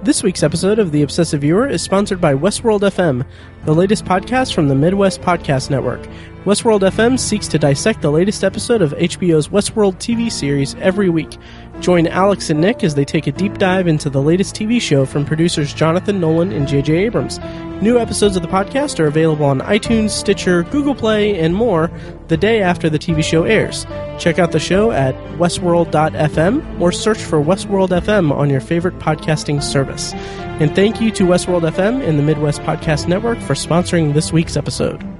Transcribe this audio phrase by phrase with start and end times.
[0.00, 3.26] This week's episode of The Obsessive Viewer is sponsored by Westworld FM,
[3.64, 6.06] the latest podcast from the Midwest Podcast Network.
[6.44, 11.36] Westworld FM seeks to dissect the latest episode of HBO's Westworld TV series every week.
[11.80, 15.04] Join Alex and Nick as they take a deep dive into the latest TV show
[15.04, 16.94] from producers Jonathan Nolan and J.J.
[16.96, 17.40] Abrams.
[17.82, 21.90] New episodes of the podcast are available on iTunes, Stitcher, Google Play, and more
[22.28, 23.84] the day after the TV show airs.
[24.18, 29.60] Check out the show at westworld.fm or search for Westworld FM on your favorite podcasting
[29.62, 30.12] service.
[30.60, 34.56] And thank you to Westworld FM and the Midwest Podcast Network for sponsoring this week's
[34.56, 35.17] episode.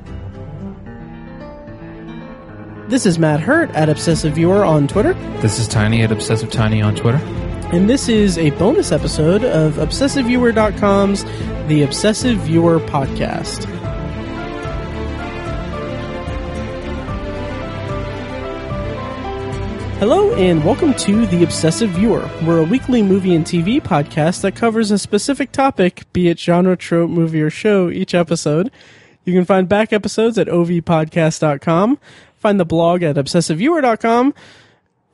[2.88, 6.80] This is Matt Hurt at Obsessive Viewer on Twitter, This is Tiny at Obsessive Tiny
[6.80, 7.19] on Twitter.
[7.70, 11.24] and this is a bonus episode of ObsessiveViewer.com's
[11.69, 13.66] The Obsessive Viewer Podcast.
[19.98, 22.30] Hello, and welcome to The Obsessive Viewer.
[22.47, 26.77] We're a weekly movie and TV podcast that covers a specific topic, be it genre,
[26.77, 28.70] trope, movie, or show, each episode.
[29.25, 31.98] You can find back episodes at ovpodcast.com,
[32.39, 34.34] find the blog at obsessiveviewer.com,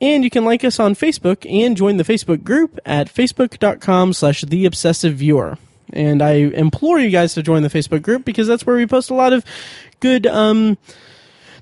[0.01, 4.41] and you can like us on Facebook and join the Facebook group at facebook.com slash
[4.41, 5.57] the obsessive viewer.
[5.93, 9.09] And I implore you guys to join the Facebook group because that's where we post
[9.09, 9.45] a lot of
[9.99, 10.77] good um,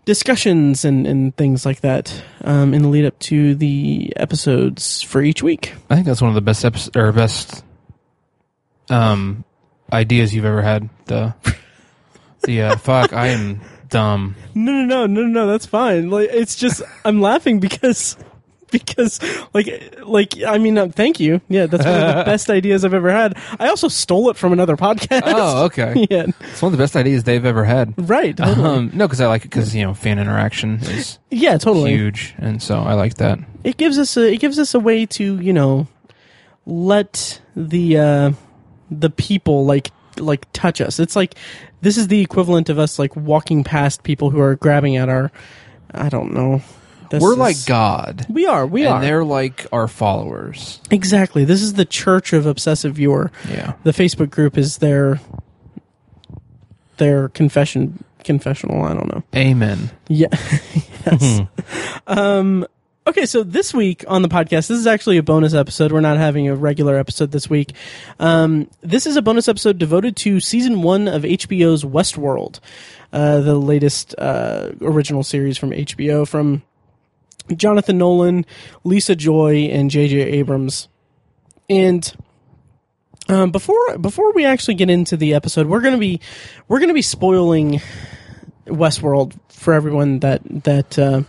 [0.06, 5.22] discussions and, and things like that um, in the lead up to the episodes for
[5.22, 5.74] each week.
[5.90, 7.64] I think that's one of the best episodes or best
[8.90, 9.46] um
[9.92, 10.90] ideas you've ever had.
[11.06, 11.34] The
[12.44, 13.62] the uh, fuck, I am
[13.94, 14.36] dumb.
[14.56, 15.48] No, no, no, no, no.
[15.48, 16.10] That's fine.
[16.10, 18.18] Like, it's just I'm laughing because
[18.72, 19.20] because
[19.54, 21.40] like like I mean, uh, thank you.
[21.48, 23.38] Yeah, that's one of the best ideas I've ever had.
[23.60, 25.22] I also stole it from another podcast.
[25.26, 26.08] Oh, okay.
[26.10, 27.94] yeah, It's one of the best ideas they've ever had.
[28.10, 28.36] right.
[28.36, 28.68] Totally.
[28.68, 31.92] Um, no, because I like it because you know fan interaction is yeah, totally.
[31.92, 33.38] huge, and so I like that.
[33.64, 35.88] It gives us a it gives us a way to you know
[36.66, 38.32] let the uh
[38.90, 41.00] the people like like touch us.
[41.00, 41.36] It's like
[41.82, 45.32] this is the equivalent of us like walking past people who are grabbing at our
[45.94, 46.62] I don't know.
[47.10, 50.80] This We're is- like God, we are we and are they're like our followers.
[50.90, 51.46] exactly.
[51.46, 53.32] This is the Church of Obsessive Viewer.
[53.50, 53.74] Yeah.
[53.84, 55.20] The Facebook group is their
[56.98, 58.84] their confession confessional.
[58.84, 59.24] I don't know.
[59.36, 59.92] Amen.
[60.08, 60.28] Yeah.
[61.06, 61.42] yes.
[62.08, 62.66] um,
[63.08, 65.92] okay, so this week on the podcast, this is actually a bonus episode.
[65.92, 67.74] We're not having a regular episode this week.
[68.20, 72.60] Um, this is a bonus episode devoted to season one of HBO's Westworld,
[73.12, 76.64] uh, the latest uh, original series from HBO from
[77.56, 78.46] Jonathan Nolan,
[78.84, 80.22] Lisa Joy, and J.J.
[80.22, 80.88] Abrams.
[81.70, 82.14] And
[83.30, 86.20] um, before before we actually get into the episode, we're gonna be
[86.68, 87.82] we're gonna be spoiling
[88.66, 91.24] Westworld for everyone that that uh,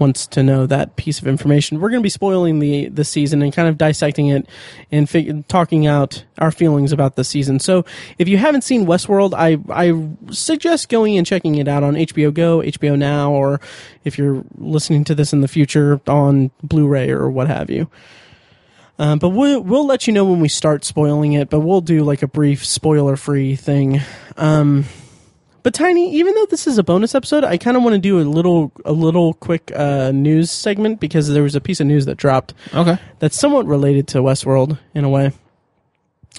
[0.00, 1.80] wants to know that piece of information.
[1.80, 4.48] We're going to be spoiling the the season and kind of dissecting it
[4.90, 7.60] and fig- talking out our feelings about the season.
[7.60, 7.84] So,
[8.18, 12.32] if you haven't seen Westworld, I I suggest going and checking it out on HBO
[12.32, 13.60] Go, HBO Now, or
[14.04, 17.90] if you're listening to this in the future on Blu-ray or what have you.
[18.98, 21.48] Um, but we'll we'll let you know when we start spoiling it.
[21.48, 24.00] But we'll do like a brief spoiler-free thing.
[24.36, 24.84] Um,
[25.62, 28.20] but Tiny, even though this is a bonus episode, I kind of want to do
[28.20, 32.06] a little a little quick uh, news segment because there was a piece of news
[32.06, 32.98] that dropped Okay.
[33.18, 35.32] that's somewhat related to Westworld in a way,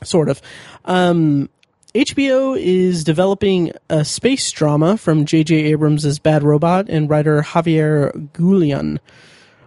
[0.04, 0.42] sort of.
[0.86, 1.50] Um,
[1.94, 5.56] HBO is developing a space drama from J.J.
[5.74, 9.00] Abrams' Bad Robot and writer Javier Gullón.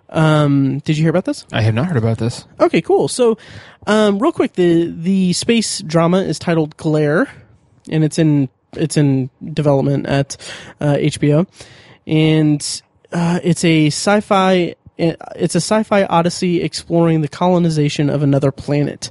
[0.08, 1.44] Um, did you hear about this?
[1.52, 2.46] I have not heard about this.
[2.60, 3.08] Okay, cool.
[3.08, 3.36] So,
[3.86, 7.28] um, real quick, the the space drama is titled Glare,
[7.90, 10.36] and it's in it's in development at
[10.80, 11.46] uh, HBO,
[12.06, 19.10] and uh, it's a sci-fi it's a sci-fi odyssey exploring the colonization of another planet.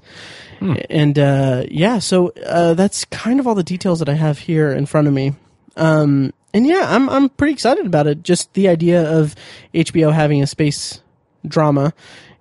[0.89, 4.71] And uh, yeah, so uh, that's kind of all the details that I have here
[4.71, 5.33] in front of me.
[5.75, 8.23] Um, and yeah, I'm I'm pretty excited about it.
[8.23, 9.35] Just the idea of
[9.73, 11.01] HBO having a space
[11.45, 11.91] drama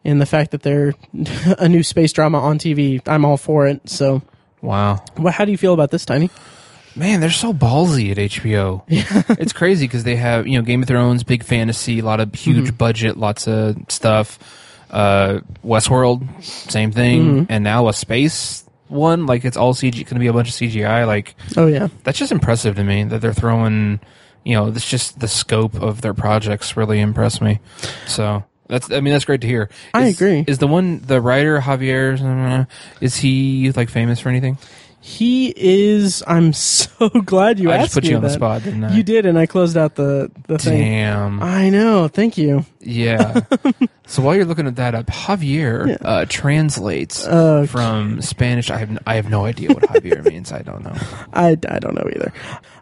[0.04, 0.94] and the fact that they're
[1.58, 3.02] a new space drama on TV.
[3.08, 3.88] I'm all for it.
[3.88, 4.22] So,
[4.60, 5.02] Wow.
[5.18, 6.30] well, how do you feel about this, Tiny?
[6.94, 8.82] Man, they're so ballsy at HBO.
[9.38, 12.34] it's crazy because they have you know Game of Thrones, big fantasy, a lot of
[12.34, 14.38] huge budget, lots of stuff.
[14.90, 19.24] Uh, Westworld, same thing, and now a space one.
[19.26, 21.06] Like it's all CG, going to be a bunch of CGI.
[21.06, 24.00] Like Oh yeah, that's just impressive to me that they're throwing.
[24.44, 27.60] You know, it's just the scope of their projects really impressed me.
[28.06, 29.70] So that's I mean that's great to hear.
[29.94, 30.44] I agree.
[30.46, 32.66] Is the one the writer Javier?
[33.00, 34.58] Is he like famous for anything?
[35.04, 36.22] He is.
[36.28, 38.94] I'm so glad you I asked just put me you on the spot, didn't I?
[38.94, 40.78] You did, and I closed out the the thing.
[40.78, 41.42] Damn.
[41.42, 42.06] I know.
[42.06, 42.64] Thank you.
[42.78, 43.40] Yeah.
[44.06, 48.70] so while you're looking at that up, Javier uh, translates Uh, from Spanish.
[48.70, 50.52] I have n- I have no idea what Javier means.
[50.52, 50.94] I don't know.
[51.32, 52.32] I, I don't know either.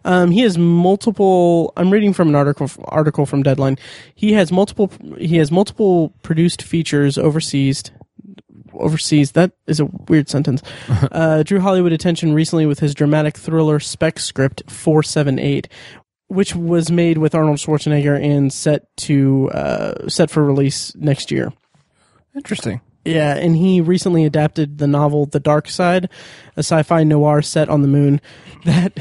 [0.04, 1.72] Um, he has multiple.
[1.78, 3.78] I'm reading from an article article from Deadline.
[4.14, 4.90] He has multiple.
[5.16, 7.84] He has multiple produced features overseas.
[8.80, 9.32] Overseas.
[9.32, 10.62] That is a weird sentence.
[11.12, 15.68] uh, drew Hollywood attention recently with his dramatic thriller spec script 478,
[16.28, 21.52] which was made with Arnold Schwarzenegger and set to uh, set for release next year.
[22.34, 22.80] Interesting.
[23.04, 26.10] Yeah, and he recently adapted the novel The Dark Side,
[26.54, 28.20] a sci-fi noir set on the moon.
[28.66, 29.00] That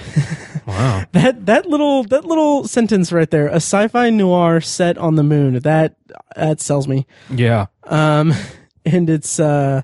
[0.65, 1.03] Wow.
[1.11, 5.59] that that little that little sentence right there, a sci-fi noir set on the moon.
[5.59, 5.97] That
[6.37, 7.05] that sells me.
[7.29, 7.65] Yeah.
[7.83, 8.33] Um
[8.93, 9.81] and it's uh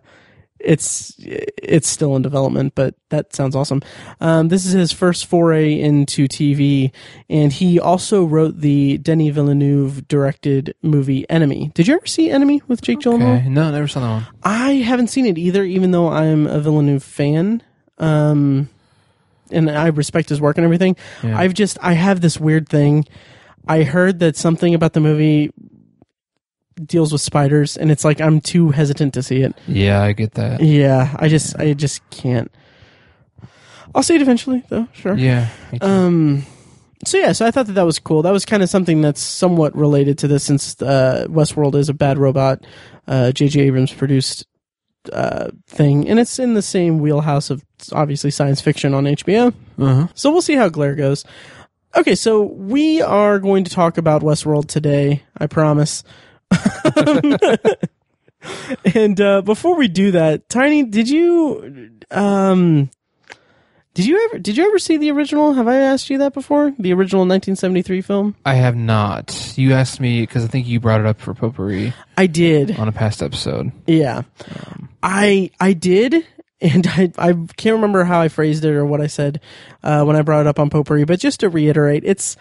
[0.60, 3.81] it's it's still in development, but that sounds awesome.
[4.19, 6.92] Um, this is his first foray into TV,
[7.30, 11.72] and he also wrote the Denis Villeneuve directed movie Enemy.
[11.74, 13.40] Did you ever see Enemy with Jake Gyllenhaal?
[13.40, 13.50] Okay.
[13.50, 14.28] No, never saw that one.
[14.44, 17.62] I haven't seen it either, even though I'm a Villeneuve fan.
[17.98, 18.69] Um,
[19.52, 20.96] and I respect his work and everything.
[21.24, 21.38] Yeah.
[21.38, 23.06] I've just, I have this weird thing.
[23.68, 25.52] I heard that something about the movie
[26.83, 29.56] deals with spiders, and it's like I'm too hesitant to see it.
[29.68, 30.62] Yeah, I get that.
[30.62, 32.51] Yeah, I just, I just can't.
[33.94, 34.88] I'll see it eventually, though.
[34.94, 35.16] Sure.
[35.16, 35.50] Yeah.
[35.81, 36.45] Um.
[37.06, 38.24] So yeah, so I thought that that was cool.
[38.24, 41.94] That was kind of something that's somewhat related to this, since uh, Westworld is a
[41.94, 42.66] bad robot.
[43.07, 43.62] Uh, J.J.
[43.62, 44.48] Abrams produced
[45.13, 49.54] uh, thing, and it's in the same wheelhouse of obviously science fiction on HBO.
[49.78, 50.07] uh-huh.
[50.16, 51.24] So we'll see how Glare goes.
[51.95, 55.24] Okay, so we are going to talk about Westworld today.
[55.38, 56.04] I promise.
[58.95, 62.89] and uh, before we do that, Tiny, did you um,
[63.94, 65.53] did you ever did you ever see the original?
[65.53, 66.71] Have I asked you that before?
[66.77, 68.36] The original 1973 film?
[68.45, 69.57] I have not.
[69.57, 72.77] You asked me because I think you brought it up for potpourri I did.
[72.77, 73.71] on a past episode.
[73.88, 74.24] Yeah,
[75.01, 76.25] I I did,
[76.62, 79.39] and I I can't remember how I phrased it or what I said
[79.81, 81.06] uh, when I brought it up on potpourri.
[81.06, 82.36] But just to reiterate, it's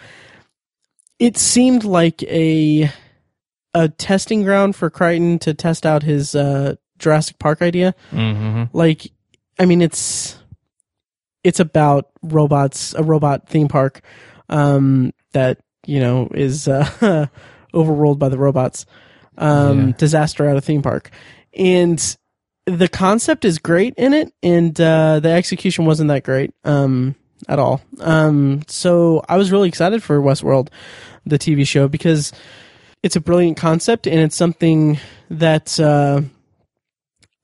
[1.19, 2.91] it seemed like a
[3.75, 7.93] a testing ground for Crichton to test out his uh, Jurassic Park idea.
[8.11, 8.75] Mm-hmm.
[8.75, 9.11] Like,
[9.59, 10.39] I mean, it's
[11.43, 14.01] it's about robots, a robot theme park
[14.49, 17.27] um, that you know is uh,
[17.73, 18.85] overruled by the robots.
[19.37, 19.93] Um, Yeah.
[19.97, 21.11] Disaster at a theme park,
[21.53, 22.17] and
[22.65, 27.15] the concept is great in it, and uh, the execution wasn't that great um,
[27.49, 27.81] at all.
[27.99, 30.69] Um, so I was really excited for Westworld,
[31.25, 32.31] the TV show, because
[33.05, 34.97] it's a brilliant concept and it's something
[35.29, 36.21] that uh,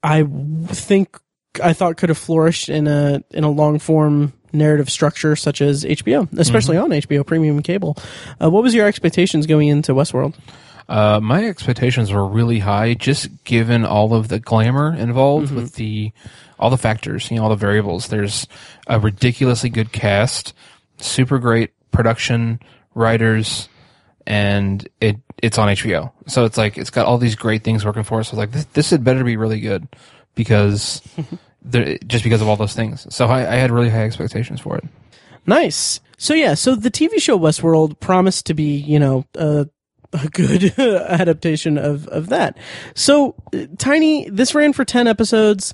[0.04, 0.24] I
[0.68, 1.18] think
[1.64, 5.86] I thought could have flourished in a in a long form narrative structure such as
[5.86, 7.96] HBO, especially on HBO Premium Cable.
[8.42, 10.34] Uh, what was your expectations going into Westworld?
[10.90, 15.56] Uh, my expectations were really high, just given all of the glamour involved Mm-hmm.
[15.56, 16.12] with the
[16.60, 18.08] all the factors, you know, all the variables.
[18.08, 18.48] There's
[18.88, 20.54] a ridiculously good cast,
[20.98, 22.60] super great production,
[22.94, 23.68] writers,
[24.28, 26.12] and it it's on HBO.
[26.28, 28.30] So it's like it's got all these great things working for us.
[28.30, 29.88] So I was like, this this had better be really good
[30.36, 31.02] because
[31.62, 33.14] there, just because of all those things.
[33.14, 34.84] So I, I had really high expectations for it.
[35.46, 36.00] Nice.
[36.18, 39.68] So yeah, so the TV show Westworld promised to be, you know, a,
[40.14, 42.58] a good adaptation of of that.
[42.94, 45.74] So uh, Tiny, this ran for 10 episodes.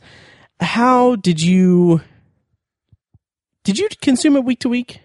[0.60, 2.02] How did you
[3.64, 5.02] Did you consume it week to week?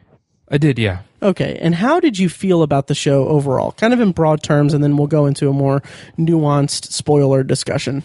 [0.48, 1.00] I did, yeah.
[1.22, 3.72] Okay, and how did you feel about the show overall?
[3.72, 5.82] Kind of in broad terms and then we'll go into a more
[6.18, 8.02] nuanced spoiler discussion.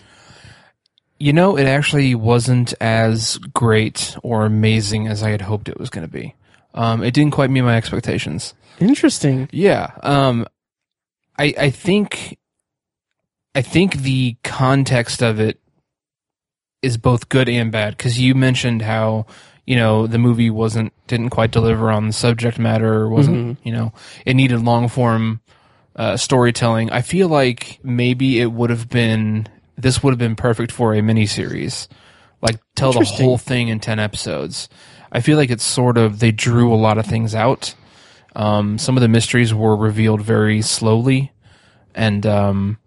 [1.19, 5.89] You know, it actually wasn't as great or amazing as I had hoped it was
[5.89, 6.35] going to be.
[6.75, 8.53] Um, it didn't quite meet my expectations.
[8.79, 9.49] Interesting.
[9.51, 9.91] Yeah.
[10.03, 10.45] Um,
[11.39, 12.37] I I think
[13.55, 15.59] I think the context of it
[16.83, 19.25] is both good and bad because you mentioned how
[19.67, 23.93] you know the movie wasn't didn't quite deliver on the subject matter wasn't you know
[24.25, 25.41] it needed long form
[25.97, 26.91] uh, storytelling.
[26.91, 29.47] I feel like maybe it would have been
[29.77, 31.87] this would have been perfect for a miniseries,
[32.41, 34.69] like tell the whole thing in ten episodes.
[35.11, 37.73] I feel like it's sort of they drew a lot of things out.
[38.35, 41.31] Um, some of the mysteries were revealed very slowly,
[41.95, 42.77] and um,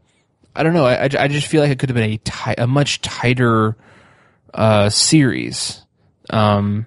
[0.54, 0.86] I don't know.
[0.86, 3.76] I, I I just feel like it could have been a ti- a much tighter
[4.54, 5.84] uh, series,
[6.30, 6.86] um,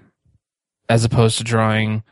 [0.88, 2.02] as opposed to drawing.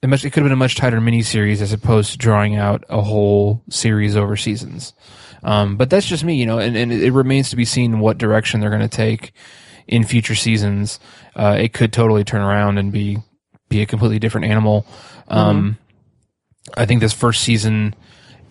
[0.00, 2.84] It, much, it could have been a much tighter miniseries as opposed to drawing out
[2.88, 4.94] a whole series over seasons.
[5.42, 8.18] Um, but that's just me, you know, and, and it remains to be seen what
[8.18, 9.32] direction they're going to take
[9.88, 11.00] in future seasons,
[11.34, 13.18] uh, it could totally turn around and be
[13.68, 14.86] be a completely different animal.
[15.28, 15.78] Um,
[16.76, 17.94] I think this first season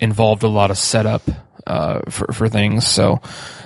[0.00, 1.22] involved a lot of setup
[1.66, 2.86] uh, for for things.
[2.86, 3.20] So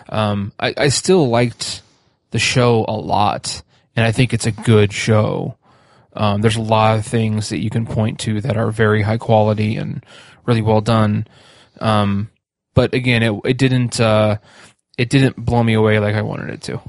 [0.09, 1.83] um, I, I still liked
[2.31, 3.63] the show a lot,
[3.97, 5.57] and I think it's a good show.
[6.15, 9.19] Um, there's a lot of things that you can point to that are very high
[9.19, 10.05] quality and
[10.45, 11.27] really well done.
[11.81, 12.31] Um,
[12.75, 14.39] but again, it it didn't uh,
[14.99, 16.81] it didn't blow me away like I wanted it to.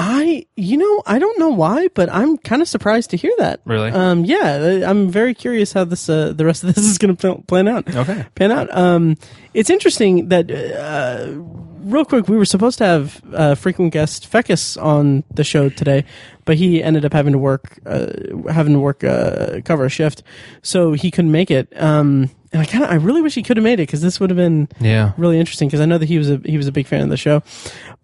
[0.00, 3.60] I, you know, I don't know why, but I'm kind of surprised to hear that.
[3.64, 3.90] Really?
[3.90, 7.42] Um, yeah, I'm very curious how this, uh, the rest of this is going to
[7.48, 7.92] plan out.
[7.92, 8.24] Okay.
[8.36, 8.72] Pan out.
[8.72, 9.16] Um,
[9.54, 11.42] it's interesting that, uh,
[11.88, 16.04] real quick, we were supposed to have uh, frequent guest Fecus on the show today,
[16.44, 18.06] but he ended up having to work, uh,
[18.50, 20.22] having to work, uh, cover a shift,
[20.62, 21.68] so he couldn't make it.
[21.80, 24.20] Um, and I kind of, I really wish he could have made it because this
[24.20, 25.12] would have been Yeah.
[25.18, 27.10] really interesting because I know that he was a he was a big fan of
[27.10, 27.42] the show.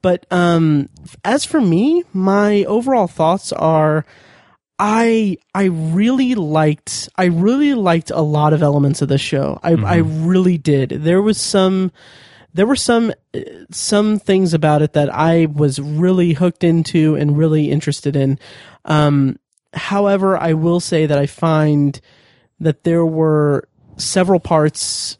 [0.03, 0.89] But um,
[1.25, 4.05] as for me, my overall thoughts are.
[4.77, 9.61] I I really liked I really liked a lot of elements of the show.
[9.63, 10.91] I I really did.
[10.91, 11.93] There was some
[12.55, 13.13] there were some
[13.71, 18.39] some things about it that I was really hooked into and really interested in.
[18.85, 19.39] Um,
[19.75, 22.01] however, I will say that I find
[22.61, 25.19] that there were several parts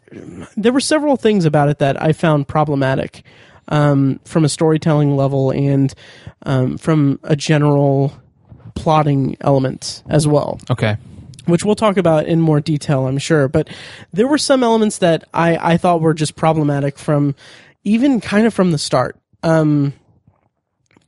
[0.57, 3.25] there were several things about it that I found problematic
[3.69, 5.95] um, from a storytelling level and
[6.45, 8.13] um, from a general
[8.75, 10.97] plotting element as well Okay.
[11.47, 13.49] Which we'll talk about in more detail, I'm sure.
[13.49, 13.69] But
[14.13, 17.35] there were some elements that I, I thought were just problematic from
[17.85, 19.19] even kind of from the start.
[19.43, 19.93] Um,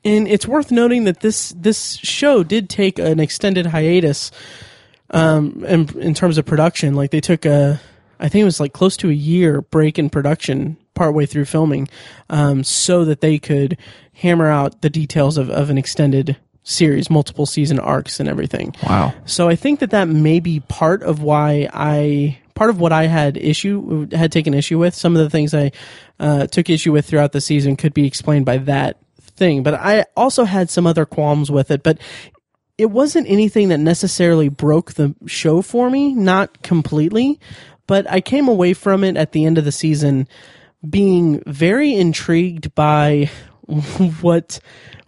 [0.04, 4.30] and it's worth noting that this this show did take an extended hiatus
[5.10, 6.94] um, in, in terms of production.
[6.94, 7.80] Like they took a,
[8.20, 11.88] I think it was like close to a year break in production partway through filming,
[12.30, 13.76] um, so that they could
[14.14, 18.74] hammer out the details of, of an extended series, multiple season arcs and everything.
[18.82, 19.14] Wow.
[19.24, 23.06] So I think that that may be part of why I part of what I
[23.06, 24.94] had issue had taken issue with.
[24.94, 25.70] Some of the things I
[26.18, 30.06] uh, took issue with throughout the season could be explained by that thing, but I
[30.16, 31.82] also had some other qualms with it.
[31.82, 31.98] But
[32.76, 37.38] it wasn't anything that necessarily broke the show for me, not completely,
[37.86, 40.26] but I came away from it at the end of the season
[40.88, 43.30] being very intrigued by
[44.20, 44.58] what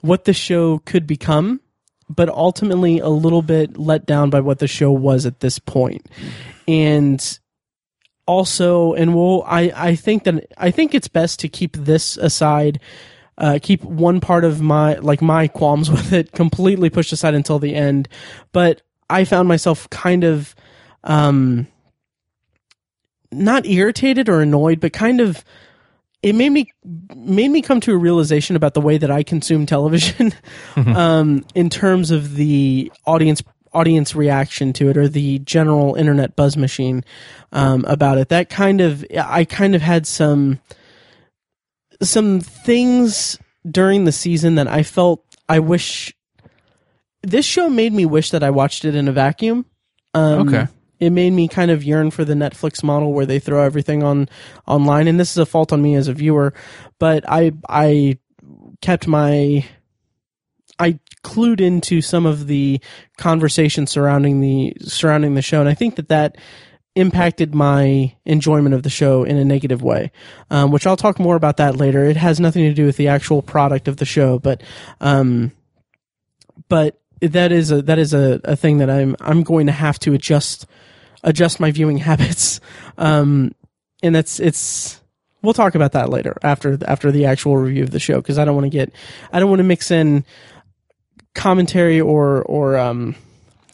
[0.01, 1.61] what the show could become,
[2.09, 6.07] but ultimately a little bit let down by what the show was at this point.
[6.67, 7.39] And
[8.27, 12.81] also, and we'll, I, I think that, I think it's best to keep this aside,
[13.39, 17.59] uh, keep one part of my, like my qualms with it completely pushed aside until
[17.59, 18.09] the end.
[18.53, 20.55] But I found myself kind of,
[21.05, 21.67] um,
[23.31, 25.45] not irritated or annoyed, but kind of,
[26.23, 26.73] it made me
[27.15, 30.33] made me come to a realization about the way that I consume television,
[30.77, 36.57] um, in terms of the audience audience reaction to it or the general internet buzz
[36.57, 37.05] machine
[37.53, 38.31] um, about it.
[38.31, 40.61] That kind of I kind of had some
[42.03, 46.15] some things during the season that I felt I wish
[47.23, 49.67] this show made me wish that I watched it in a vacuum.
[50.15, 50.67] Um, Okay.
[51.01, 54.29] It made me kind of yearn for the Netflix model where they throw everything on
[54.67, 56.55] online, and this is a fault on me as a viewer,
[56.99, 58.19] but I I
[58.81, 59.65] kept my
[60.79, 62.81] I clued into some of the
[63.17, 66.37] conversation surrounding the surrounding the show, and I think that that
[66.95, 70.11] impacted my enjoyment of the show in a negative way,
[70.51, 72.05] um, which I'll talk more about that later.
[72.05, 74.63] It has nothing to do with the actual product of the show, but
[75.01, 75.53] um,
[76.69, 79.99] but that is a that is a, a thing that I'm I'm going to have
[80.01, 80.67] to adjust
[81.23, 82.61] adjust my viewing habits,
[82.97, 83.53] um,
[84.03, 85.01] and that's it's.
[85.41, 88.45] We'll talk about that later after after the actual review of the show because I
[88.45, 88.93] don't want to get
[89.33, 90.25] I don't want to mix in
[91.35, 93.15] commentary or or um,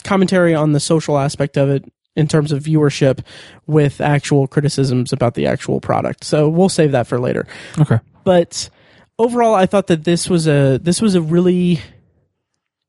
[0.05, 3.25] commentary on the social aspect of it in terms of viewership
[3.67, 6.25] with actual criticisms about the actual product.
[6.25, 7.47] So we'll save that for later.
[7.79, 7.99] Okay.
[8.23, 8.71] But
[9.19, 11.81] overall, I thought that this was a this was a really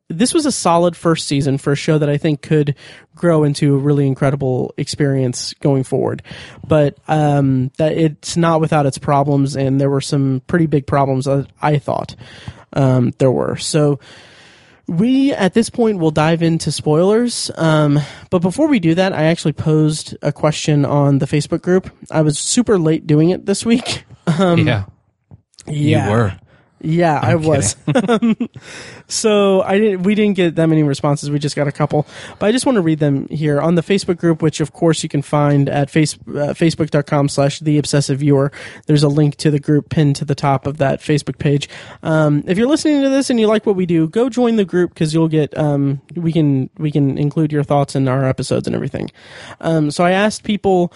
[0.09, 2.75] this was a solid first season for a show that I think could
[3.15, 6.21] grow into a really incredible experience going forward.
[6.67, 11.25] But um, that it's not without its problems, and there were some pretty big problems
[11.25, 12.15] that I thought
[12.73, 13.55] um, there were.
[13.55, 13.99] So
[14.87, 17.49] we at this point will dive into spoilers.
[17.55, 21.89] Um, but before we do that, I actually posed a question on the Facebook group.
[22.11, 24.03] I was super late doing it this week.
[24.39, 24.85] Um, yeah.
[25.67, 26.05] yeah.
[26.07, 26.39] You were.
[26.85, 27.75] Yeah, i was.
[29.07, 30.03] so I didn't.
[30.03, 31.31] We didn't get that many responses.
[31.31, 32.05] We just got a couple.
[32.37, 35.01] But I just want to read them here on the Facebook group, which of course
[35.01, 38.51] you can find at face, uh, facebook.com slash the obsessive viewer.
[38.85, 41.67] There's a link to the group pinned to the top of that Facebook page.
[42.03, 44.65] Um, if you're listening to this and you like what we do, go join the
[44.65, 45.57] group because you'll get.
[45.57, 49.09] Um, we can we can include your thoughts in our episodes and everything.
[49.59, 50.93] Um, so I asked people.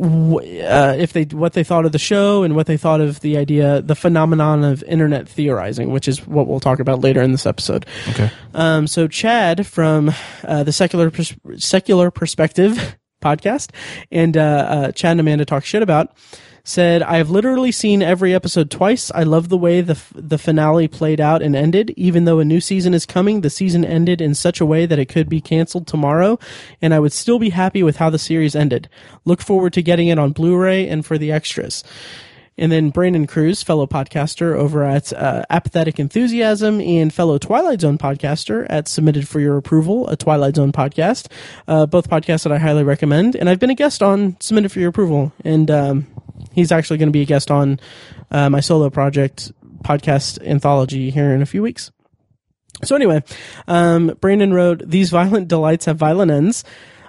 [0.00, 3.36] Uh, if they what they thought of the show and what they thought of the
[3.36, 7.46] idea, the phenomenon of internet theorizing, which is what we'll talk about later in this
[7.46, 7.84] episode.
[8.10, 8.30] Okay.
[8.54, 10.12] Um, so Chad from
[10.44, 13.70] uh, the secular Pers- secular perspective podcast
[14.12, 16.16] and uh, uh, Chad and Amanda talk shit about
[16.68, 19.10] said I have literally seen every episode twice.
[19.14, 21.94] I love the way the f- the finale played out and ended.
[21.96, 24.98] Even though a new season is coming, the season ended in such a way that
[24.98, 26.38] it could be canceled tomorrow,
[26.82, 28.88] and I would still be happy with how the series ended.
[29.24, 31.82] Look forward to getting it on Blu-ray and for the extras.
[32.58, 37.98] And then Brandon Cruz, fellow podcaster over at uh, Apathetic Enthusiasm and fellow Twilight Zone
[37.98, 41.28] podcaster at Submitted for Your Approval, a Twilight Zone podcast.
[41.68, 43.36] Uh, both podcasts that I highly recommend.
[43.36, 45.32] And I've been a guest on Submitted for Your Approval.
[45.44, 46.06] And um,
[46.52, 47.80] he's actually going to be a guest on
[48.30, 49.52] uh, my solo project
[49.82, 51.90] podcast anthology here in a few weeks.
[52.84, 53.22] So anyway,
[53.66, 56.64] um, Brandon wrote, These violent delights have violent ends.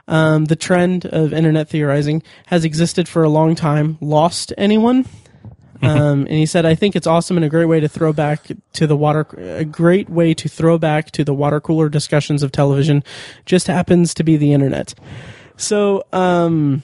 [0.07, 3.98] Um, the trend of internet theorizing has existed for a long time.
[4.01, 5.05] Lost anyone?
[5.81, 8.48] um, and he said, I think it's awesome and a great way to throw back
[8.74, 12.51] to the water, a great way to throw back to the water cooler discussions of
[12.51, 13.03] television.
[13.45, 14.93] Just happens to be the internet.
[15.57, 16.83] So, um,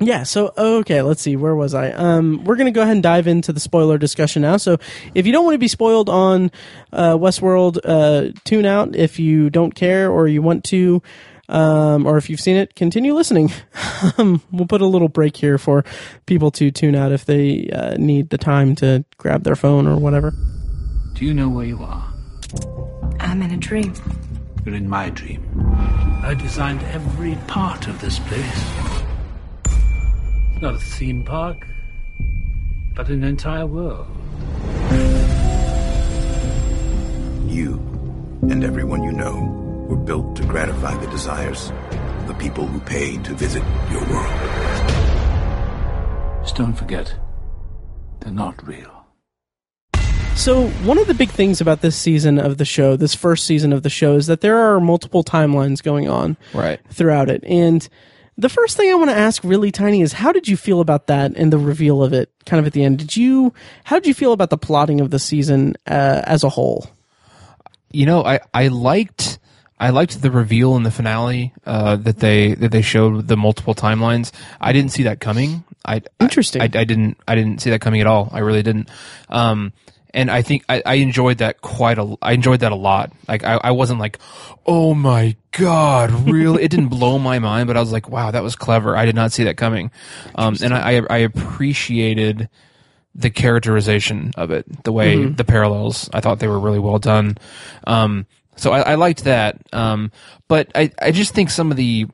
[0.00, 1.90] yeah, so okay, let's see, where was I?
[1.90, 4.56] Um, we're gonna go ahead and dive into the spoiler discussion now.
[4.56, 4.78] So,
[5.14, 6.50] if you don't want to be spoiled on
[6.92, 8.96] uh, Westworld, uh, tune out.
[8.96, 11.02] If you don't care or you want to,
[11.50, 13.52] um, or if you've seen it, continue listening.
[14.18, 15.84] um, we'll put a little break here for
[16.24, 19.96] people to tune out if they uh, need the time to grab their phone or
[19.96, 20.32] whatever.
[21.12, 22.10] Do you know where you are?
[23.18, 23.92] I'm in a dream.
[24.64, 25.44] You're in my dream.
[26.22, 29.09] I designed every part of this place.
[30.60, 31.66] Not a theme park,
[32.94, 34.06] but an entire world.
[37.46, 37.74] You
[38.42, 41.70] and everyone you know were built to gratify the desires
[42.18, 44.40] of the people who pay to visit your world.
[46.42, 47.14] Just don't forget,
[48.20, 48.96] they're not real.
[50.36, 53.72] So, one of the big things about this season of the show, this first season
[53.72, 56.80] of the show, is that there are multiple timelines going on Right.
[56.90, 57.42] throughout it.
[57.46, 57.86] And
[58.40, 61.06] the first thing I want to ask really tiny is how did you feel about
[61.06, 62.98] that and the reveal of it kind of at the end?
[62.98, 63.52] Did you
[63.84, 66.90] how did you feel about the plotting of the season uh, as a whole?
[67.92, 69.38] you know, I, I liked
[69.78, 73.74] I liked the reveal in the finale uh, that they that they showed the multiple
[73.74, 74.32] timelines.
[74.60, 75.64] I didn't see that coming.
[75.84, 76.62] I Interesting.
[76.62, 78.28] I, I, I didn't I didn't see that coming at all.
[78.32, 78.88] I really didn't.
[79.28, 79.72] Um,
[80.12, 82.16] and I think I, I enjoyed that quite a.
[82.22, 83.12] I enjoyed that a lot.
[83.28, 84.18] Like I, I wasn't like,
[84.66, 86.62] oh my god, really?
[86.62, 88.96] it didn't blow my mind, but I was like, wow, that was clever.
[88.96, 89.90] I did not see that coming.
[90.34, 92.48] Um, and I, I I appreciated
[93.14, 96.08] the characterization of it, the way the parallels.
[96.12, 97.38] I thought they were really well done.
[97.86, 99.58] Um, so I, I liked that.
[99.72, 100.12] Um,
[100.46, 102.06] but I, I just think some of the,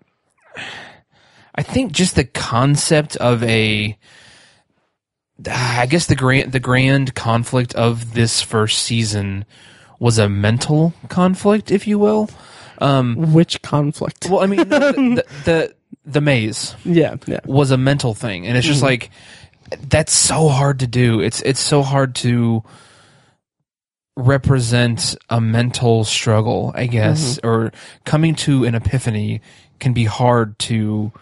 [1.55, 3.99] I think just the concept of a,
[5.45, 9.45] I guess the grand, the grand conflict of this first season
[9.99, 12.31] was a mental conflict, if you will.
[12.79, 14.29] Um, Which conflict?
[14.29, 15.75] Well, I mean, no, the, the, the,
[16.07, 17.41] the maze yeah, yeah.
[17.45, 18.87] was a mental thing and it's just mm-hmm.
[18.87, 19.11] like
[19.89, 22.63] that's so hard to do it's it's so hard to
[24.17, 27.49] represent a mental struggle i guess mm-hmm.
[27.49, 27.73] or
[28.05, 29.41] coming to an epiphany
[29.81, 31.13] can be hard to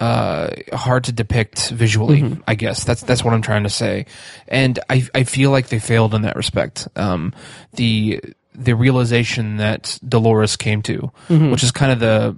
[0.00, 2.84] uh hard to depict visually i guess.
[2.84, 4.06] That's that's what i'm trying to say.
[4.48, 6.88] And i i feel like they failed in that respect.
[6.96, 7.32] Um
[7.74, 8.20] the
[8.54, 12.36] the realization that dolores came to which is kind of the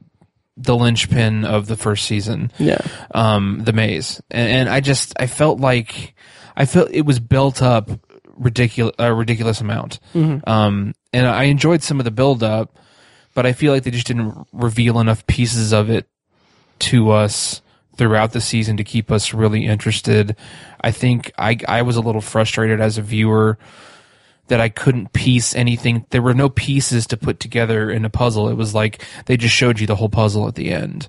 [0.57, 2.77] the linchpin of the first season Yeah.
[3.15, 6.15] um, the maze, and, and I just I felt like
[6.55, 7.89] I felt it was built up
[8.37, 12.79] ridiculous a ridiculous amount, um, and I enjoyed some of the build up,
[13.35, 16.07] but I feel like they just didn't reveal enough pieces of it
[16.83, 17.63] to us
[17.97, 20.37] throughout the season to keep us really interested.
[20.81, 23.59] I think I I was a little frustrated as a viewer
[24.49, 26.05] that I couldn't piece anything.
[26.11, 28.49] There were no pieces to put together in a puzzle.
[28.49, 31.09] It was like they just showed you the whole puzzle at the end.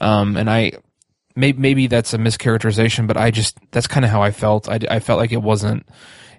[0.00, 0.72] Um, and I,
[1.34, 4.68] maybe, maybe that's a mischaracterization, but I just, that's kind of how I felt.
[4.68, 5.86] I, I felt like it wasn't,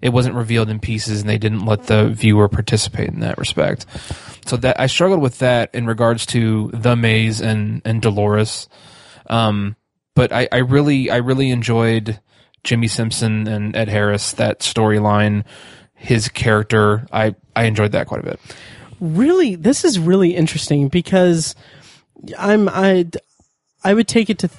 [0.01, 3.85] it wasn't revealed in pieces and they didn't let the viewer participate in that respect.
[4.45, 8.67] So that, I struggled with that in regards to The Maze and, and Dolores.
[9.27, 9.75] Um,
[10.15, 12.19] but I, I really, I really enjoyed
[12.63, 15.45] Jimmy Simpson and Ed Harris, that storyline,
[15.93, 18.39] his character, I I enjoyed that quite a bit.
[18.99, 21.55] really this is really interesting because
[22.37, 23.07] I'm I
[23.83, 24.49] I would take it to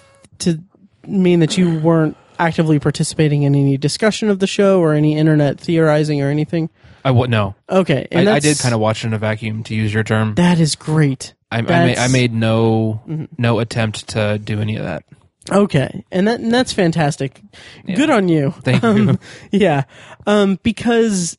[0.40, 0.60] to
[1.06, 5.60] mean that you weren't actively participating in any discussion of the show or any internet
[5.60, 6.70] theorizing or anything.
[7.04, 7.54] I would no.
[7.68, 10.02] Okay, and I, I did kind of watch it in a vacuum, to use your
[10.04, 10.34] term.
[10.34, 11.34] that is great.
[11.50, 15.04] I, I, made, I made no no attempt to do any of that.
[15.50, 17.40] Okay, and that and that's fantastic.
[17.86, 18.52] Good on you.
[18.62, 18.88] Thank you.
[19.10, 19.18] Um,
[19.50, 19.84] yeah,
[20.26, 21.38] um, because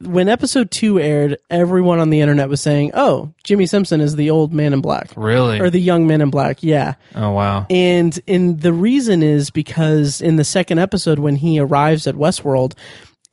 [0.00, 4.30] when episode two aired, everyone on the internet was saying, "Oh, Jimmy Simpson is the
[4.30, 5.60] old man in black Really?
[5.60, 7.66] or the young man in black." Yeah, oh wow.
[7.70, 12.74] and and the reason is because in the second episode when he arrives at Westworld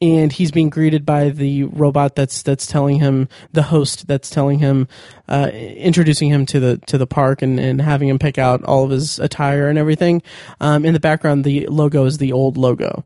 [0.01, 4.59] and he's being greeted by the robot that's that's telling him the host that's telling
[4.59, 4.87] him
[5.29, 8.83] uh, introducing him to the to the park and, and having him pick out all
[8.83, 10.21] of his attire and everything
[10.59, 13.05] um, in the background the logo is the old logo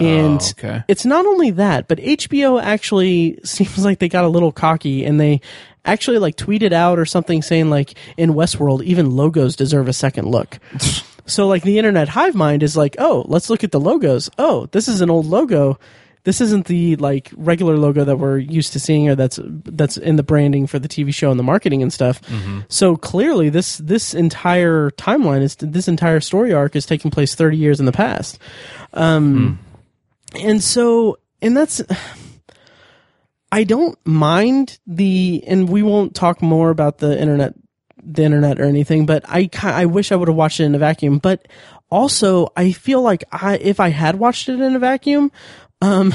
[0.00, 0.84] and Oh, okay.
[0.88, 5.20] it's not only that but HBO actually seems like they got a little cocky and
[5.20, 5.40] they
[5.84, 10.28] actually like tweeted out or something saying like in Westworld even logos deserve a second
[10.28, 10.58] look
[11.26, 14.28] so like the internet hive mind is like, oh, let's look at the logos.
[14.38, 15.78] Oh, this is an old logo.
[16.24, 20.16] This isn't the like regular logo that we're used to seeing or that's that's in
[20.16, 22.20] the branding for the TV show and the marketing and stuff.
[22.68, 27.56] So clearly this this entire timeline is this entire story arc is taking place 30
[27.56, 28.38] years in the past.
[28.92, 29.58] Um
[30.40, 31.82] and so and that's
[33.52, 37.52] I don't mind the, and we won't talk more about the internet,
[38.02, 40.78] the internet or anything, but I, I wish I would have watched it in a
[40.78, 41.18] vacuum.
[41.18, 41.46] But
[41.90, 45.30] also, I feel like I, if I had watched it in a vacuum,
[45.82, 46.14] um,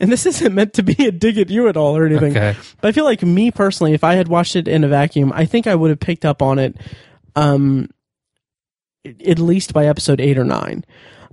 [0.00, 2.56] and this isn't meant to be a dig at you at all or anything, Okay.
[2.80, 5.44] but I feel like me personally, if I had watched it in a vacuum, I
[5.44, 6.76] think I would have picked up on it,
[7.36, 7.88] um,
[9.04, 10.84] at least by episode eight or nine.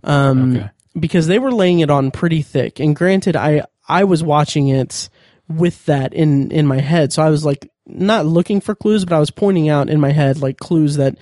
[0.03, 0.69] Um, Okay.
[0.99, 2.79] because they were laying it on pretty thick.
[2.79, 5.09] And granted, I, I was watching it
[5.47, 7.13] with that in, in my head.
[7.13, 10.11] So I was like, not looking for clues, but I was pointing out in my
[10.11, 11.17] head, like clues that,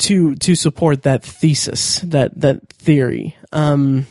[0.00, 3.36] to, to support that thesis, that, that theory.
[3.52, 4.06] Um,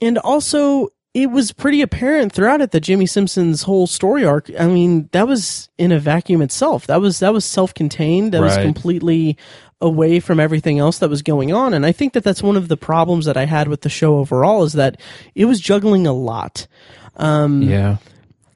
[0.00, 4.66] and also, it was pretty apparent throughout it that Jimmy Simpson's whole story arc, I
[4.66, 6.86] mean, that was in a vacuum itself.
[6.86, 8.32] That was that was self-contained.
[8.32, 9.36] That was completely
[9.80, 11.74] away from everything else that was going on.
[11.74, 14.18] And I think that that's one of the problems that I had with the show
[14.18, 15.00] overall is that
[15.34, 16.66] it was juggling a lot.
[17.16, 17.96] Um, yeah.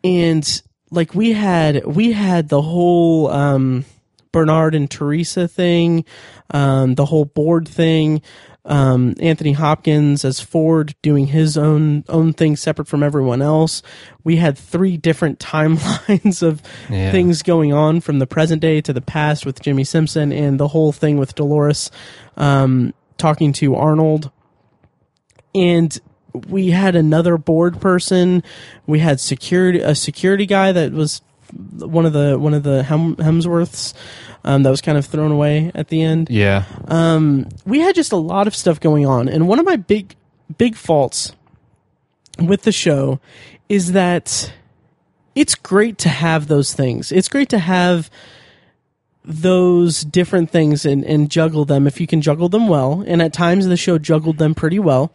[0.05, 3.85] and like we had we had the whole um
[4.33, 6.05] Bernard and Theresa thing,
[6.51, 8.21] um, the whole board thing,
[8.67, 13.83] um, Anthony Hopkins as Ford doing his own own thing separate from everyone else.
[14.25, 17.11] We had three different timelines of Yeah.
[17.11, 20.69] things going on from the present day to the past with Jimmy Simpson and the
[20.69, 21.91] whole thing with Dolores
[22.37, 24.31] um, talking to Arnold
[25.55, 25.99] and
[26.49, 28.43] we had another board person.
[28.87, 31.21] We had security a security guy that was
[31.55, 33.95] one of the one of the Hem, Hemsworths
[34.45, 36.29] um, that was kind of thrown away at the end.
[36.31, 36.65] Yeah.
[36.89, 40.15] Um, we had just a lot of stuff going on, and one of my big
[40.59, 41.35] big faults
[42.39, 43.21] with the show
[43.69, 44.53] is that
[45.35, 47.11] it's great to have those things.
[47.11, 48.11] It's great to have
[49.25, 53.03] those different things and, and juggle them if you can juggle them well.
[53.07, 55.13] And at times the show juggled them pretty well.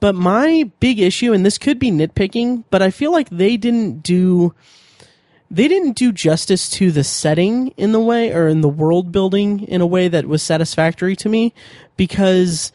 [0.00, 4.02] But my big issue, and this could be nitpicking, but I feel like they didn't
[4.02, 4.52] do
[5.52, 9.60] they didn't do justice to the setting in the way or in the world building
[9.68, 11.52] in a way that was satisfactory to me
[11.98, 12.72] because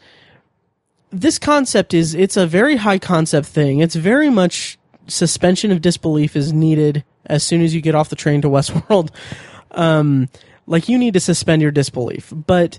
[1.10, 3.80] this concept is it's a very high concept thing.
[3.80, 8.16] It's very much suspension of disbelief is needed as soon as you get off the
[8.16, 9.10] train to Westworld.
[9.72, 10.28] Um,
[10.68, 12.78] like you need to suspend your disbelief, but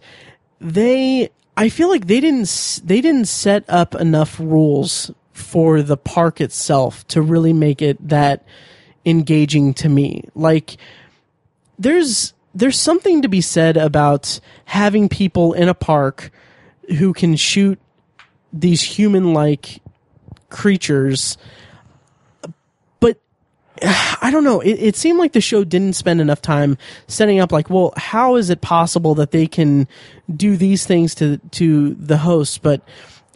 [0.62, 6.40] they, I feel like they didn't they didn't set up enough rules for the park
[6.40, 8.46] itself to really make it that
[9.06, 10.24] engaging to me.
[10.36, 10.78] Like
[11.78, 16.32] there's, there's something to be said about having people in a park
[16.98, 17.80] who can shoot
[18.52, 19.82] these human like
[20.50, 21.38] creatures
[23.00, 23.20] but
[24.22, 24.60] I don't know.
[24.60, 28.36] It, it seemed like the show didn't spend enough time setting up like, well, how
[28.36, 29.88] is it possible that they can
[30.34, 32.82] do these things to to the hosts, but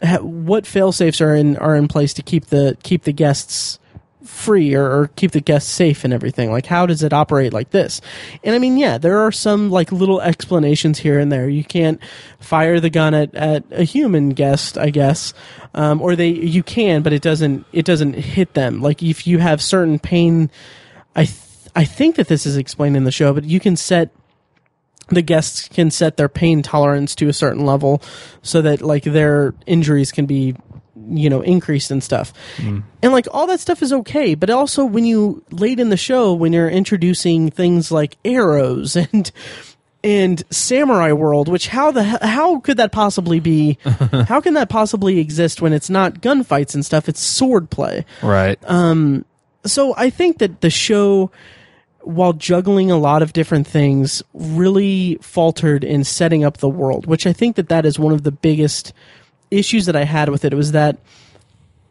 [0.02, 3.80] ha- what fail safes are in are in place to keep the keep the guests
[4.24, 6.52] free or, or keep the guests safe and everything?
[6.52, 8.02] Like, how does it operate like this?
[8.44, 11.50] And I mean, yeah, there are some like little explanations here and there.
[11.50, 12.00] You can't
[12.40, 15.34] fire the gun at, at a human guest, I guess,
[15.74, 18.82] um, or they you can, but it doesn't it doesn't hit them.
[18.82, 20.50] Like if you have certain pain,
[21.16, 21.38] I th-
[21.76, 24.10] I think that this is explained in the show, but you can set
[25.10, 28.02] the guests can set their pain tolerance to a certain level
[28.42, 30.56] so that like their injuries can be
[31.10, 32.34] you know increased and stuff.
[32.58, 32.84] Mm.
[33.02, 36.34] And like all that stuff is okay but also when you late in the show
[36.34, 39.32] when you're introducing things like arrows and
[40.04, 43.78] and samurai world which how the how could that possibly be?
[44.28, 47.08] How can that possibly exist when it's not gunfights and stuff?
[47.08, 48.06] It's sword play.
[48.22, 48.58] Right.
[48.66, 49.26] Um,
[49.66, 51.32] so I think that the show,
[52.02, 57.28] while juggling a lot of different things, really faltered in setting up the world, which
[57.28, 58.94] I think that that is one of the biggest
[59.58, 60.54] issues that I had with it.
[60.54, 60.98] Was that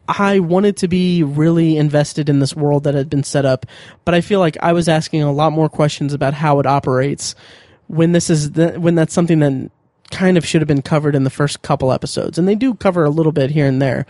[0.07, 3.65] I wanted to be really invested in this world that had been set up,
[4.05, 7.35] but I feel like I was asking a lot more questions about how it operates
[7.87, 9.71] when this is the, when that's something that
[10.11, 13.03] kind of should have been covered in the first couple episodes, and they do cover
[13.03, 14.05] a little bit here and there,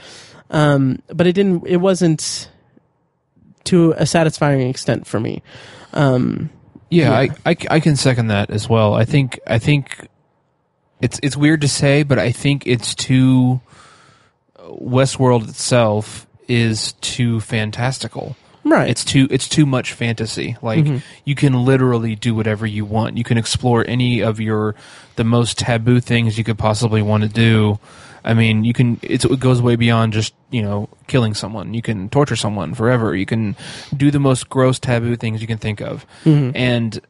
[0.49, 1.65] um, but it didn't.
[1.67, 2.49] It wasn't
[3.65, 5.41] to a satisfying extent for me.
[6.89, 8.93] Yeah, I, I, I can second that as well.
[8.93, 10.07] I think I think
[11.03, 13.59] it's it's weird to say, but I think it's too
[14.57, 18.37] uh, Westworld itself is too fantastical.
[18.63, 18.89] Right.
[18.89, 20.55] It's too it's too much fantasy.
[20.61, 20.97] Like mm-hmm.
[21.25, 23.17] you can literally do whatever you want.
[23.17, 24.75] You can explore any of your
[25.17, 27.79] the most taboo things you could possibly want to do.
[28.23, 31.73] I mean, you can it's, it goes way beyond just, you know, killing someone.
[31.73, 33.13] You can torture someone forever.
[33.13, 33.57] You can
[33.95, 36.05] do the most gross taboo things you can think of.
[36.23, 36.55] Mm-hmm.
[36.55, 37.01] And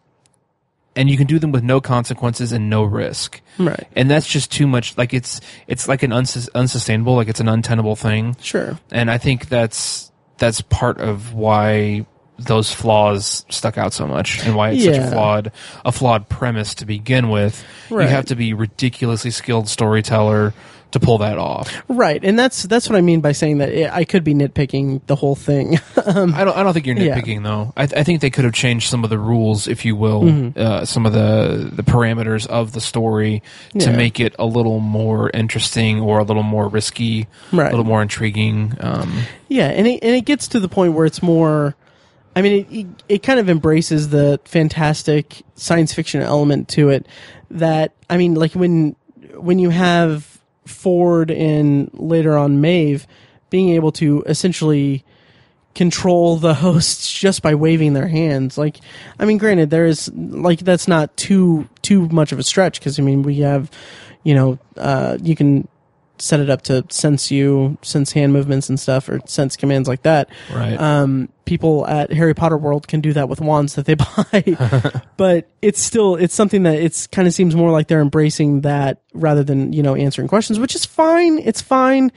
[0.95, 3.41] and you can do them with no consequences and no risk.
[3.57, 3.87] Right.
[3.95, 7.49] And that's just too much like it's it's like an unsus- unsustainable, like it's an
[7.49, 8.77] untenable thing sure.
[8.91, 12.05] and I think that's that's part of why
[12.39, 15.51] those flaws stuck out so much and why it's such a flawed
[15.85, 17.63] a flawed premise to begin with.
[17.89, 18.03] Right.
[18.03, 20.53] You have to be ridiculously skilled storyteller
[20.93, 21.71] to pull that off.
[21.87, 25.01] Right, and that's that's what I mean by saying that it, I could be nitpicking
[25.07, 25.77] the whole thing.
[25.97, 26.03] I
[26.43, 27.19] don't I don't think you're Yeah.
[27.19, 27.73] nitpicking though.
[27.77, 30.59] I, I think they could have changed some of the rules, if you will, Mm-hmm.
[30.59, 33.43] uh, some of the the parameters of the story
[33.77, 33.95] to Yeah.
[33.97, 37.67] make it a little more interesting or a little more risky, Right.
[37.67, 38.73] a little more intriguing.
[38.79, 41.75] Um, yeah, and it, and it gets to the point where it's more.
[42.35, 47.05] I mean, it, it, it kind of embraces the fantastic science fiction element to it.
[47.51, 48.95] That I mean, like when
[49.37, 50.32] when you have
[50.65, 53.07] Ford and later on Maeve
[53.49, 55.03] being able to essentially
[55.75, 58.57] control the hosts just by waving their hands.
[58.57, 58.77] Like,
[59.19, 62.99] I mean, granted, there is like that's not too too much of a stretch because
[62.99, 63.69] I mean we have,
[64.23, 65.67] you know, uh, you can
[66.23, 70.03] set it up to sense you, sense hand movements and stuff, or sense commands like
[70.03, 70.29] that.
[70.53, 70.79] right.
[70.79, 75.49] Um, people at Harry Potter World can do that with wands that they buy, but
[75.61, 79.43] it's still it's something that it's kind of seems more like they're embracing that rather
[79.43, 81.39] than you know answering questions, which is fine.
[81.39, 82.11] It's fine.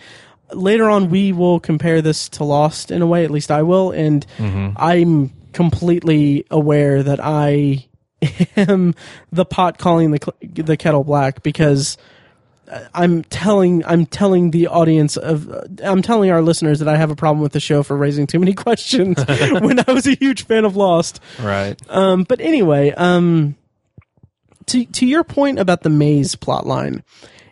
[0.53, 3.25] Later on, we will compare this to Lost in a way.
[3.25, 4.25] At least I will, and
[4.77, 7.89] I'm completely aware that I
[8.57, 8.95] am
[9.33, 11.99] the pot calling the the kettle black because.
[12.95, 15.49] I'm telling I'm telling the audience of
[15.83, 18.39] I'm telling our listeners that I have a problem with the show for raising too
[18.39, 21.21] many questions when I was a huge fan of Lost.
[21.41, 21.77] right.
[21.89, 23.57] Um, but anyway, um,
[24.67, 27.03] to to your point about the maze plotline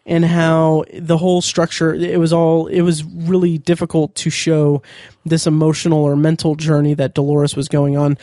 [0.07, 4.83] and how the whole structure it was all it was really difficult to show
[5.25, 8.19] this emotional or mental journey that Dolores was going on.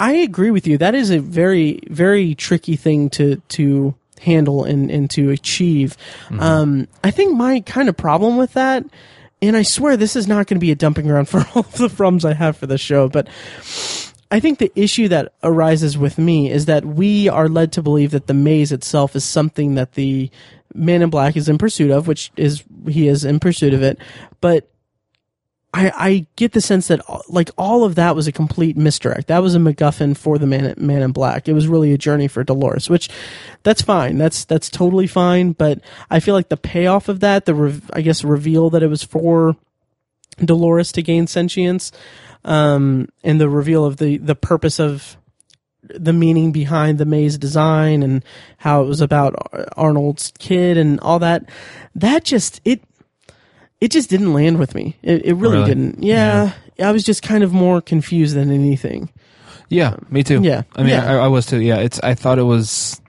[0.00, 0.78] I agree with you.
[0.78, 5.96] That is a very very tricky thing to to handle and and to achieve.
[6.40, 8.84] Um, I think my kind of problem with that.
[9.40, 11.72] And I swear this is not going to be a dumping ground for all of
[11.76, 13.28] the problems I have for the show, but
[14.30, 18.10] I think the issue that arises with me is that we are led to believe
[18.10, 20.30] that the maze itself is something that the
[20.74, 23.98] man in black is in pursuit of, which is he is in pursuit of it.
[24.40, 24.68] But
[25.74, 29.26] I, I get the sense that like all of that was a complete misdirect.
[29.28, 31.46] That was a MacGuffin for the man, man in black.
[31.46, 33.10] It was really a journey for Dolores, which
[33.64, 34.16] that's fine.
[34.16, 35.52] That's that's totally fine.
[35.52, 38.88] But I feel like the payoff of that, the re- I guess reveal that it
[38.88, 39.56] was for
[40.38, 41.92] Dolores to gain sentience,
[42.44, 45.18] um, and the reveal of the the purpose of
[45.82, 48.24] the meaning behind the maze design and
[48.58, 51.48] how it was about Ar- Arnold's kid and all that.
[51.94, 52.82] That just it
[53.80, 54.96] it just didn't land with me.
[55.02, 55.66] It, it really, Really?
[55.68, 56.02] didn't.
[56.02, 59.10] Yeah, I was just kind of more confused than anything.
[59.68, 60.40] Yeah, me too.
[60.42, 60.62] Yeah.
[60.76, 61.12] I mean, Yeah.
[61.12, 61.60] I, I was too.
[61.60, 62.00] Yeah, it's.
[62.00, 63.00] I thought it was.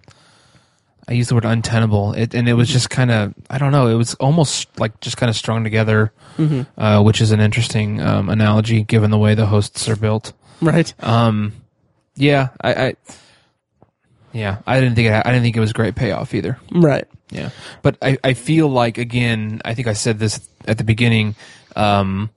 [1.08, 3.34] I used the word untenable, it, and it was just kind of.
[3.50, 3.88] I don't know.
[3.88, 6.80] It was almost like just kind of strung together, Mm-hmm.
[6.82, 10.34] uh, which is an interesting um, analogy given the way the hosts are built.
[10.62, 10.94] Right.
[11.04, 11.54] Um,
[12.16, 12.94] yeah, I, I.
[14.34, 15.14] Yeah, I didn't think it.
[15.14, 16.58] I didn't think it was a great payoff either.
[16.72, 17.06] Right.
[17.32, 17.50] Yeah,
[17.84, 21.36] but I, I feel like again, I think I said this at the beginning.
[21.76, 22.30] Um,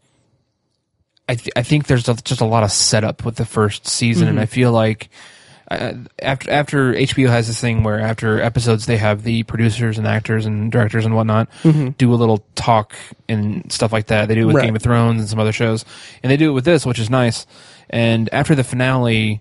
[1.29, 4.39] I th- I think there's just a lot of setup with the first season, and
[4.41, 5.09] I feel like
[5.71, 10.07] uh, after after HBO has this thing where after episodes they have the producers and
[10.07, 11.49] actors and directors and whatnot
[11.97, 12.95] do a little talk
[13.29, 14.29] and stuff like that.
[14.29, 14.65] They do it with Right.
[14.67, 15.87] Game of Thrones and some other shows,
[16.23, 17.47] and they do it with this, which is nice.
[17.89, 19.41] And after the finale,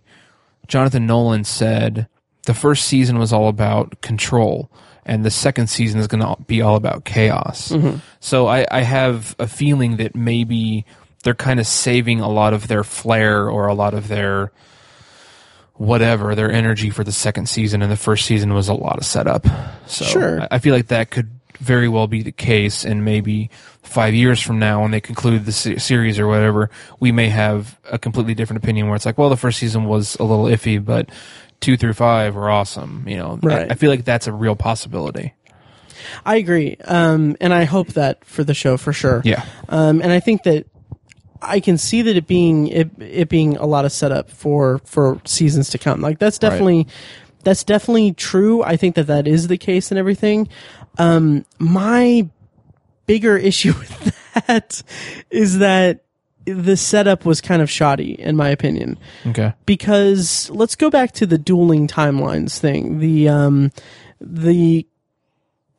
[0.68, 2.08] Jonathan Nolan said
[2.45, 4.69] the first season was all about control,
[5.06, 7.69] and the second season is going to be all about chaos.
[7.69, 7.97] Mm-hmm.
[8.19, 10.86] So I, I have a feeling that maybe
[11.23, 14.51] they're kind of saving a lot of their flair or a lot of their
[15.75, 19.06] whatever their energy for the second season, and the first season was a lot of
[19.06, 19.45] setup.
[19.88, 20.41] So Sure.
[20.41, 23.49] I, I feel like that could very well be the case, and maybe
[23.84, 27.80] five years from now, when they conclude the se- series or whatever, we may have
[27.91, 30.84] a completely different opinion where it's like, well, the first season was a little iffy,
[30.84, 31.10] but
[31.62, 33.06] two through five were awesome.
[33.08, 33.71] You know, I- Right.
[33.71, 35.34] I, feel like that's a real possibility.
[36.26, 39.21] I agree, um, and I hope that for the show for sure.
[39.24, 39.45] Yeah.
[39.69, 40.65] um, and I think that
[41.41, 45.21] I can see that it being it, it being a lot of setup for for
[45.26, 46.02] seasons to come.
[46.02, 46.88] Like that's definitely
[47.43, 48.62] that's definitely true.
[48.63, 50.47] I think that that is the case and everything.
[50.97, 52.28] Um, my
[53.06, 54.82] bigger issue with that
[55.30, 56.04] is that
[56.45, 59.54] the setup was kind of shoddy, in my opinion Okay.
[59.65, 62.99] because let's go back to the dueling timelines thing.
[62.99, 63.71] The um
[64.19, 64.86] the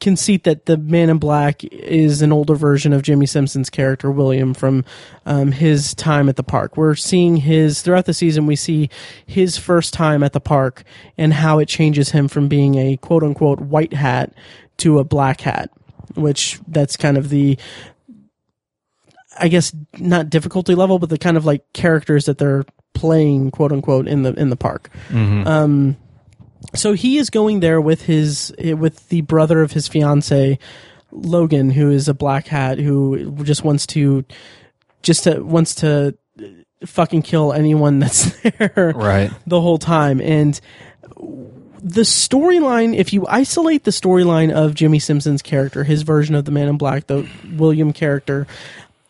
[0.01, 4.53] conceit that the Man in Black is an older version of Jimmy Simpson's character William
[4.53, 4.85] from
[5.27, 6.77] um, his time at the park.
[6.77, 8.47] We're seeing his throughout the season.
[8.47, 8.91] We see
[9.25, 10.83] his first time at the park
[11.17, 14.35] and how it changes him from being a quote unquote white hat
[14.79, 15.71] to a black hat,
[16.17, 17.57] which that's kind of the
[19.39, 22.65] I guess not difficulty level, but the kind of like characters that they're
[22.95, 24.91] playing, quote unquote, in the in the park.
[25.13, 25.97] Um,
[26.75, 30.59] so he is going there with his with the brother of his fiance,
[31.11, 34.25] Logan, who is a black hat who just wants to
[35.03, 36.15] just to, wants to
[36.87, 39.31] fucking kill anyone that's there Right.
[39.47, 40.61] the whole time and
[41.85, 46.51] the storyline if you isolate the storyline of Jimmy Simpson's character his version of the
[46.53, 48.47] man in black the William character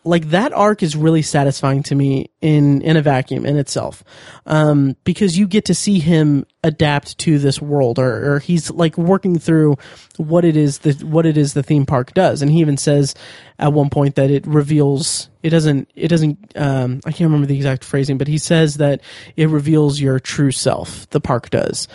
[0.05, 4.03] like that arc is really satisfying to me in in a vacuum in itself.
[4.45, 8.97] Um because you get to see him adapt to this world or, or he's like
[8.97, 9.75] working through
[10.17, 12.41] what it is that what it is the theme park does.
[12.41, 13.15] And he even says
[13.59, 17.55] at one point that it reveals it doesn't it doesn't um i can't remember the
[17.55, 19.01] exact phrasing but he says that
[19.35, 21.87] it reveals your true self the park does.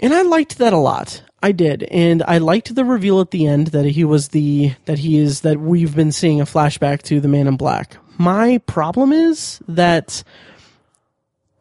[0.00, 1.22] And I liked that a lot.
[1.42, 4.98] I did, and I liked the reveal at the end that he was the that
[4.98, 7.98] he is that we've been seeing a flashback to the Man in Black.
[8.18, 10.24] My problem is that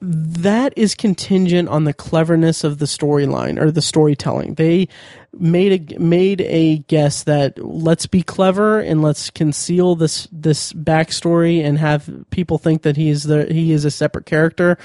[0.01, 4.53] that is contingent on the cleverness of the storyline or the storytelling.
[4.53, 4.87] They
[5.33, 11.63] made a made a guess that let's be clever and let's conceal this this backstory
[11.63, 14.77] and have people think that he is the he is a separate character,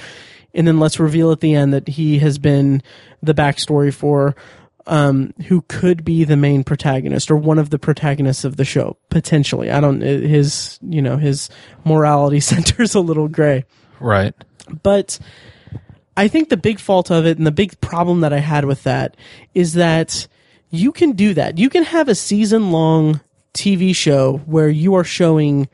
[0.53, 2.83] and then let's reveal at the end that he has been
[3.23, 4.35] the backstory for
[4.91, 8.99] um, who could be the main protagonist or one of the protagonists of the show
[9.09, 9.71] potentially.
[9.71, 11.49] I don't his you know his
[11.85, 13.65] morality center's a little gray.
[14.01, 14.35] Right.
[14.83, 15.19] But
[16.17, 18.83] I think the big fault of it and the big problem that I had with
[18.83, 19.17] that
[19.55, 20.27] is that
[20.71, 21.57] you can do that.
[21.57, 23.21] You can have a season long
[23.55, 25.69] TV show where you are showing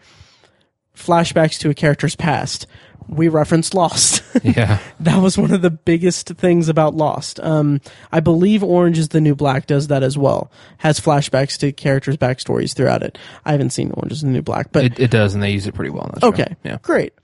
[0.94, 2.66] flashbacks to a character's past.
[3.08, 4.22] We referenced Lost.
[4.44, 4.80] Yeah.
[5.00, 7.40] that was one of the biggest things about Lost.
[7.40, 7.80] Um,
[8.12, 10.50] I believe Orange is the New Black does that as well.
[10.78, 13.16] Has flashbacks to characters' backstories throughout it.
[13.46, 15.66] I haven't seen Orange is the New Black, but it, it does, and they use
[15.66, 16.04] it pretty well.
[16.04, 16.28] In that show.
[16.28, 16.56] Okay.
[16.64, 16.78] Yeah.
[16.82, 17.14] Great.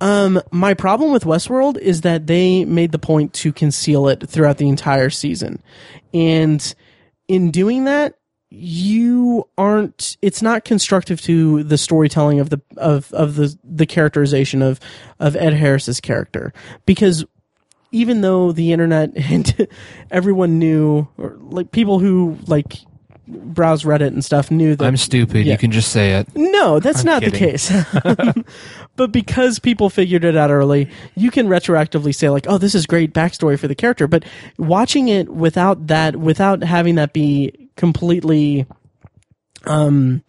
[0.00, 4.58] Um, my problem with Westworld is that they made the point to conceal it throughout
[4.58, 5.62] the entire season.
[6.12, 6.74] And
[7.28, 8.14] in doing that,
[8.58, 14.62] you aren't it's not constructive to the storytelling of the of of the the characterization
[14.62, 14.80] of
[15.20, 16.52] of Ed Harris's character
[16.86, 17.24] because
[17.92, 19.68] even though the internet and
[20.10, 22.78] everyone knew or like people who like
[23.28, 25.46] browse Reddit and stuff knew that I'm stupid.
[25.46, 25.52] Yeah.
[25.52, 26.28] You can just say it.
[26.36, 27.72] no, that's I'm not the case.
[28.96, 32.86] but because people figured it out early, you can retroactively say like, "Oh, this is
[32.86, 34.24] great backstory for the character." But
[34.58, 38.66] watching it without that, without having that be completely
[39.66, 40.22] um,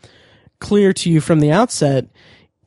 [0.60, 2.07] clear to you from the outset,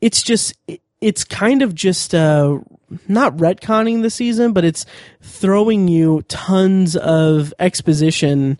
[0.01, 0.53] it's just
[0.99, 2.59] it's kind of just uh,
[3.07, 4.85] not retconning the season, but it's
[5.21, 8.59] throwing you tons of exposition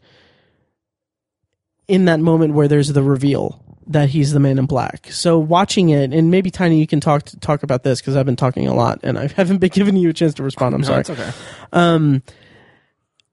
[1.88, 5.07] in that moment where there's the reveal that he's the man in black.
[5.12, 8.36] So watching it, and maybe Tiny, you can talk talk about this because I've been
[8.36, 10.75] talking a lot and I haven't been giving you a chance to respond.
[10.75, 11.01] I'm sorry.
[11.01, 11.31] It's okay.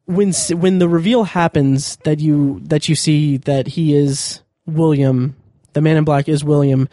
[0.08, 5.36] When when the reveal happens that you that you see that he is William,
[5.74, 6.88] the man in black is William.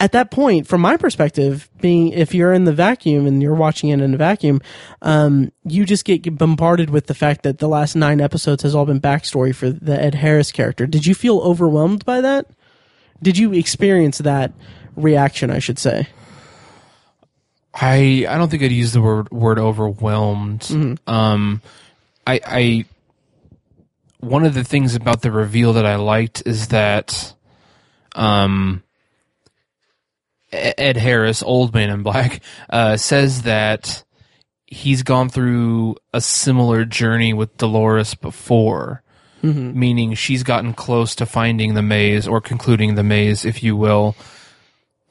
[0.00, 3.88] at that point, from my perspective, being if you're in the vacuum and you're watching
[3.88, 4.60] it in a vacuum,
[5.00, 8.84] um, you just get bombarded with the fact that the last nine episodes has all
[8.84, 10.86] been backstory for the Ed Harris character.
[10.86, 12.46] Did you feel overwhelmed by that?
[13.22, 14.52] Did you experience that
[14.96, 15.50] reaction?
[15.50, 16.08] I should say.
[17.72, 20.98] I I don't think I'd use the word word overwhelmed.
[21.06, 21.62] Um,
[22.26, 22.84] I I
[24.24, 27.34] one of the things about the reveal that I liked is that,
[28.14, 28.82] um,
[30.50, 34.04] Ed Harris, old man in black, uh, says that
[34.66, 39.02] he's gone through a similar journey with Dolores before.
[39.78, 44.16] Meaning she's gotten close to finding the maze or concluding the maze, if you will,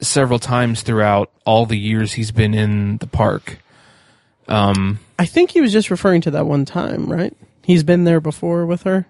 [0.00, 3.58] several times throughout all the years he's been in the park.
[4.48, 7.34] Um, I think he was just referring to that one time, right?
[7.62, 9.06] He's been there before with her.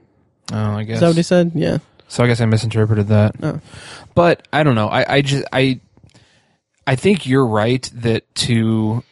[0.53, 0.97] oh, I guess.
[0.97, 1.53] Is that what he said?
[1.55, 1.78] Yeah.
[2.09, 3.35] So I guess I misinterpreted that.
[3.43, 3.61] Oh.
[4.14, 4.89] But I don't know.
[4.89, 5.80] I, I just I
[6.87, 9.03] I think you're right that to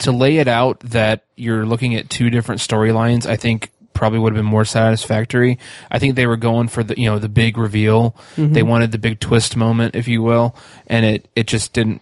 [0.00, 4.32] to lay it out that you're looking at two different storylines, I think probably would
[4.32, 5.58] have been more satisfactory.
[5.90, 8.14] I think they were going for the you know the big reveal.
[8.36, 10.54] They wanted the big twist moment, if you will,
[10.86, 12.00] and it it just didn't.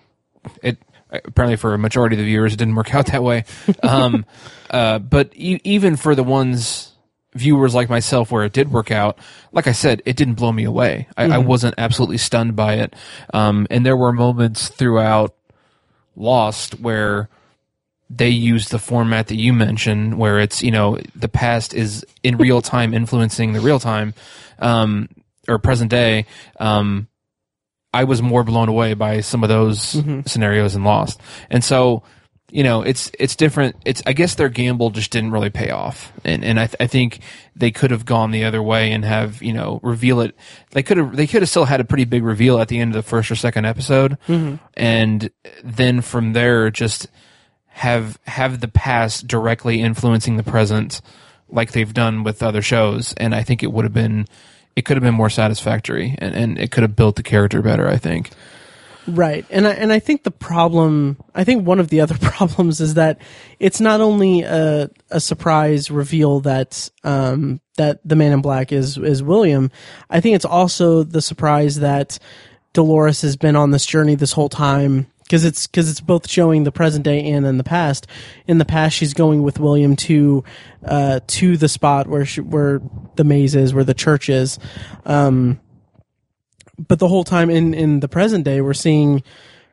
[0.62, 0.78] It
[1.24, 3.44] apparently for a majority of the viewers it didn't work out that way.
[3.82, 4.24] Um,
[4.70, 6.92] uh, but e- even for the ones
[7.34, 9.18] viewers like myself where it did work out,
[9.52, 11.06] like I said, it didn't blow me away.
[11.16, 12.94] I, I wasn't absolutely stunned by it.
[13.32, 15.34] Um, and there were moments throughout
[16.18, 17.28] Lost where
[18.08, 22.38] they used the format that you mentioned, where it's you know the past is in
[22.38, 24.14] real time influencing the real time,
[24.58, 25.08] um,
[25.48, 26.26] or present day.
[26.58, 27.08] Um,
[27.96, 30.20] I was more blown away by some of those mm-hmm.
[30.26, 31.18] scenarios in Lost,
[31.48, 32.02] and so
[32.50, 33.76] you know it's it's different.
[33.86, 36.88] It's I guess their gamble just didn't really pay off, and and I th- I
[36.88, 37.20] think
[37.56, 40.36] they could have gone the other way and have you know reveal it.
[40.72, 42.94] They could have they could have still had a pretty big reveal at the end
[42.94, 44.56] of the first or second episode, mm-hmm.
[44.74, 45.30] and
[45.64, 47.08] then from there just
[47.68, 51.00] have have the past directly influencing the present
[51.48, 53.14] like they've done with other shows.
[53.16, 54.26] And i think it would have been
[54.76, 57.88] it could have been more satisfactory and, and it could have built the character better
[57.88, 58.30] i think
[59.08, 59.46] Right.
[59.50, 62.94] And I, and I think the problem, I think one of the other problems is
[62.94, 63.20] that
[63.60, 68.98] it's not only a, a surprise reveal that, um, that the man in black is,
[68.98, 69.70] is William.
[70.10, 72.18] I think it's also the surprise that
[72.72, 75.06] Dolores has been on this journey this whole time.
[75.28, 78.06] Cause it's, cause it's both showing the present day and in the past.
[78.46, 80.44] In the past, she's going with William to,
[80.84, 82.80] uh, to the spot where she, where
[83.16, 84.58] the maze is, where the church is.
[85.04, 85.60] Um,
[86.78, 89.22] but the whole time in in the present day we're seeing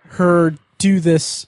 [0.10, 1.48] her do this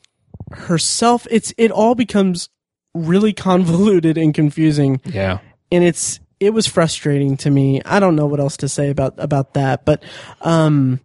[0.52, 2.50] herself it's it all becomes
[2.94, 5.40] really convoluted and confusing yeah
[5.72, 9.14] and it's it was frustrating to me i don't know what else to say about
[9.18, 10.04] about that but
[10.42, 11.00] um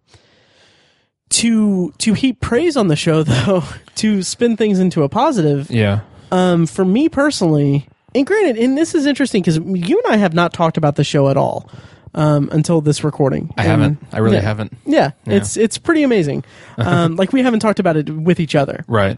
[1.31, 3.63] to to heap praise on the show though
[3.95, 6.01] to spin things into a positive yeah
[6.31, 10.33] um, for me personally, and granted, and this is interesting because you and I have
[10.33, 11.69] not talked about the show at all
[12.13, 13.53] um, until this recording.
[13.57, 14.41] i And- haven't i really yeah.
[14.43, 16.43] haven't Yeah, it's it's pretty amazing.
[16.77, 18.83] Um, like we haven't talked about it with each other.
[18.87, 19.17] right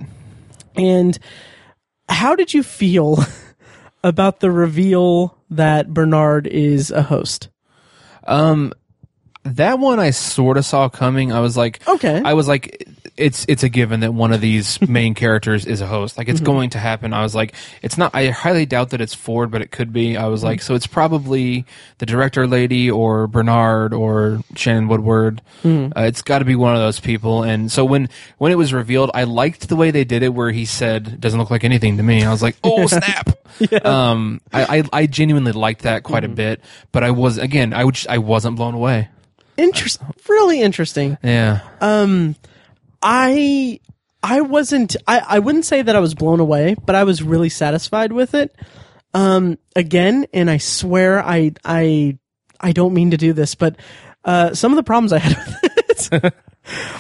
[0.75, 1.17] And
[2.09, 3.23] how did you feel
[4.03, 7.49] about the reveal that Bernard is a host?
[8.25, 8.73] um
[9.43, 11.31] that one i sort of saw coming.
[11.33, 12.21] I was like Okay.
[12.23, 15.85] i was like it's it's a given that one of these main characters is a
[15.85, 16.17] host.
[16.17, 17.13] Like it's going to happen.
[17.13, 20.17] I was like it's not i highly doubt that it's ford but it could be.
[20.17, 21.65] I was like so it's probably
[21.99, 25.41] the director lady or bernard or shannon woodward.
[25.63, 27.43] Uh, it's got to be one of those people.
[27.43, 30.49] And so when when it was revealed i liked the way they did it where
[30.51, 32.23] he said doesn't look like anything to me.
[32.23, 33.29] I was like oh snap.
[33.85, 37.83] Um I, I i genuinely liked that quite a bit but i was again i
[37.83, 39.09] would just, i wasn't blown away
[39.57, 41.17] Interest, really interesting.
[41.23, 42.35] yeah Um,
[43.01, 43.79] I
[44.23, 47.49] I wasn't I, I wouldn't say that I was blown away, but I was really
[47.49, 48.55] satisfied with it.
[49.13, 52.17] Um again, and I swear I I
[52.59, 53.75] I don't mean to do this, but
[54.23, 56.33] uh some of the problems I had with it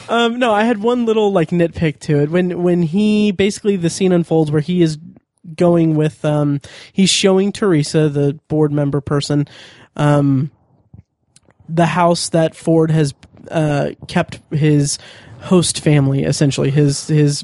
[0.09, 2.29] Um no, I had one little like nitpick to it.
[2.29, 4.97] When when he basically the scene unfolds where he is
[5.55, 6.59] going with um
[6.91, 9.47] he's showing Theresa, the board member person,
[9.95, 10.51] um
[11.67, 13.13] the house that Ford has
[13.49, 14.97] uh, kept his
[15.41, 16.69] host family essentially.
[16.69, 17.43] His his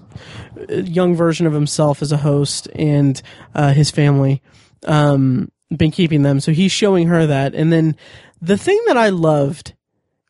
[0.70, 3.22] uh, young version of himself as a host and
[3.56, 4.42] uh, his family
[4.86, 6.40] um, been keeping them.
[6.40, 7.54] So he's showing her that.
[7.54, 7.96] And then
[8.42, 9.74] the thing that I loved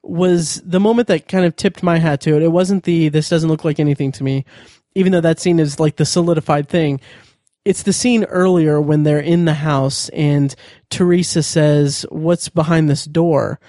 [0.01, 2.41] was the moment that kind of tipped my hat to it.
[2.41, 4.45] It wasn't the this doesn't look like anything to me
[4.95, 6.99] even though that scene is like the solidified thing
[7.69, 10.53] it's the scene earlier when they're in the house and
[10.89, 13.59] Theresa says, "What's behind this door?"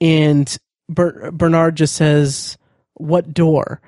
[0.00, 0.54] And
[0.88, 2.58] Ber- Bernard just says,
[2.94, 3.80] what door?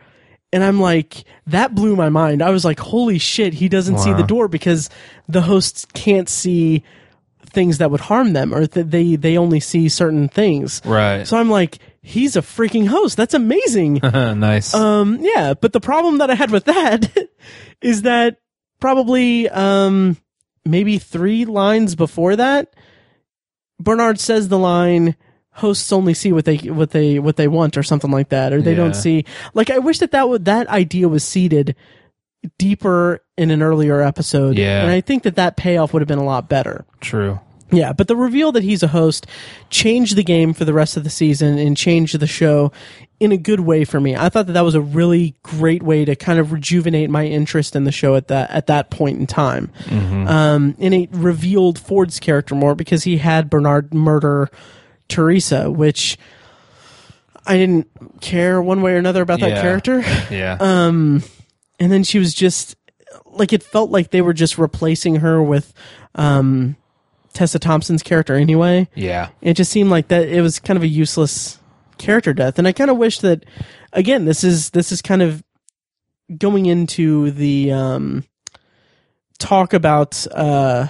[0.52, 2.42] And I'm like, that blew my mind.
[2.42, 4.88] I was like, holy shit, he doesn't see the door because
[5.28, 6.84] the hosts can't see
[7.44, 10.80] things that would harm them or that they, they only see certain things.
[10.84, 11.26] Right.
[11.26, 13.16] So I'm like, he's a freaking host.
[13.16, 13.94] That's amazing.
[14.02, 14.72] nice.
[14.72, 17.14] Um, yeah, but the problem that I had with that
[17.82, 18.38] is that
[18.80, 20.16] probably um
[20.64, 22.74] maybe three lines before that,
[23.80, 25.16] Bernard says the line
[25.52, 28.60] hosts only see what they what they what they want or something like that or
[28.60, 28.76] they Yeah.
[28.76, 29.24] don't see
[29.54, 31.74] like I wish that that would that idea was seeded
[32.58, 34.82] deeper in an earlier episode Yeah.
[34.82, 36.84] and I think that that payoff would have been a lot better.
[37.00, 37.40] True.
[37.72, 39.26] Yeah, but the reveal that he's a host
[39.70, 42.70] changed the game for the rest of the season and changed the show
[43.18, 44.14] in a good way for me.
[44.14, 47.74] I thought that that was a really great way to kind of rejuvenate my interest
[47.74, 49.70] in the show at that at that point in time.
[49.90, 54.50] Um, and it revealed Ford's character more because he had Bernard murder
[55.08, 56.18] Theresa, which
[57.46, 57.88] I didn't
[58.20, 59.62] care one way or another about that Yeah.
[59.62, 60.04] character.
[60.30, 60.56] Yeah.
[60.60, 61.22] Um,
[61.78, 62.76] and then she was just
[63.26, 65.72] like it felt like they were just replacing her with
[66.16, 66.76] um,
[67.34, 68.88] Tessa Thompson's character anyway.
[68.94, 69.28] yeah.
[69.42, 71.58] It just seemed like that it was kind of a useless
[71.98, 73.44] character death, and I kind of wish that
[73.92, 75.42] again this is this is kind of
[76.36, 78.24] going into the um,
[79.38, 80.88] talk about uh,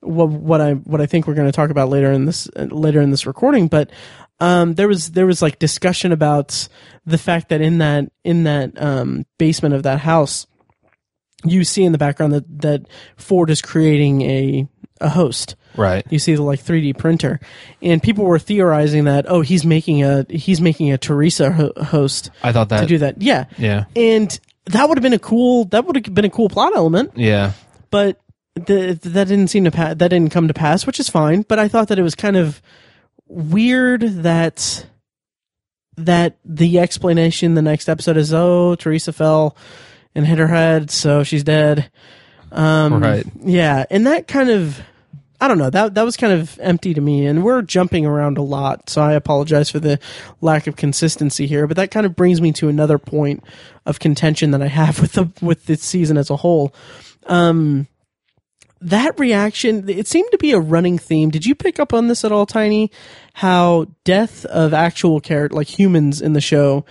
[0.00, 3.00] what what I what I think we're going to talk about later in this later
[3.00, 3.90] in this recording, but
[4.40, 6.68] um, there was there was like discussion about
[7.06, 10.46] the fact that in that in that um, basement of that house,
[11.44, 14.68] you see in the background that that Ford is creating a
[15.00, 15.56] a host.
[15.76, 16.04] Right.
[16.10, 17.40] You see the like 3D printer,
[17.82, 22.30] and people were theorizing that oh he's making a he's making a Theresa ho- host
[22.42, 22.80] I thought that.
[22.82, 23.20] to do that.
[23.22, 23.84] Yeah, Yeah.
[23.96, 27.12] and that would have been a cool that would have been a cool plot element
[27.16, 27.52] Yeah.
[27.90, 28.20] but
[28.54, 31.42] the, that didn't seem to pa- that didn't come to pass, which is fine.
[31.42, 32.62] But I thought that it was kind of
[33.26, 34.86] weird that
[35.96, 39.56] that the explanation the next episode is oh Theresa fell
[40.14, 41.90] and hit her head, so she's dead.
[42.52, 43.26] Um, Right.
[43.42, 44.80] Yeah, and that kind of
[45.40, 45.70] I don't know.
[45.70, 49.02] That that was kind of empty to me, and we're jumping around a lot, so
[49.02, 49.98] I apologize for the
[50.40, 51.66] lack of consistency here.
[51.66, 53.42] But that kind of brings me to another point
[53.84, 56.74] of contention that I have with the with this season as a whole.
[57.26, 57.88] Um,
[58.80, 61.30] that reaction it seemed to be a running theme.
[61.30, 62.90] Did you pick up on this at all tiny?
[63.34, 66.84] How death of actual character like humans in the show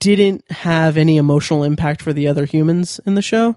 [0.00, 3.56] didn't have any emotional impact for the other humans in the show?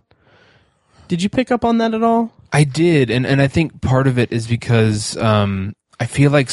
[1.08, 4.08] Did you pick up on that at all I did, and and I think part
[4.08, 6.50] of it is because um, I feel like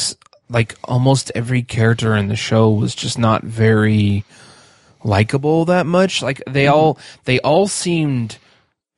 [0.49, 4.23] like almost every character in the show was just not very
[5.03, 6.21] likable that much.
[6.21, 8.37] Like they all they all seemed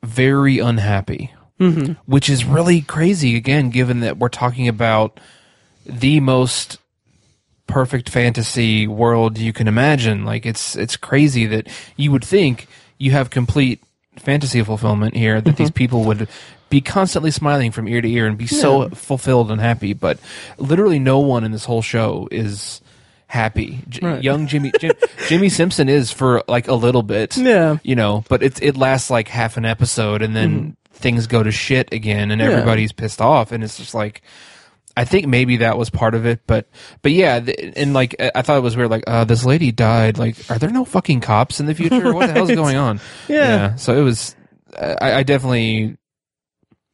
[0.03, 1.93] very unhappy, mm-hmm.
[2.05, 3.35] which is really crazy.
[3.35, 5.19] Again, given that we're talking about
[5.85, 6.77] the most
[7.67, 10.25] perfect fantasy world you can imagine.
[10.25, 13.81] Like it's it's crazy that you would think you have complete
[14.17, 16.27] fantasy fulfillment here that these people would
[16.71, 20.17] be constantly smiling from ear to ear and be so fulfilled and happy, but
[20.57, 22.81] literally no one in this whole show is
[23.27, 23.81] happy.
[23.87, 24.23] J- Right.
[24.23, 24.93] Young Jimmy Jim,
[25.27, 27.37] Jimmy Simpson is for like a little bit.
[27.37, 27.77] Yeah.
[27.83, 31.51] You know, but it it lasts like half an episode and then things go to
[31.51, 32.47] shit again and Yeah.
[32.49, 34.21] everybody's pissed off and it's just like
[34.97, 36.67] I think maybe that was part of it, but
[37.01, 38.89] but yeah, th- and like I thought it was weird.
[38.91, 40.17] Like, uh, this lady died.
[40.17, 42.13] Like, are there no fucking cops in the future?
[42.13, 42.55] What the hell's Right.
[42.57, 42.99] going on?
[43.29, 43.75] Yeah.
[43.75, 44.35] So it was.
[44.77, 45.95] I, I definitely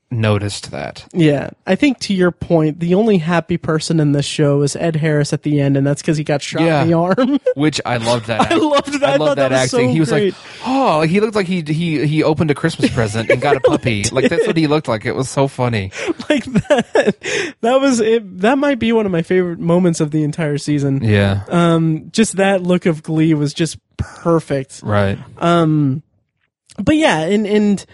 [0.10, 1.06] noticed that.
[1.14, 4.96] yeah i think to your point the only happy person in this show is ed
[4.96, 6.82] harris at the end and that's because he got shot Yeah.
[6.84, 8.40] in the arm Which I loved that.
[8.52, 9.04] I act- loved that.
[9.10, 9.88] I I loved that that, acting.
[9.90, 10.34] so he was great.
[10.34, 13.60] like, oh, he looked like he he he opened a Christmas present and got a
[13.66, 14.04] puppy.
[14.12, 15.06] Like that's what he looked like.
[15.06, 15.92] It was so funny.
[16.30, 20.24] like that that was it that might be one of my favorite moments of the
[20.24, 21.44] entire season Yeah.
[21.50, 25.18] um just that look of glee was just perfect right.
[25.38, 26.04] Um,
[26.82, 27.86] but yeah and and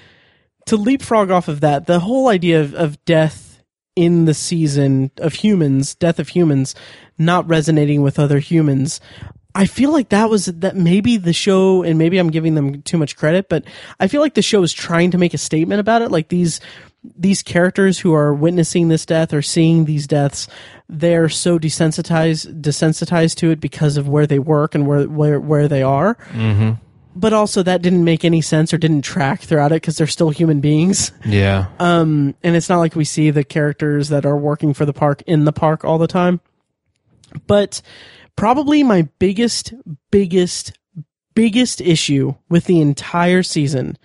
[0.66, 3.62] to leapfrog off of that the whole idea of, of death
[3.96, 6.76] in the season of humans death of humans
[7.18, 9.00] not resonating with other humans
[9.54, 12.98] i feel like that was that maybe the show and maybe i'm giving them too
[12.98, 13.64] much credit but
[14.00, 16.12] i feel like the show is trying to make a statement about it.
[16.12, 16.60] Like these
[17.04, 20.48] these characters who are witnessing this death or seeing these deaths
[20.88, 25.68] they're so desensitized desensitized to it because of where they work and where where, where
[25.68, 26.72] they are mm-hmm.
[27.16, 30.32] But also that didn't make any sense or didn't track throughout it because they're still
[30.32, 31.12] human beings.
[31.26, 31.68] Yeah.
[31.80, 35.22] Um, and it's not like we see the characters that are working for the park
[35.28, 36.42] in the park all the time.
[37.48, 37.82] But
[38.36, 39.74] probably my biggest,
[40.12, 40.74] biggest,
[41.36, 43.98] biggest issue with the entire season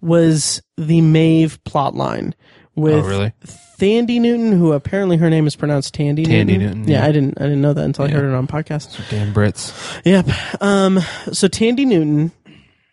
[0.00, 2.32] was the Maeve plotline
[2.74, 3.32] with oh, really?
[3.78, 6.24] Thandie Newton, who apparently her name is pronounced Tandy.
[6.24, 6.78] Tandy Newton.
[6.80, 7.06] Newton, Yeah, yeah.
[7.06, 9.10] I didn't I didn't know that until I heard it on podcast.
[9.10, 10.00] Dan Brits.
[10.04, 10.62] Yep.
[10.62, 11.00] Um.
[11.32, 12.32] So Tandy Newton,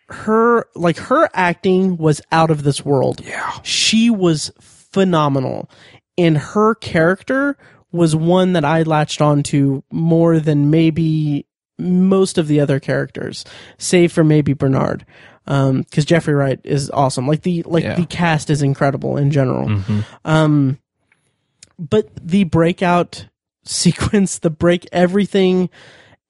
[0.08, 3.20] her like her acting was out of this world.
[3.24, 3.50] Yeah.
[3.62, 5.70] She was phenomenal,
[6.18, 7.56] and her character
[7.92, 11.46] was one that I latched onto more than maybe
[11.78, 13.44] most of the other characters,
[13.78, 15.04] save for maybe Bernard.
[15.46, 17.26] Um, because Jeffrey Wright is awesome.
[17.28, 17.96] Like the like Yeah.
[17.96, 19.68] the cast is incredible in general.
[19.68, 20.00] Mm-hmm.
[20.24, 20.78] Um,
[21.78, 23.26] but the breakout
[23.64, 25.68] sequence, the break, everything,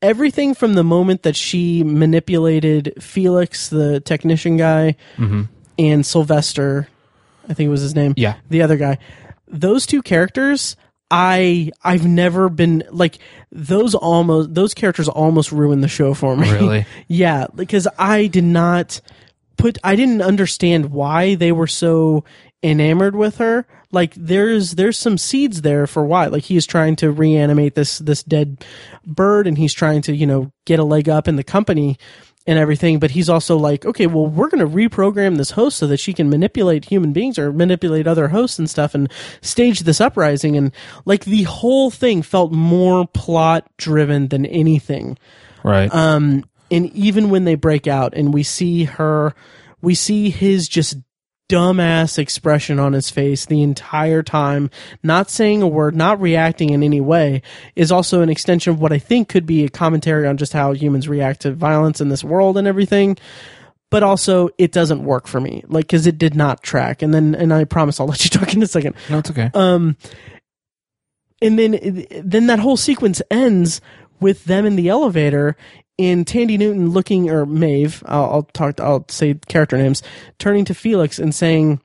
[0.04, 5.42] everything from the moment that she manipulated Felix, the technician guy, mm-hmm.
[5.78, 6.88] and Sylvester,
[7.48, 8.14] I think it was his name.
[8.16, 8.36] Yeah.
[8.50, 8.98] the other guy.
[9.48, 10.76] Those two characters,
[11.10, 13.18] I I've never been like
[13.52, 16.50] those almost those characters almost ruined the show for me.
[16.50, 16.86] Really?
[17.08, 19.00] yeah, because I did not
[19.56, 22.24] put I didn't understand why they were so
[22.62, 23.66] enamored with her.
[23.94, 26.26] Like there's there's some seeds there for why.
[26.26, 28.64] Like he is trying to reanimate this this dead
[29.06, 31.96] bird and he's trying to, you know, get a leg up in the company
[32.46, 35.86] and everything, but he's also like, okay, well, we're going to reprogram this host so
[35.86, 40.00] that she can manipulate human beings or manipulate other hosts and stuff and stage this
[40.00, 40.56] uprising.
[40.56, 40.72] And
[41.06, 45.16] like the whole thing felt more plot driven than anything.
[45.62, 45.92] Right.
[45.94, 49.34] Um, and even when they break out and we see her,
[49.80, 50.96] we see his just
[51.48, 54.70] dumbass expression on his face the entire time,
[55.02, 57.42] not saying a word, not reacting in any way,
[57.76, 60.72] is also an extension of what I think could be a commentary on just how
[60.72, 63.16] humans react to violence in this world and everything.
[63.90, 67.02] But also, it doesn't work for me, like because it did not track.
[67.02, 69.50] And then, and I promise I'll let you talk in a second no, it's okay.
[69.54, 69.96] um
[71.40, 73.80] and then then that whole sequence ends
[74.20, 75.56] with them in the elevator
[75.98, 80.02] and Tandy Newton looking or Maeve I'll, I'll talk I'll say character names
[80.38, 81.80] turning to Felix and saying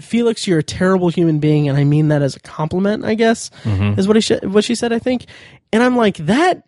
[0.00, 3.50] Felix you're a terrible human being and I mean that as a compliment I guess
[3.62, 3.98] mm-hmm.
[3.98, 5.26] is what he sh- what she said I think.
[5.72, 6.62] And I'm like that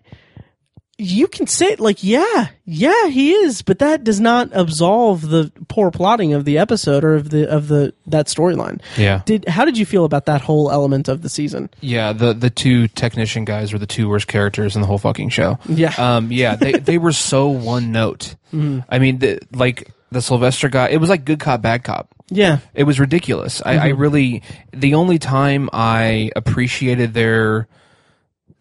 [0.98, 5.90] you can say like yeah yeah he is but that does not absolve the poor
[5.90, 9.22] plotting of the episode or of the of the that storyline yeah.
[9.24, 11.70] did how did you feel about that whole element of the season?
[11.80, 15.30] Yeah, the the two technician guys were the two worst characters in the whole fucking
[15.30, 15.58] show.
[15.68, 15.94] Yeah.
[15.98, 18.36] Um yeah, they they were so one note.
[18.52, 22.14] I mean, the, like the Sylvester guy, it was like good cop bad cop.
[22.30, 23.62] Yeah, It was ridiculous.
[23.64, 24.42] I, I really
[24.72, 27.66] the only time I appreciated their the,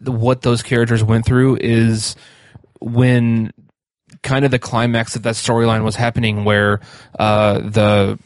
[0.00, 2.16] what those characters went through is
[2.80, 3.52] when
[4.22, 6.80] kind of the climax of that storyline was happening where
[7.18, 8.18] uh the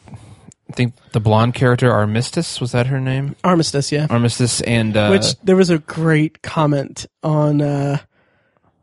[0.71, 3.37] I think the blonde character Armistice was that her name?
[3.45, 3.93] Armistice.
[3.93, 7.61] Yeah, Armistice and uh which there was a great comment on.
[7.61, 7.99] uh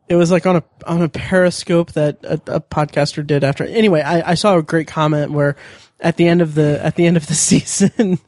[0.08, 3.64] It was like on a on a Periscope that a, a podcaster did after.
[3.64, 5.56] Anyway, I, I saw a great comment where
[6.00, 8.18] at the end of the at the end of the season,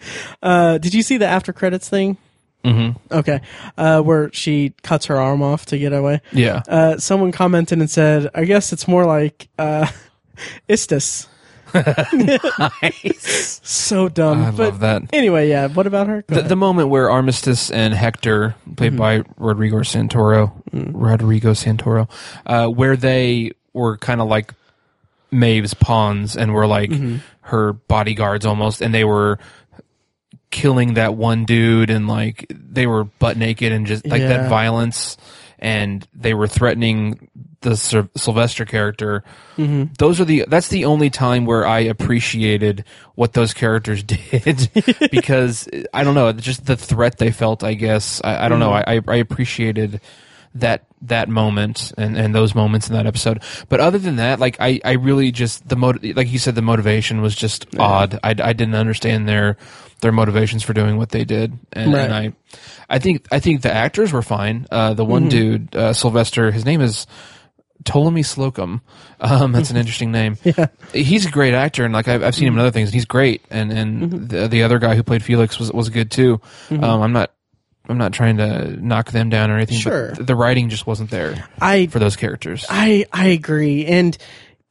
[0.42, 2.16] uh did you see the after credits thing?
[2.64, 3.14] Mm-hmm.
[3.14, 3.40] Okay,
[3.76, 6.20] uh, where she cuts her arm off to get away.
[6.32, 6.62] yeah.
[6.68, 9.86] uh, someone commented and said, "I guess it's more like uh,
[10.68, 11.26] istis."
[13.64, 14.42] So dumb.
[14.44, 15.02] I but love that.
[15.12, 15.68] Anyway, yeah.
[15.68, 16.24] What about her?
[16.26, 22.10] The, the moment where Armistice and Hector, played by Rodrigo Santoro, Rodrigo Santoro,
[22.44, 24.52] uh, where they were kind of like
[25.30, 26.92] Maeve's pawns and were like
[27.42, 29.38] her bodyguards almost, and they were
[30.52, 34.28] killing that one dude and like they were butt naked and just like Yeah.
[34.28, 35.16] that violence
[35.58, 37.28] and they were threatening
[37.62, 39.22] the Syl- Sylvester character.
[39.56, 39.94] Mm-hmm.
[39.98, 42.84] Those are the that's the only time where I appreciated
[43.14, 44.70] what those characters did
[45.10, 47.64] because I don't know, just the threat they felt.
[47.64, 48.70] I guess I, I don't know.
[48.70, 49.10] Mm-hmm.
[49.10, 50.00] I, I appreciated
[50.54, 53.42] that that moment and, and those moments in that episode.
[53.68, 55.76] But other than that, like I, I really just the
[56.14, 58.18] like you said, the motivation was just odd.
[58.22, 59.56] I, I didn't understand their
[60.02, 62.04] their motivations for doing what they did, and, Right.
[62.04, 62.32] and I
[62.90, 64.66] I think I think the actors were fine.
[64.70, 67.06] Uh, the one dude, uh, Sylvester, his name is
[67.84, 68.82] Ptolemy Slocum.
[69.20, 70.36] Um, that's an interesting name.
[70.44, 70.66] Yeah.
[70.92, 73.06] He's a great actor, and like I've, I've seen him in other things, and he's
[73.06, 73.42] great.
[73.50, 76.40] And and the, the other guy who played Felix was was good too.
[76.70, 77.32] Um, I'm not
[77.88, 79.78] I'm not trying to knock them down or anything.
[79.78, 80.12] Sure.
[80.12, 82.66] the writing just wasn't there I for those characters.
[82.68, 83.86] I I agree.
[83.86, 84.16] And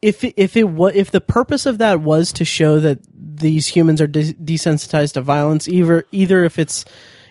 [0.02, 4.02] if if it was if the purpose of that was to show that these humans
[4.02, 6.86] are de- desensitized to violence, either either if it's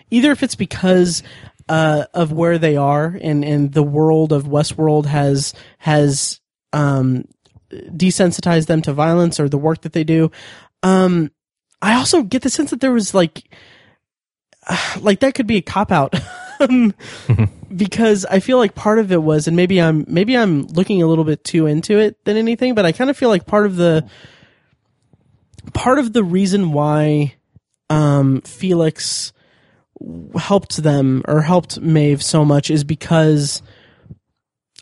[0.09, 1.23] either if it's because
[1.69, 6.39] uh, of where they are and and the world of Westworld has has
[6.73, 7.25] um,
[7.71, 10.31] desensitized them to violence or the work that they do.
[10.83, 11.31] Um,
[11.81, 13.53] I also get the sense that there was like
[14.99, 16.13] like that could be a cop out.
[17.75, 21.07] because I feel like part of it was, and maybe I'm maybe I'm looking a
[21.07, 23.75] little bit too into it than anything, but I kind of feel like part of
[23.75, 24.07] the
[25.73, 27.35] part of the reason why
[27.89, 29.33] um, Felix
[30.35, 33.61] helped them or helped Maeve so much is because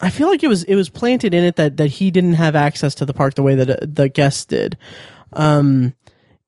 [0.02, 2.56] I feel like it was it was planted in it that that he didn't have
[2.56, 4.78] access to the park the way that uh, the guests did.
[5.34, 5.94] Um,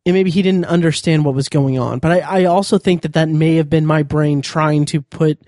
[0.06, 2.00] and maybe he didn't understand what was going on.
[2.00, 5.40] But I, I also think that that may have been my brain trying to put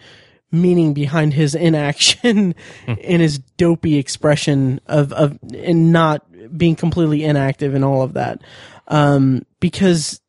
[0.52, 2.56] meaning behind his inaction
[2.88, 6.26] and his dopey expression of, of, and not
[6.56, 8.42] being completely inactive and all of that.
[8.88, 10.22] Um, because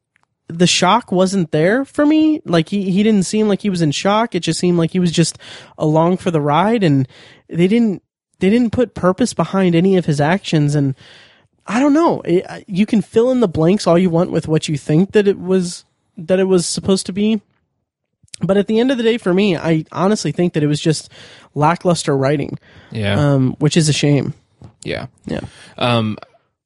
[0.48, 2.40] the shock wasn't there for me.
[2.44, 4.34] Like he, he didn't seem like he was in shock.
[4.34, 5.38] It just seemed like he was just
[5.76, 7.08] along for the ride and
[7.48, 8.02] they didn't,
[8.40, 10.74] they didn't put purpose behind any of his actions.
[10.74, 10.94] And
[11.66, 12.20] I don't know.
[12.22, 15.26] It, you can fill in the blanks all you want with what you think that
[15.26, 15.84] it was,
[16.16, 17.40] that it was supposed to be.
[18.42, 20.80] But at the end of the day, for me, I honestly think that it was
[20.80, 21.10] just
[21.54, 22.58] lackluster writing,
[22.90, 23.14] Yeah.
[23.34, 24.34] um, which is a shame.
[24.82, 25.06] yeah.
[25.26, 25.40] Yeah.
[25.78, 26.18] Um,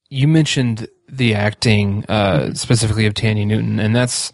[0.09, 4.33] you mentioned the acting, uh, specifically of Thandie Newton, and that's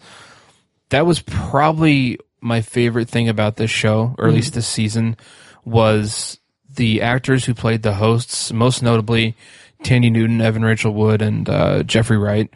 [0.89, 5.17] that was probably my favorite thing about this show, or at least this season,
[5.65, 6.39] was
[6.73, 9.35] the actors who played the hosts, most notably
[9.83, 12.49] Thandie Newton, Evan Rachel Wood, and uh, Jeffrey Wright.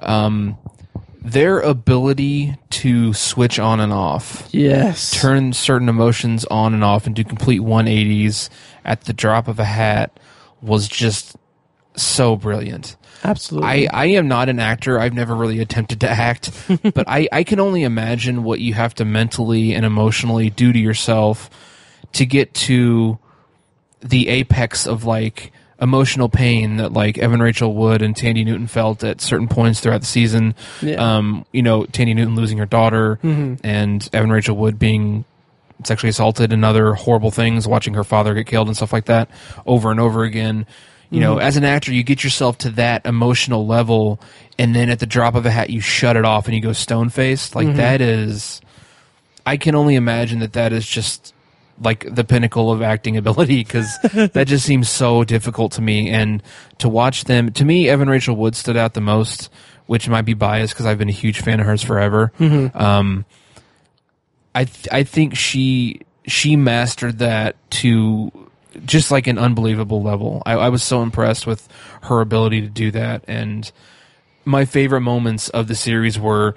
[0.00, 0.56] Um,
[1.20, 5.10] their ability to switch on and off Yes.
[5.20, 8.48] turn certain emotions on and off and do complete 180s
[8.84, 10.18] at the drop of a hat
[10.62, 11.36] was just
[11.96, 12.96] so brilliant.
[13.24, 13.88] Absolutely.
[13.88, 14.98] I, I am not an actor.
[15.00, 16.52] I've never really attempted to act,
[16.94, 20.78] but I, I can only imagine what you have to mentally and emotionally do to
[20.78, 21.50] yourself
[22.12, 23.18] to get to
[24.00, 25.50] the apex of like
[25.80, 30.00] emotional pain that like Evan Rachel Wood and Tandy Newton felt at certain points throughout
[30.00, 30.54] the season.
[30.82, 30.96] Yeah.
[30.96, 33.54] Um, you know, Tandy Newton losing her daughter mm-hmm.
[33.64, 35.24] and Evan Rachel Wood being
[35.84, 39.30] sexually assaulted and other horrible things, watching her father get killed and stuff like that
[39.66, 40.66] over and over again.
[41.10, 41.46] You know, mm-hmm.
[41.46, 44.20] as an actor, you get yourself to that emotional level,
[44.58, 46.74] and then at the drop of a hat, you shut it off and you go
[46.74, 47.54] stone faced.
[47.54, 47.78] Like mm-hmm.
[47.78, 48.60] that is,
[49.46, 51.32] I can only imagine that that is just
[51.80, 53.98] like the pinnacle of acting ability because
[54.32, 56.10] that just seems so difficult to me.
[56.10, 56.42] And
[56.78, 59.50] to watch them, to me, Evan Rachel Wood stood out the most,
[59.86, 62.32] which might be biased because I've been a huge fan of hers forever.
[62.74, 63.24] Um,
[64.54, 68.32] I th- I think she she mastered that to
[68.84, 70.42] just like an unbelievable level.
[70.44, 71.68] I, I was so impressed with
[72.02, 73.70] her ability to do that, and
[74.44, 76.54] my favorite moments of the series were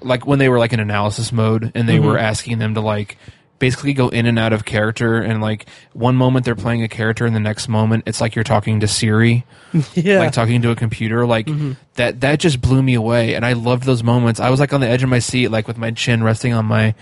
[0.00, 3.16] like when they were like in analysis mode and they were asking them to like
[3.64, 7.24] basically go in and out of character and like one moment they're playing a character
[7.24, 9.46] and the next moment it's like you're talking to Siri.
[9.94, 10.18] Yeah.
[10.18, 11.24] like talking to a computer.
[11.26, 11.72] Like mm-hmm.
[11.94, 14.38] that that just blew me away and i loved those moments.
[14.38, 16.66] I was like on the edge of my seat like with my chin resting on
[16.66, 16.94] my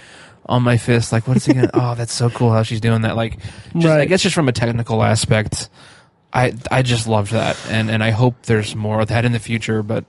[0.47, 3.17] on my fist like what's he gonna oh that's so cool how she's doing that.
[3.17, 3.39] Like
[3.77, 5.69] just, i guess just from a technical aspect
[6.33, 9.39] i i just loved that and and i hope there's more of that in the
[9.39, 10.05] future but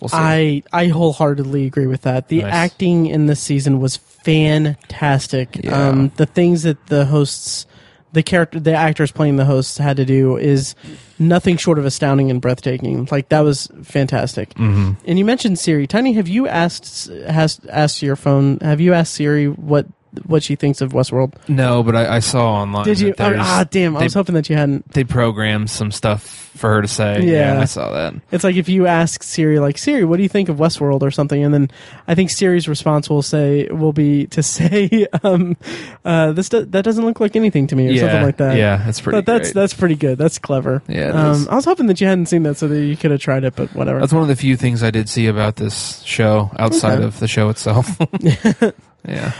[0.00, 2.28] we'll I I wholeheartedly agree with that.
[2.28, 2.52] The Nice.
[2.52, 5.60] acting in this season was fantastic.
[5.62, 5.88] Yeah.
[5.88, 7.66] Um, the things that the hosts,
[8.12, 10.74] the character, the actors playing the hosts had to do is
[11.18, 13.08] nothing short of astounding and breathtaking.
[13.10, 14.50] Like that was fantastic.
[14.54, 14.92] Mm-hmm.
[15.06, 15.86] And you mentioned Siri.
[15.86, 18.58] Tiny, have you asked has asked your phone?
[18.58, 19.86] Have you asked Siri what
[20.26, 21.34] what she thinks of Westworld?
[21.48, 23.12] no but i, I saw online Did you?
[23.14, 23.96] that ah, damn!
[23.96, 24.90] I they, was hoping that you hadn't.
[24.92, 26.22] they programmed some stuff
[26.56, 27.54] for her to say Yeah.
[27.54, 30.28] yeah, i saw that It's like if you ask Siri, like Siri, what do you
[30.28, 31.70] think of Westworld or something, and then
[32.08, 35.56] I think Siri's response will say will be to say, um,
[36.04, 38.56] uh, "This do- that doesn't look like anything to me" or yeah something like that.
[38.56, 39.60] yeah that's pretty but that's great.
[39.60, 40.16] that's pretty good.
[40.16, 40.82] That's clever.
[40.88, 41.46] Yeah, um.
[41.50, 43.54] I was hoping that you hadn't seen that so that you could have tried it,
[43.54, 44.00] but whatever.
[44.00, 47.04] That's one of the few things I did see about this show outside Okay.
[47.04, 47.86] of the show itself.
[49.06, 49.32] yeah.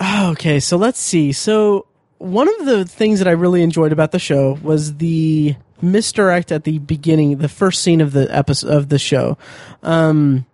[0.00, 1.32] Okay, so let's see.
[1.32, 1.86] So
[2.18, 6.64] one of the things that I really enjoyed about the show was the misdirect at
[6.64, 9.38] the beginning, the first scene of the episode of the show.
[9.82, 10.46] Um,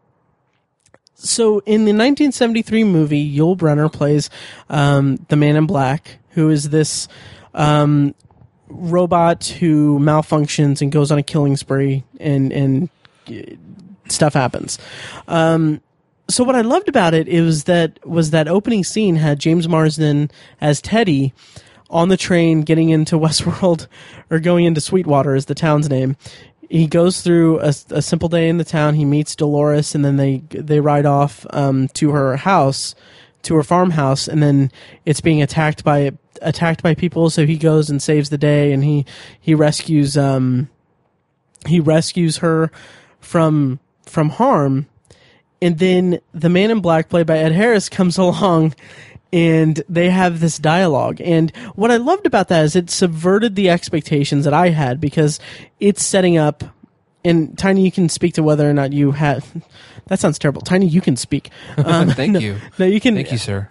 [1.14, 4.30] so in the 1973 movie, Yul Brynner plays
[4.68, 7.08] um, the Man in Black, who is this
[7.54, 8.14] um,
[8.68, 12.88] robot who malfunctions and goes on a killing spree, and and
[13.28, 13.54] uh,
[14.08, 14.78] stuff happens.
[15.28, 15.80] Um,
[16.28, 20.30] so what I loved about it is that was that opening scene had James Marsden
[20.60, 21.34] as Teddy
[21.90, 23.86] on the train getting into Westworld
[24.30, 26.16] or going into Sweetwater is the town's name.
[26.70, 28.94] He goes through a, a simple day in the town.
[28.94, 32.94] He meets Dolores, and then they they ride off um, to her house,
[33.42, 34.72] to her farmhouse, and then
[35.04, 37.28] it's being attacked by attacked by people.
[37.28, 39.04] So he goes and saves the day, and he
[39.38, 40.70] he rescues um
[41.66, 42.72] he rescues her
[43.20, 44.86] from from harm
[45.62, 48.74] and then the man in black played by ed harris comes along
[49.32, 53.70] and they have this dialogue and what i loved about that is it subverted the
[53.70, 55.40] expectations that i had because
[55.80, 56.64] it's setting up
[57.24, 59.50] and Tiny, you can speak to whether or not you have.
[60.08, 60.60] That sounds terrible.
[60.60, 61.48] Tiny, you can speak.
[61.78, 62.56] Um, Thank no, you.
[62.78, 63.14] No, you can.
[63.14, 63.70] Thank you, sir.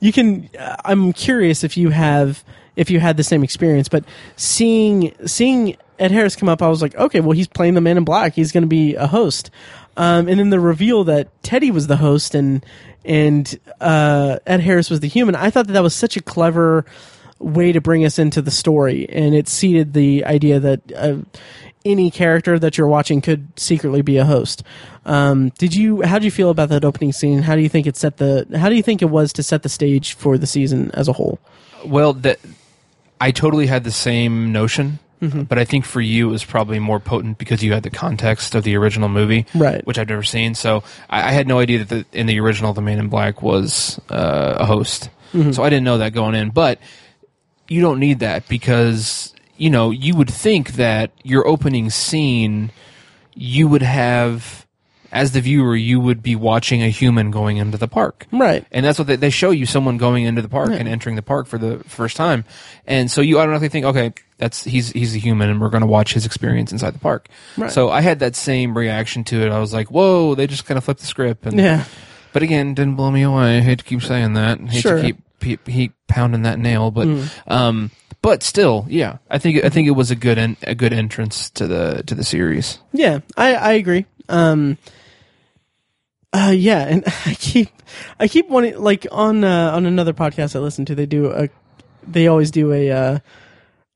[0.00, 0.48] you can.
[0.58, 2.42] Uh, I'm curious if you have
[2.76, 6.80] if you had the same experience, but seeing seeing Ed Harris come up, I was
[6.80, 8.32] like, okay, well, he's playing the Man in Black.
[8.32, 9.50] He's going to be a host.
[9.96, 12.64] Um, and then the reveal that Teddy was the host and
[13.04, 15.34] and uh, Ed Harris was the human.
[15.34, 16.84] I thought that that was such a clever
[17.38, 21.16] way to bring us into the story, and it seeded the idea that uh,
[21.84, 24.62] any character that you're watching could secretly be a host.
[25.04, 26.02] Um, did you?
[26.02, 27.42] How do you feel about that opening scene?
[27.42, 28.46] How do you think it set the?
[28.56, 31.12] How do you think it was to set the stage for the season as a
[31.12, 31.38] whole?
[31.84, 32.40] Well, that
[33.20, 35.42] I totally had the same notion, Mm-hmm.
[35.44, 38.54] but I think for you it was probably more potent because you had the context
[38.54, 39.84] of the original movie, Right.
[39.86, 40.54] Which I've never seen.
[40.54, 43.42] So I, I had no idea that the, in the original, the Man in Black
[43.42, 45.10] was uh, a host.
[45.32, 45.52] Mm-hmm.
[45.52, 46.78] So I didn't know that going in, but
[47.68, 52.70] you don't need that because you know you would think that your opening scene
[53.34, 54.63] you would have
[55.14, 58.66] as the viewer you would be watching a human going into the park Right.
[58.72, 61.22] and that's what they, they show you someone going into the park and entering the
[61.22, 62.44] park for the first time
[62.86, 65.86] and so you automatically think okay that's he's he's a human and we're going to
[65.86, 67.70] watch his experience inside the park Right.
[67.70, 70.76] so i had that same reaction to it i was like whoa they just kind
[70.76, 71.84] of flipped the script and Yeah.
[72.32, 74.96] but again didn't blow me away i hate to keep saying that I hate Sure.
[74.96, 77.28] to keep, keep, keep pounding that nail but Mm.
[77.46, 77.90] um
[78.20, 81.50] but still yeah i think i think it was a good en- a good entrance
[81.50, 84.06] to the to the series Yeah, I, I agree.
[84.28, 84.78] Um,
[86.34, 87.68] uh, yeah, and I keep,
[88.18, 91.48] I keep wanting, like on uh, on another podcast I listen to, they do a,
[92.06, 93.18] they always do a uh,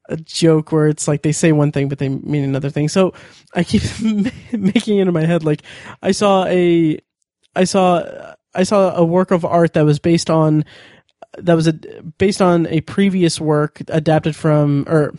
[0.08, 2.88] a joke where it's like they say one thing but they mean another thing.
[2.88, 3.12] So
[3.54, 3.82] I keep
[4.52, 5.62] making it in my head like
[6.02, 6.98] I saw a,
[7.54, 10.64] I saw I saw a work of art that was based on
[11.36, 11.72] that was a,
[12.18, 15.14] based on a previous work adapted from or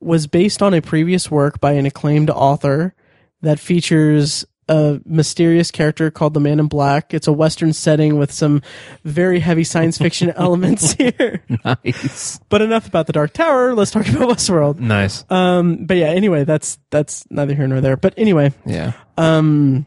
[0.00, 2.94] was based on a previous work by an acclaimed author
[3.42, 7.12] that features a mysterious character called the Man in Black.
[7.12, 8.62] It's a Western setting with some
[9.04, 11.42] very heavy science fiction elements here.
[11.64, 13.74] nice But enough about the Dark Tower.
[13.74, 14.78] Let's talk about Westworld.
[14.78, 17.98] nice Um, but yeah, anyway, that's that's neither here nor there.
[17.98, 19.86] But anyway, yeah um,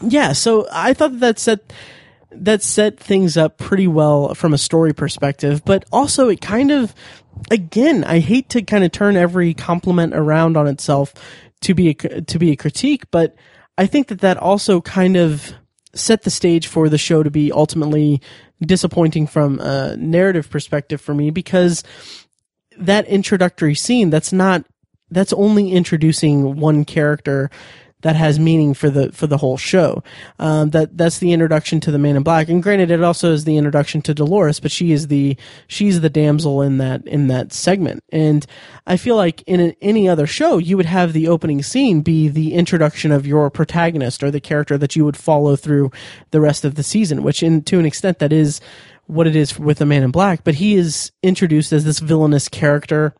[0.00, 0.32] yeah.
[0.32, 1.72] So I thought that, that set
[2.30, 6.94] that set things up pretty well from a story perspective, but also it kind of,
[7.50, 11.14] again, I hate to kind of turn every compliment around on itself
[11.62, 13.34] to be a, to be a critique, but
[13.78, 15.54] I think that that also kind of
[15.94, 18.20] set the stage for the show to be ultimately
[18.60, 21.84] disappointing from a narrative perspective for me because
[22.76, 24.64] that introductory scene that's not
[25.10, 27.50] that's only introducing one character
[28.02, 30.02] that has meaning for the for the whole show.
[30.38, 33.44] Um, that that's the introduction to the Man in Black, and granted, it also is
[33.44, 35.36] the introduction to Dolores, but she is the
[35.66, 38.02] she's the damsel in that in that segment.
[38.10, 38.46] And
[38.86, 42.28] I feel like in an, any other show, you would have the opening scene be
[42.28, 45.90] the introduction of your protagonist or the character that you would follow through
[46.30, 47.22] the rest of the season.
[47.22, 48.60] Which, in to an extent, that is
[49.06, 50.44] what it is with the Man in Black.
[50.44, 53.14] But he is introduced as this villainous character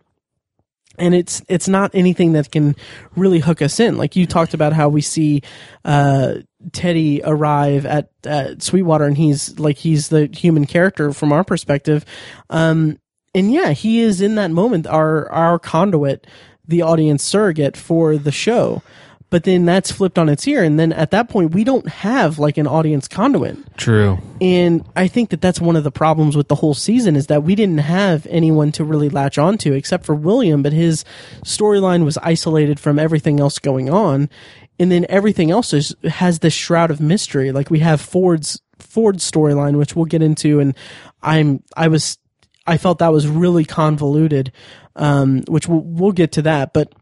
[0.98, 2.76] and it's it's not anything that can
[3.16, 3.96] really hook us in.
[3.96, 5.42] Like you talked about how we see
[5.84, 6.34] uh,
[6.72, 12.04] Teddy arrive at, at Sweetwater, and he's like he's the human character from our perspective.
[12.50, 12.98] Um,
[13.34, 16.26] and yeah, he is in that moment our our conduit,
[16.66, 18.82] the audience surrogate for the show.
[19.30, 22.38] But then that's flipped on its ear, and then at that point, we don't have
[22.38, 23.58] like an audience conduit.
[23.76, 27.26] true And I think that that's one of the problems with the whole season is
[27.26, 31.04] that we didn't have anyone to really latch onto except for William, but his
[31.42, 34.30] storyline was isolated from everything else going on.
[34.78, 37.50] And then everything else is, has this shroud of mystery.
[37.50, 40.60] Like we have Ford's, Ford's storyline, which we'll get into.
[40.60, 40.76] And
[41.20, 42.16] I'm, I was,
[42.64, 44.52] I felt that was really convoluted,
[44.94, 46.72] um, which we'll, we'll get to that.
[46.72, 46.92] But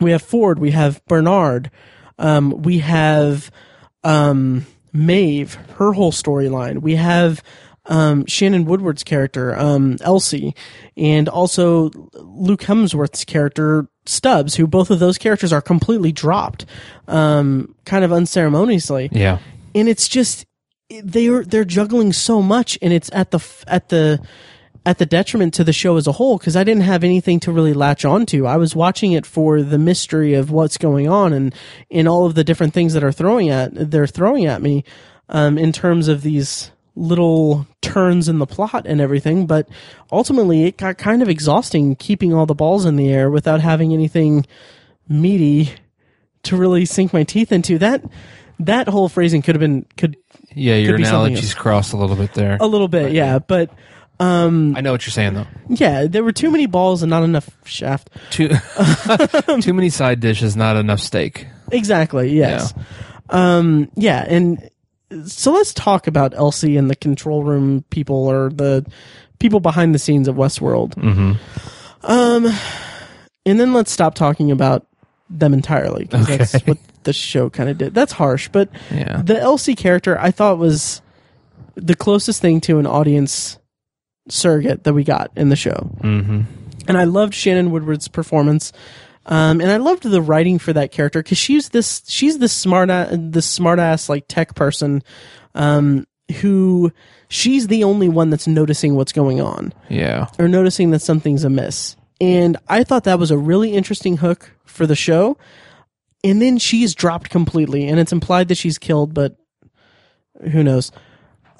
[0.00, 1.70] we have Ford, we have Bernard,
[2.18, 3.50] um, we have,
[4.04, 6.80] um, Maeve, her whole storyline.
[6.80, 7.42] We have
[7.84, 10.54] um, Shannon Woodward's character, um, Elsie,
[10.96, 16.64] and also Luke Hemsworth's character, Stubbs, who both of those characters are completely dropped,
[17.08, 19.38] um, kind of unceremoniously yeah
[19.76, 20.46] and it's just
[21.02, 24.20] they're they're juggling so much and it's at the at the
[24.86, 27.52] at the detriment to the show as a whole because I didn't have anything to
[27.52, 28.46] really latch onto.
[28.46, 31.52] I was watching it for the mystery of what's going on and
[31.90, 34.84] in all of the different things that are throwing at they're throwing at me
[35.28, 39.46] um, in terms of these little turns in the plot and everything.
[39.46, 39.68] But
[40.12, 43.92] ultimately, it got kind of exhausting keeping all the balls in the air without having
[43.92, 44.46] anything
[45.08, 45.72] meaty
[46.44, 47.76] to really sink my teeth into.
[47.78, 48.04] That
[48.60, 50.16] that whole phrasing could have been could
[50.54, 53.40] yeah your be something analogies crossed a little bit there a little bit, yeah.
[53.40, 53.70] But
[54.18, 55.46] I know what you're saying though.
[55.68, 58.10] Yeah, there were too many balls and not enough shaft.
[58.30, 58.48] Too
[59.60, 61.46] too many side dishes, not enough steak.
[61.72, 62.32] Exactly.
[62.36, 62.72] Yes.
[63.30, 63.90] Um.
[63.96, 64.24] Yeah.
[64.26, 64.70] And
[65.26, 68.86] so let's talk about Elsie and the control room people, or the
[69.38, 70.94] people behind the scenes of Westworld.
[70.94, 71.32] Mm-hmm.
[72.10, 72.46] Um.
[73.44, 74.86] And then let's stop talking about
[75.30, 77.94] them entirely because that's what the show kind of did.
[77.94, 79.22] That's harsh, but Yeah.
[79.22, 81.00] the Elsie character I thought was
[81.76, 83.58] the closest thing to an audience
[84.28, 85.90] surrogate that we got in the show.
[86.00, 86.42] Mm-hmm.
[86.88, 88.72] And I loved Shannon Woodward's performance.
[89.26, 92.88] Um, and I loved the writing for that character because she's this she's this smart
[93.12, 95.02] this smart ass like tech person
[95.56, 96.06] um,
[96.40, 96.92] who
[97.28, 100.26] she's the only one that's noticing what's going on Yeah.
[100.38, 101.96] or noticing that something's amiss.
[102.20, 105.36] And I thought that was a really interesting hook for the show.
[106.24, 109.36] And then she's dropped completely, and it's implied that she's killed, but
[110.50, 110.90] who knows?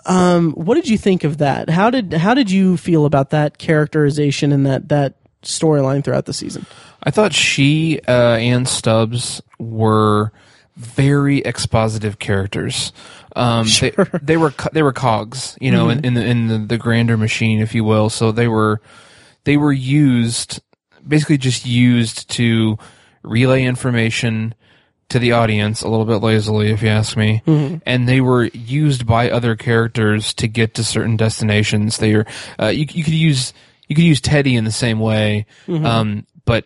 [0.07, 1.69] Um, what did you think of that?
[1.69, 6.33] How did how did you feel about that characterization and that that storyline throughout the
[6.33, 6.65] season?
[7.03, 10.33] I thought she uh, and Stubbs were
[10.77, 12.93] very expositive characters.
[13.35, 13.93] Um, they,
[14.23, 17.61] they were they were cogs, you know, in, in the in the, the grander machine,
[17.61, 18.09] if you will.
[18.09, 18.81] So they were
[19.45, 20.61] they were used
[21.07, 22.79] basically just used to
[23.23, 24.55] relay information
[25.09, 27.43] to the audience a little bit lazily, if you ask me.
[27.87, 31.99] And they were used by other characters to get to certain destinations.
[31.99, 32.27] They are
[32.61, 33.53] uh, you, you could use
[33.89, 36.65] you could use Teddy in the same way, um, but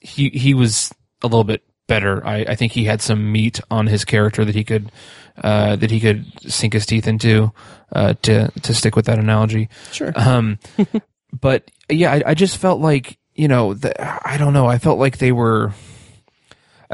[0.00, 2.24] he he was a little bit better.
[2.26, 4.92] I, I think he had some meat on his character that he could
[5.42, 7.52] uh, that he could sink his teeth into.
[7.92, 10.12] Uh, to to stick with that analogy, Sure.
[10.16, 10.58] um,
[11.40, 13.92] but yeah, I, I just felt like you know, the,
[14.28, 14.66] I don't know.
[14.66, 15.72] I felt like they were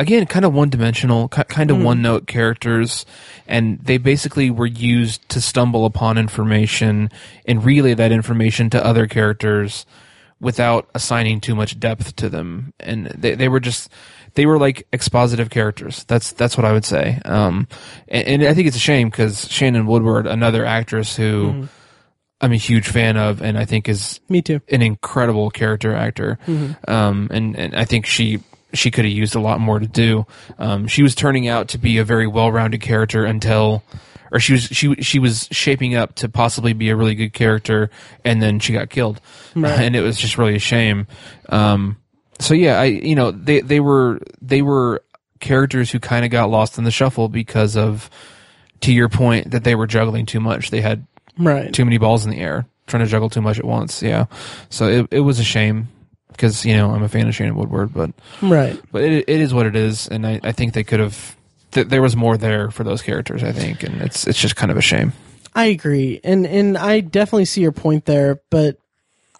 [0.01, 3.07] again kind of one dimensional, kind of one note characters,
[3.47, 7.11] and they basically were used to stumble upon information
[7.47, 9.87] and relay that information to other characters
[10.41, 12.73] without assigning too much depth to them.
[12.81, 13.91] And they they were just
[14.35, 16.05] they were like expositive characters.
[16.05, 17.21] That's that's what I would say.
[17.25, 17.69] Um,
[18.09, 21.69] and, and I think it's a shame because Shannon Woodward, another actress who.
[22.43, 24.63] I'm a huge fan of, and I think is Me too.
[24.71, 26.39] an incredible character actor.
[26.89, 28.39] Um, and, and I think she,
[28.73, 30.27] she could have used a lot more to do.
[30.59, 33.83] Um, she was turning out to be a very well-rounded character until,
[34.33, 37.91] or she was, she, she was shaping up to possibly be a really good character
[38.25, 39.21] and then she got killed.
[39.55, 41.07] And it was just really a shame.
[41.49, 41.97] Um,
[42.39, 45.03] so yeah, I, you know, they, they were, they were
[45.41, 48.09] characters who kind of got lost in the shuffle because of,
[48.83, 50.71] to your point, that they were juggling too much.
[50.71, 51.07] They had
[51.39, 51.73] Right.
[51.73, 54.03] too many balls in the air, trying to juggle too much at once.
[54.03, 54.27] Yeah,
[54.69, 55.89] so it it was a shame
[56.33, 58.11] because you know I'm a fan of Shannon Woodward, but
[58.43, 58.81] Right.
[58.93, 61.37] but it it is what it is, and I, I think they could have.
[61.73, 64.71] Th- there was more there for those characters, I think, and it's it's just kind
[64.73, 65.13] of a shame.
[65.55, 68.77] I agree, and and I definitely see your point there, but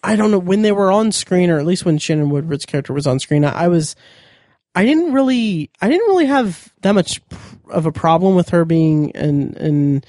[0.03, 2.93] I don't know when they were on screen, or at least when Shannon Woodward's character
[2.93, 3.43] was on screen.
[3.45, 3.95] I, I was,
[4.75, 7.21] I didn't really, I didn't really have that much
[7.69, 10.03] of a problem with her being an an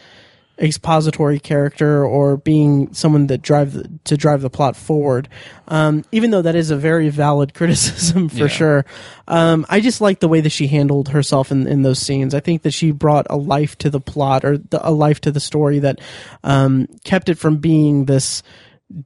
[0.62, 5.28] expository character or being someone that drive the, to drive the plot forward.
[5.68, 8.46] Um, even though that is a very valid criticism for Yeah.
[8.46, 8.84] sure.
[9.26, 12.32] Um, I just like the way that she handled herself in, in those scenes.
[12.34, 15.32] I think that she brought a life to the plot or the, a life to
[15.32, 16.00] the story that
[16.44, 18.42] um, kept it from being this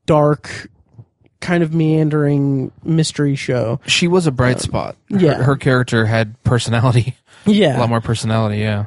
[0.05, 0.69] dark,
[1.41, 3.81] kind of meandering mystery show.
[3.87, 4.97] She was a bright spot.
[5.11, 5.35] Her, yeah.
[5.43, 7.15] her character had personality,
[7.47, 8.59] Yeah, a lot more personality.
[8.59, 8.87] Yeah,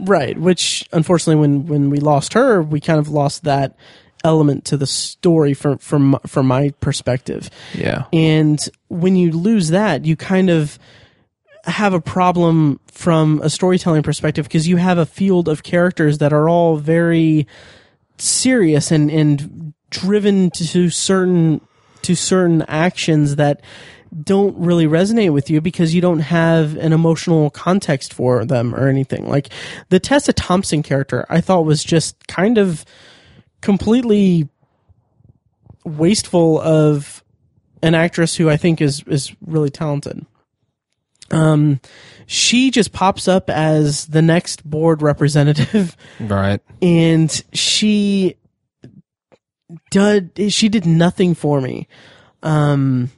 [0.00, 3.76] Right, which unfortunately, when when we lost her, we kind of lost that
[4.24, 7.50] element to the story from from from my perspective.
[7.74, 10.78] yeah, And when you lose that, you kind of
[11.64, 16.32] have a problem from a storytelling perspective because you have a field of characters that
[16.32, 17.46] are all very
[18.18, 21.60] serious and and driven to certain
[22.02, 23.60] to certain actions that
[24.22, 28.88] don't really resonate with you because you don't have an emotional context for them or
[28.88, 29.28] anything.
[29.28, 29.50] Like
[29.88, 32.84] the Tessa Thompson character, I thought was just kind of
[33.60, 34.48] completely
[35.84, 37.22] wasteful of
[37.82, 40.26] an actress who I think is is really talented.
[41.30, 41.80] Um,
[42.26, 46.60] she just pops up as the next board representative, right.
[46.82, 48.36] and she
[49.90, 51.86] did she did nothing for me.
[52.42, 53.10] Um,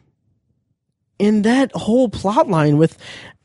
[1.23, 2.99] in that whole plot line with,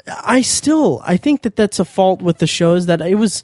[0.07, 3.43] I still I think that that's a fault with the show is that it was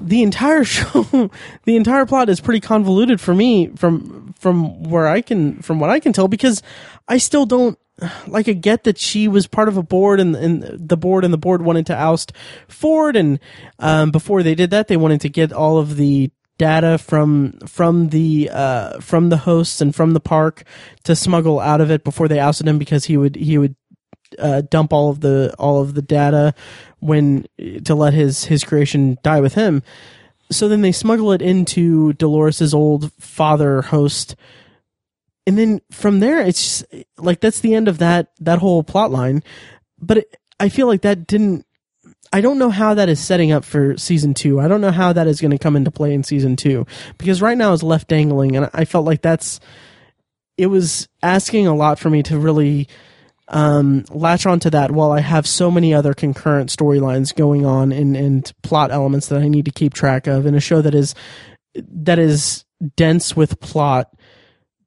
[0.00, 1.30] the entire show
[1.64, 5.90] the entire plot is pretty convoluted for me from from where I can from what
[5.90, 6.62] I can tell because
[7.08, 7.78] I still don't
[8.26, 11.34] like I get that she was part of a board and, and the board and
[11.34, 12.32] the board wanted to oust
[12.68, 13.38] Ford and
[13.80, 18.08] um, before they did that they wanted to get all of the data from from
[18.08, 20.64] the uh, from the hosts and from the park
[21.04, 23.76] to smuggle out of it before they ousted him because he would he would
[24.38, 26.54] uh, dump all of the all of the data
[26.98, 27.46] when
[27.84, 29.82] to let his his creation die with him.
[30.50, 34.34] So then they smuggle it into Dolores's old father host,
[35.46, 39.10] and then from there it's just, like that's the end of that that whole plot
[39.10, 39.42] line.
[40.00, 41.64] But it, I feel like that didn't.
[42.32, 44.60] I don't know how that is setting up for season two.
[44.60, 47.40] I don't know how that is going to come into play in season two because
[47.40, 49.60] right now it's left dangling, and I felt like that's
[50.56, 52.88] it was asking a lot for me to really
[53.48, 58.16] um, latch onto that while I have so many other concurrent storylines going on and,
[58.16, 61.14] and plot elements that I need to keep track of in a show that is
[61.74, 62.64] that is
[62.96, 64.12] dense with plot,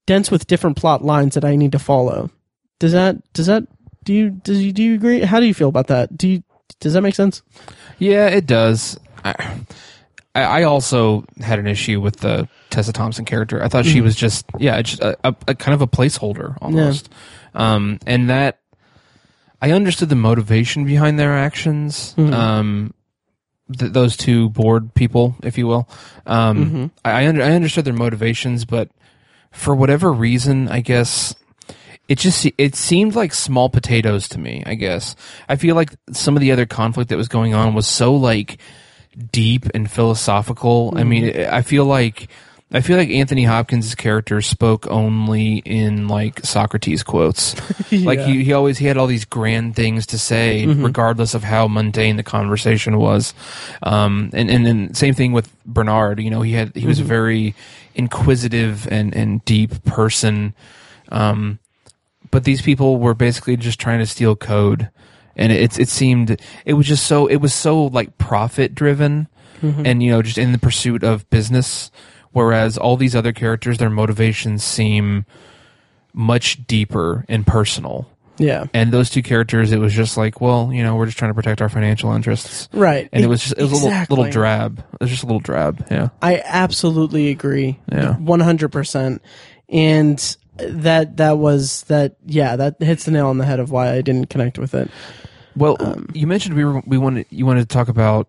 [0.06, 2.30] dense with different plot lines that I need to follow.
[2.80, 3.64] Does that does that
[4.04, 5.22] do you does you do you agree?
[5.22, 6.16] How do you feel about that?
[6.16, 6.44] Do you
[6.82, 7.42] does that make sense?
[7.98, 9.00] Yeah, it does.
[9.24, 9.62] I,
[10.34, 13.64] I also had an issue with the Tessa Thompson character.
[13.64, 17.10] I thought she was just yeah, just a, a, a kind of a placeholder almost.
[17.54, 18.60] Um, and that
[19.62, 22.16] I understood the motivation behind their actions.
[22.18, 22.94] Um,
[23.78, 25.88] th- those two board people, if you will.
[26.26, 28.90] Um, I I, under, I understood their motivations, but
[29.52, 31.36] for whatever reason, I guess
[32.12, 34.64] it just it seemed like small potatoes to me.
[34.66, 35.16] I guess
[35.48, 38.58] I feel like some of the other conflict that was going on was so like
[39.32, 40.94] deep and philosophical.
[40.98, 42.28] I mean, I feel like
[42.74, 47.56] I feel like Anthony Hopkins' character spoke only in like Socrates quotes.
[47.92, 51.68] Like he, he always he had all these grand things to say, regardless of how
[51.68, 53.34] mundane the conversation was.
[53.84, 56.20] Um, and and then same thing with Bernard.
[56.20, 57.56] You know, he had he was a very
[57.96, 60.54] inquisitive and and deep person.
[61.10, 61.60] Um,
[62.32, 64.90] but these people were basically just trying to steal code
[65.36, 69.28] and it it seemed it was just so it was so like profit driven
[69.62, 69.86] mm-hmm.
[69.86, 71.92] and you know just in the pursuit of business
[72.32, 75.26] whereas all these other characters their motivations seem
[76.14, 78.66] much deeper and personal Yeah.
[78.74, 81.36] and those two characters it was just like well you know we're just trying to
[81.36, 83.08] protect our financial interests Right.
[83.14, 85.40] and it was just it was a little, little drab it was just a little
[85.40, 87.80] drab yeah I absolutely agree.
[87.92, 88.16] Yeah.
[88.18, 89.22] One hundred percent.
[89.70, 90.38] And
[90.70, 94.02] that that was that yeah, that hits the nail on the head of why I
[94.02, 94.90] didn't connect with it.
[95.56, 98.28] well Um, you mentioned we were we wanted you wanted to talk about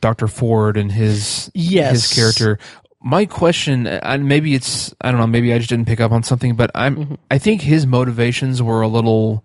[0.00, 0.28] Dr.
[0.28, 1.92] Ford and his Yes.
[1.92, 2.58] his character.
[3.00, 6.22] My question, and maybe it's I don't know, maybe I just didn't pick up on
[6.22, 7.14] something, but I'm Mm-hmm.
[7.30, 9.44] I think his motivations were a little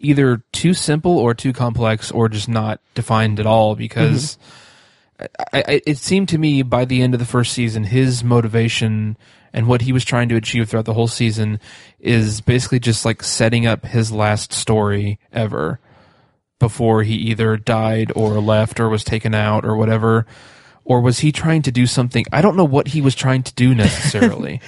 [0.00, 4.48] either too simple or too complex or just not defined at all because Mm-hmm.
[5.52, 9.16] I, I, it seemed to me by the end of the first season his motivation
[9.52, 11.60] and what he was trying to achieve throughout the whole season
[12.00, 15.78] is basically just like setting up his last story ever
[16.58, 20.26] before he either died or left or was taken out or whatever
[20.84, 23.52] or was he trying to do something i don't know what he was trying to
[23.54, 24.60] do necessarily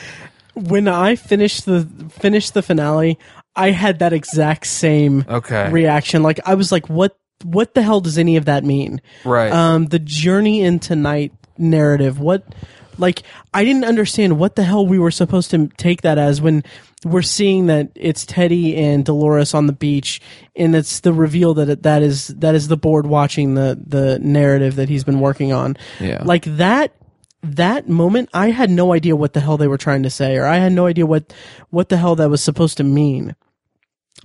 [0.55, 3.19] When I finished the finished the finale,
[3.57, 5.69] I had that exact same Okay.
[5.69, 6.23] reaction.
[6.23, 9.01] Like I was like, what what the hell does any of that mean?
[9.25, 9.51] Right.
[9.51, 12.21] Um the journey into night narrative.
[12.21, 12.45] What
[12.99, 13.23] like
[13.53, 16.65] I didn't understand what the hell we were supposed to take that as when
[17.05, 20.21] we're seeing that it's Teddy and Dolores on the beach
[20.57, 24.19] and it's the reveal that it, that is that is the board watching the the
[24.21, 25.77] narrative that he's been working on.
[26.01, 26.23] Yeah.
[26.25, 26.95] Like that
[27.43, 30.47] that moment I had no idea what the hell they were trying to say or
[30.47, 31.33] I had no idea what
[31.71, 33.37] what the hell that was supposed to mean.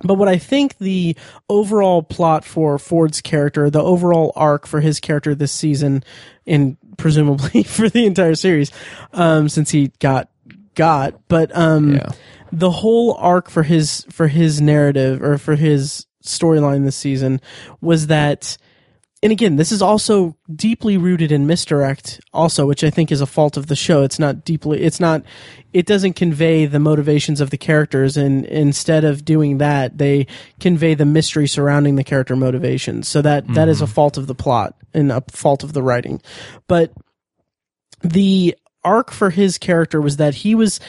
[0.03, 1.15] But what I think the
[1.49, 6.03] overall plot for Ford's character, the overall arc for his character this season,
[6.47, 8.71] and presumably for the entire series,
[9.13, 10.29] um, since he got
[10.75, 12.09] got, but um, Yeah.
[12.51, 17.41] the whole arc for his for his narrative or for his storyline this season
[17.81, 18.57] was that
[19.21, 23.25] and again, this is also deeply rooted in misdirect, also, which I think is a
[23.25, 24.03] fault of the show.
[24.03, 25.23] It's not deeply, it's not,
[25.73, 30.27] it doesn't convey the motivations of the characters, and instead of doing that, they
[30.61, 33.09] convey the mystery surrounding the character motivations.
[33.09, 33.93] So that that is a mm-hmm.
[33.93, 36.21] fault of the plot and a fault of the writing.
[36.67, 36.93] But
[38.01, 38.55] the
[38.85, 40.79] arc for his character was that he was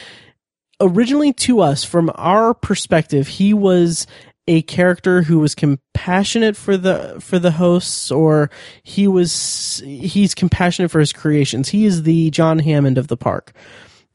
[0.79, 4.07] originally to us, from our perspective, he was
[4.51, 8.49] a character who was compassionate for the for the hosts or
[8.83, 11.69] he was he's compassionate for his creations.
[11.69, 13.53] He is the john hammond of the park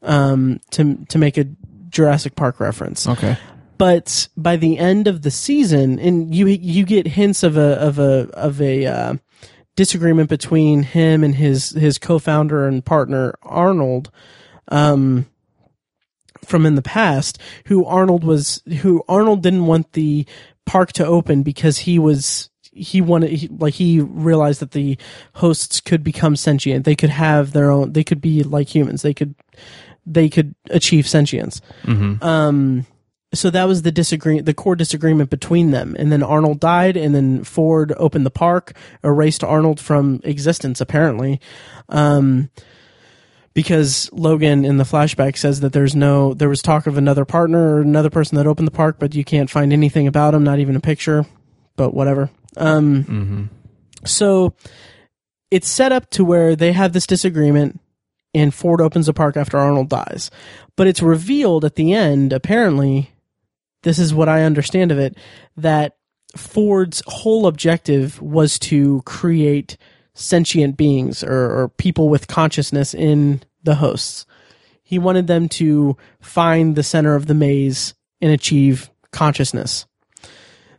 [0.03, 1.45] um to to make a
[1.89, 3.07] jurassic park reference.
[3.07, 3.35] Okay.
[3.79, 7.97] But by the end of the season and you you get hints of a of
[7.97, 9.15] a of a uh,
[9.75, 14.11] disagreement between him and his his co-founder and partner Arnold
[14.67, 15.25] um
[16.47, 20.25] from in the past who Arnold was who Arnold didn't want the
[20.65, 24.97] park to open because he was he wanted he, like he realized that the
[25.35, 26.85] hosts could become sentient.
[26.85, 27.93] They could have their own.
[27.93, 29.01] They could be like humans.
[29.01, 29.35] They could
[30.05, 31.61] they could achieve sentience.
[32.23, 32.85] Um,
[33.33, 35.95] so that was the disagree the core disagreement between them.
[35.99, 40.79] And then Arnold died, and then Ford opened the park, erased Arnold from existence.
[40.79, 41.41] Apparently,
[41.89, 42.49] um,
[43.57, 47.73] because Logan in the flashback says that there's no there was talk of another partner
[47.73, 50.59] or another person that opened the park, but you can't find anything about him, not
[50.59, 51.25] even a picture.
[51.75, 52.29] But whatever.
[52.55, 53.49] Um,
[54.05, 54.53] so
[55.49, 57.79] it's set up to where they have this disagreement
[58.31, 60.29] and Ford opens the park after Arnold dies.
[60.75, 63.09] But it's revealed at the end, apparently,
[63.81, 65.17] this is what I understand of it,
[65.55, 65.97] that
[66.35, 69.77] Ford's whole objective was to create
[70.17, 74.25] sentient beings or, or people with consciousness in the hosts.
[74.81, 79.85] He wanted them to find the center of the maze and achieve consciousness.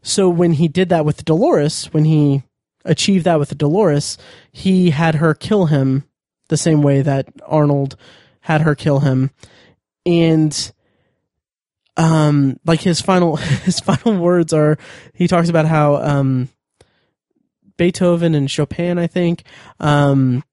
[0.02, 2.42] So when he did that with Dolores, when he
[2.84, 4.18] achieved that with Dolores,
[4.50, 6.04] he had her kill him
[6.48, 7.96] the same way that Arnold
[8.40, 9.30] had her kill him.
[10.04, 10.72] And
[11.96, 14.78] um like his final his final words are
[15.14, 16.48] he talks about how um
[17.78, 19.42] Beethoven and Chopin, I think,
[19.80, 20.44] um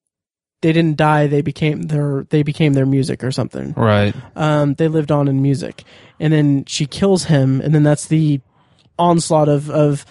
[0.61, 4.15] they didn't die, they became their they became their music or something Right.
[4.35, 5.83] um, they lived on in music.
[6.19, 8.39] And then she kills him, and then that's the
[8.97, 10.05] onslaught of, of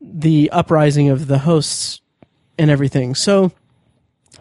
[0.00, 2.00] the uprising of the hosts
[2.58, 3.14] and everything.
[3.14, 3.52] So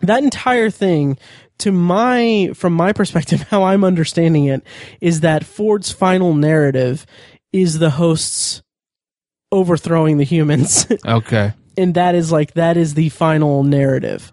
[0.01, 1.17] that entire thing,
[1.59, 4.63] to my from my perspective, how I'm understanding it,
[5.01, 7.05] is that Ford's final narrative
[7.51, 8.63] is the hosts
[9.51, 10.87] overthrowing the humans.
[11.05, 11.53] Okay.
[11.77, 14.31] And that is like that is the final narrative.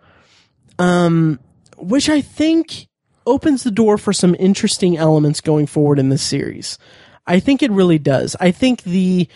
[0.79, 1.41] Um
[1.77, 2.89] which i think
[3.27, 6.79] opens the door for some interesting elements going forward in this series.
[7.27, 8.35] I think it really does.
[8.41, 9.29] I think the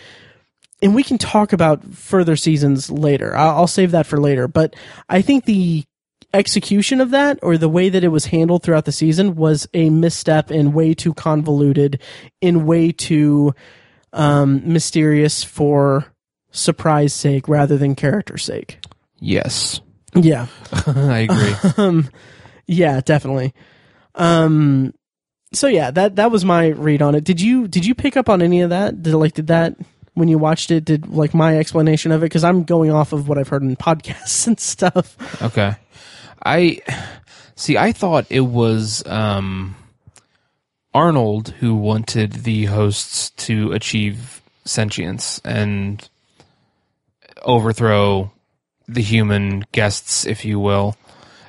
[0.81, 3.37] and we can talk about further seasons later.
[3.37, 4.75] I'll, save that for later but
[5.07, 5.85] i think the
[6.33, 9.89] execution of that or the way that it was handled throughout the season was a
[9.89, 12.01] misstep and way too convoluted
[12.41, 13.53] in way too
[14.13, 16.12] um, mysterious for
[16.53, 18.79] surprise sake rather than character sake.
[19.19, 19.81] Yes.
[20.15, 20.47] Yeah.
[20.85, 22.03] I agree.
[22.65, 23.53] Yeah, definitely.
[24.15, 24.93] Um
[25.51, 27.25] so yeah, that that was my read on it.
[27.25, 29.03] Did you did you pick up on any of that?
[29.03, 29.75] Did like did that
[30.13, 33.27] when you watched it did like my explanation of it cuz I'm going off of
[33.27, 35.17] what I've heard in podcasts and stuff.
[35.41, 35.75] Okay.
[36.45, 36.79] I
[37.55, 39.75] see I thought it was um
[40.93, 46.07] Arnold who wanted the hosts to achieve sentience and
[47.43, 48.31] overthrow
[48.87, 50.95] the human guests, if you will.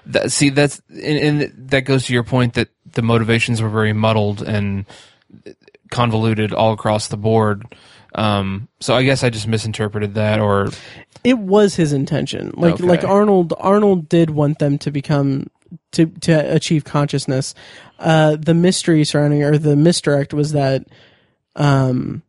[0.06, 3.92] That, see, that's and, and that goes to your point that the motivations were very
[3.92, 4.84] muddled and
[5.90, 7.64] convoluted all across the board.
[8.14, 10.68] Um, so I guess I just misinterpreted that, or
[11.24, 12.52] It was his intention.
[12.54, 12.84] Like Okay.
[12.84, 15.48] like Arnold Arnold did want them to become
[15.92, 17.54] to to achieve consciousness.
[17.98, 20.84] Uh the mystery surrounding or the misdirect was that
[21.56, 22.22] um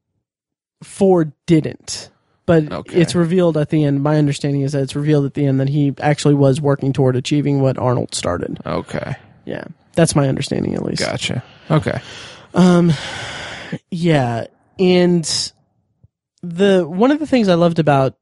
[0.82, 2.10] Ford didn't.
[2.46, 3.02] But Okay.
[3.02, 4.04] it's revealed at the end.
[4.04, 7.16] My understanding is that it's revealed at the end that he actually was working toward
[7.16, 8.60] achieving what Arnold started.
[8.66, 9.16] okay,
[9.46, 9.64] Yeah.
[9.96, 11.02] That's my understanding at least.
[11.02, 11.42] gotcha.
[11.72, 12.00] Okay,
[12.54, 12.92] Um,
[13.90, 14.46] Yeah,
[14.78, 15.52] and
[16.44, 18.16] the one of the things I loved about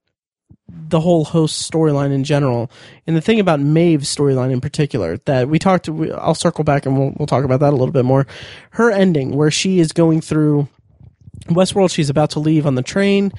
[0.69, 2.71] the whole host storyline in general,
[3.05, 5.89] and the thing about Maeve's storyline in particular, that we talked.
[5.89, 8.25] We, I'll circle back and we'll we'll talk about that a little bit more.
[8.71, 10.69] Her ending, where she is going through
[11.45, 13.31] Westworld, she's about to leave on the train,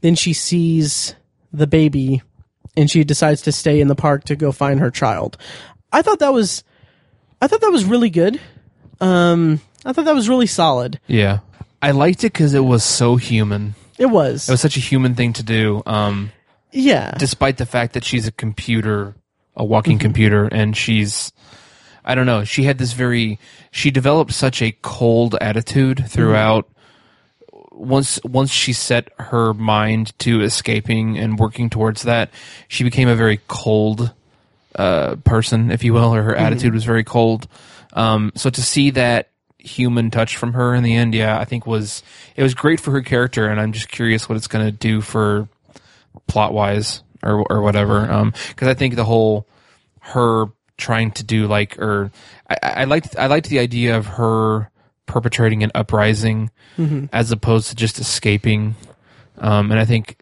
[0.00, 1.14] then she sees
[1.52, 2.22] the baby,
[2.76, 5.36] and she decides to stay in the park to go find her child.
[5.92, 6.64] I thought that was,
[7.40, 8.40] I thought that was really good.
[9.00, 11.00] Um, I thought that was really solid.
[11.06, 11.40] yeah,
[11.80, 13.74] I liked it because it was so human.
[13.98, 14.48] It was.
[14.48, 15.82] It was such a human thing to do.
[15.86, 16.32] Um,
[16.72, 17.14] yeah.
[17.18, 19.14] despite the fact that she's a computer,
[19.54, 21.32] a walking computer, and she's,
[22.04, 23.38] I don't know, she had this very,
[23.70, 26.68] she developed such a cold attitude throughout.
[27.72, 32.30] Once, once she set her mind to escaping and working towards that,
[32.68, 34.12] she became a very cold,
[34.76, 37.48] uh, person, if you will, or her attitude was very cold.
[37.92, 41.66] Um, so to see that human touch from her in the end, yeah, I think
[41.66, 42.02] was,
[42.36, 45.00] it was great for her character, and I'm just curious what it's going to do
[45.00, 45.48] for,
[46.26, 48.10] plot wise or or whatever.
[48.10, 49.46] Um, because I think the whole
[50.00, 50.46] her
[50.76, 52.10] trying to do like or
[52.48, 54.70] I, I liked I liked the idea of her
[55.06, 56.50] perpetrating an uprising
[57.12, 58.74] as opposed to just escaping.
[59.38, 60.18] Um, and I think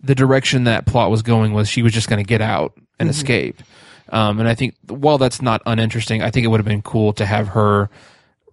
[0.00, 3.08] the direction that plot was going was she was just going to get out and
[3.08, 3.62] escape.
[4.10, 7.12] Um, and I think while that's not uninteresting, I think it would have been cool
[7.14, 7.90] to have her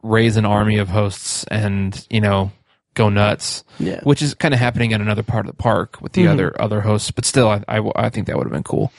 [0.03, 2.51] raise an army of hosts and you know
[2.93, 3.63] go nuts.
[3.79, 3.99] Yeah.
[4.03, 6.31] Which is kind of happening in another part of the park with the Mm-hmm.
[6.33, 8.91] other other hosts, but still, I I, I think that would have been cool.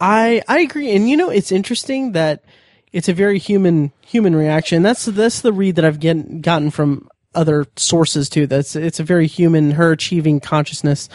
[0.00, 2.44] I I agree, and you know it's interesting that
[2.92, 4.82] it's a very human human reaction.
[4.82, 8.46] That's that's the read that I've get, gotten from other sources too.
[8.46, 11.08] That's it's a very human her achieving consciousness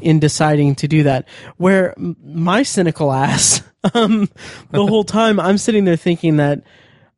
[0.00, 1.26] in deciding to do that.
[1.56, 3.62] Where my cynical ass,
[3.94, 4.28] um,
[4.70, 6.62] the whole time I'm sitting there thinking that,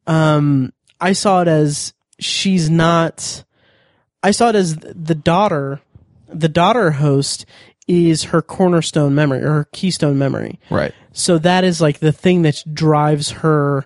[0.06, 3.44] um, I saw it as she's not.
[4.22, 5.82] I saw it as the daughter,
[6.28, 7.44] the daughter host
[7.86, 10.58] is her cornerstone memory or her keystone memory.
[10.70, 10.94] Right.
[11.12, 13.84] So that is like the thing that drives her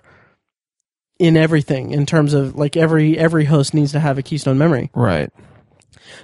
[1.19, 4.89] in everything in terms of like every every host needs to have a keystone memory.
[4.95, 5.31] Right.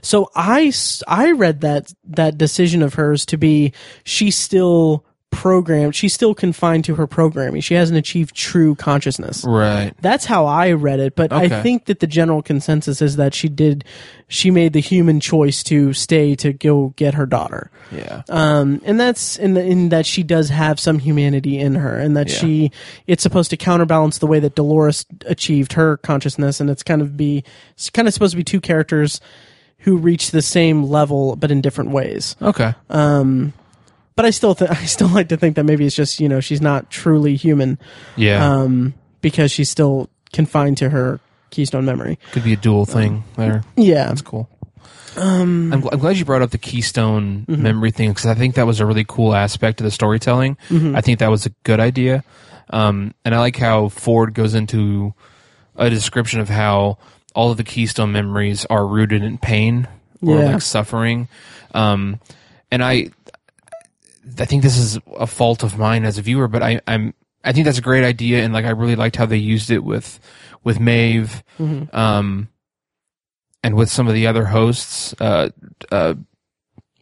[0.01, 0.73] So I
[1.07, 3.73] I read that that decision of hers to be
[4.03, 5.05] she still
[5.35, 7.61] programmed, she's still confined to her programming.
[7.61, 9.43] She hasn't achieved true consciousness.
[9.45, 9.93] Right.
[10.01, 13.49] That's how I read it, but I think that the general consensus is that she
[13.49, 13.83] did
[14.27, 18.23] she made the human choice to stay to go get her daughter Yeah.
[18.29, 22.17] um, and that's in, the, in that she does have some humanity in her, and
[22.17, 22.35] that Yeah.
[22.39, 22.71] she
[23.05, 27.15] it's supposed to counterbalance the way that Dolores achieved her consciousness, and it's kind of
[27.15, 27.43] be
[27.73, 29.21] it's kind of supposed to be two characters
[29.79, 32.35] who reach the same level but in different ways.
[32.41, 32.73] okay.
[34.15, 36.39] But I still th- I still like to think that maybe it's just you know
[36.39, 37.77] she's not truly human
[38.15, 38.45] yeah.
[38.47, 41.19] um, because she's still confined to her
[41.49, 42.17] keystone memory.
[42.31, 43.63] Could be a dual thing there.
[43.77, 44.49] Yeah, That's cool.
[45.17, 47.63] Um, I'm, gl- I'm glad you brought up the Keystone Mm-hmm.
[47.63, 50.57] memory thing because I think that was a really cool aspect of the storytelling.
[50.67, 50.93] Mm-hmm.
[50.93, 52.25] I think that was a good idea.
[52.69, 55.13] Um, and I like how Ford goes into
[55.77, 56.97] a description of how
[57.33, 59.87] all of the Keystone memories are rooted in pain
[60.21, 60.51] or Yeah.
[60.53, 61.29] like suffering.
[61.73, 62.19] Um,
[62.69, 63.11] and I,
[64.39, 67.51] I think this is a fault of mine as a viewer, but I, I'm, I
[67.53, 68.43] think that's a great idea.
[68.43, 70.19] And like, I really liked how they used it with,
[70.63, 71.43] with Maeve.
[71.59, 71.95] Mm-hmm.
[71.95, 72.49] Um,
[73.63, 75.49] and with some of the other hosts, uh,
[75.91, 76.13] uh,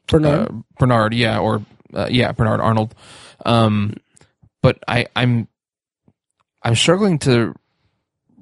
[0.08, 0.48] Bernard.
[0.48, 1.62] uh, Bernard, yeah, or
[1.94, 2.95] uh, yeah, Bernard Arnold.
[3.45, 3.95] Um,
[4.62, 5.50] but I, I'm
[6.64, 7.54] I'm struggling to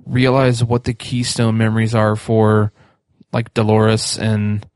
[0.06, 2.72] realize what the keystone memories are for
[3.34, 4.68] like Dolores and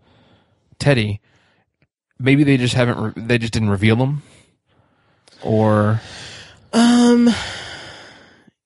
[0.79, 1.21] Teddy.
[2.19, 2.97] Maybe they just haven't.
[3.15, 4.23] Re- they just didn't reveal them,
[5.43, 5.99] or
[6.73, 7.29] um,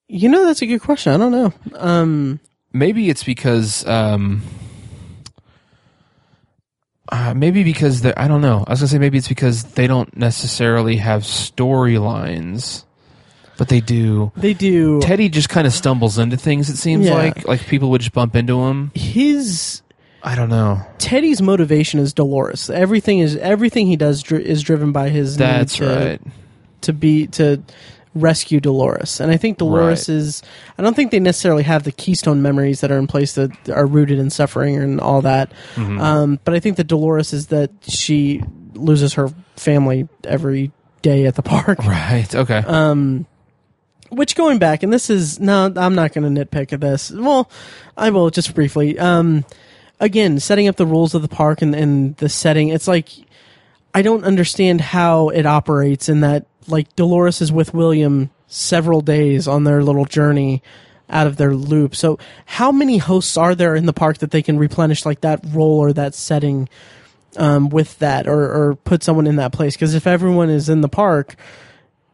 [0.07, 1.13] you know that's a good question.
[1.13, 1.53] I don't know.
[1.75, 2.39] Um,
[2.73, 4.43] maybe it's because um,
[7.11, 8.63] uh, maybe because they I don't know.
[8.67, 12.83] I was gonna say maybe it's because they don't necessarily have storylines,
[13.57, 14.31] but they do.
[14.37, 15.01] they do.
[15.01, 16.69] Teddy just kind of stumbles into things.
[16.69, 17.15] It seems Yeah.
[17.15, 18.91] like like people would just bump into him.
[18.93, 19.81] his
[20.23, 20.81] I don't know.
[20.97, 22.69] Teddy's motivation is Dolores.
[22.69, 26.21] Everything is everything he does dri- is driven by his need That's to, right.
[26.81, 27.61] to be to
[28.15, 29.21] rescue Dolores.
[29.21, 30.15] And I think Dolores Right.
[30.15, 30.41] is
[30.77, 33.85] I don't think they necessarily have the keystone memories that are in place that are
[33.85, 35.51] rooted in suffering and all that.
[35.75, 36.01] Mm-hmm.
[36.01, 38.43] Um, but I think that Dolores is that she
[38.73, 40.71] loses her family every
[41.01, 41.79] day at the park.
[41.79, 42.33] Right.
[42.35, 42.57] Okay.
[42.57, 43.25] Um,
[44.09, 47.11] which going back, and this is no, I'm not going to nitpick at this.
[47.11, 47.49] Well,
[47.95, 48.97] I will just briefly.
[48.97, 49.45] Um,
[49.99, 53.09] again, setting up the rules of the park and, and the setting, it's like
[53.93, 59.47] I don't understand how it operates in that like Dolores is with William several days
[59.47, 60.61] on their little journey
[61.09, 61.95] out of their loop.
[61.95, 65.41] So how many hosts are there in the park that they can replenish like that
[65.47, 66.69] role or that setting
[67.37, 69.75] um, with that or, or put someone in that place?
[69.75, 71.35] Because if everyone is in the park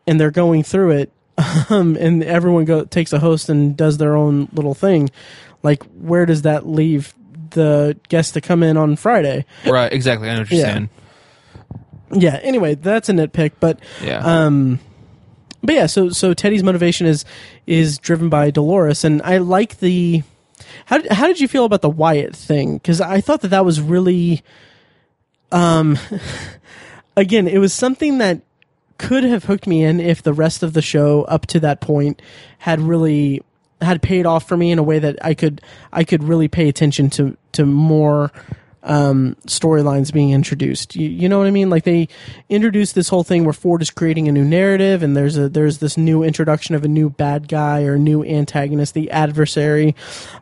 [0.07, 1.11] and they're going through it,
[1.69, 5.09] um, and everyone go takes a host and does their own little thing,
[5.63, 7.13] like where does that leave
[7.56, 9.45] the guests to come in on Friday?
[9.65, 9.91] right.
[9.91, 10.30] Exactly.
[10.30, 10.73] I know what you're Yeah.
[10.73, 10.90] saying.
[12.14, 12.40] Yeah.
[12.44, 14.19] Anyway, that's a nitpick, but Yeah.
[14.23, 14.80] um,
[15.64, 15.88] but yeah.
[15.88, 17.26] So so Teddy's motivation is
[17.65, 20.22] is driven by Dolores, and I like the.
[20.86, 22.76] How did, how did you feel about the Wyatt thing?
[22.77, 24.41] Because I thought that that was really,
[25.52, 25.98] um,
[27.18, 28.41] again, it was something that
[28.98, 32.22] could have hooked me in if the rest of the show up to that point
[32.60, 33.41] had really
[33.81, 35.61] had paid off for me in a way that I could
[35.91, 38.31] I could really pay attention to to more
[38.85, 40.95] um, storylines being introduced.
[40.95, 41.69] You, you know what I mean?
[41.69, 42.07] Like they
[42.49, 45.80] introduced this whole thing where Ford is creating a new narrative, and there's a there's
[45.80, 49.95] this new introduction of a new bad guy or new antagonist, the adversary,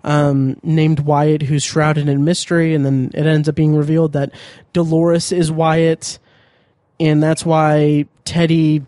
[0.03, 4.31] um, named Wyatt, who's shrouded in mystery, and then it ends up being revealed that
[4.73, 6.19] Dolores is Wyatt,
[6.99, 8.85] and that's why Teddy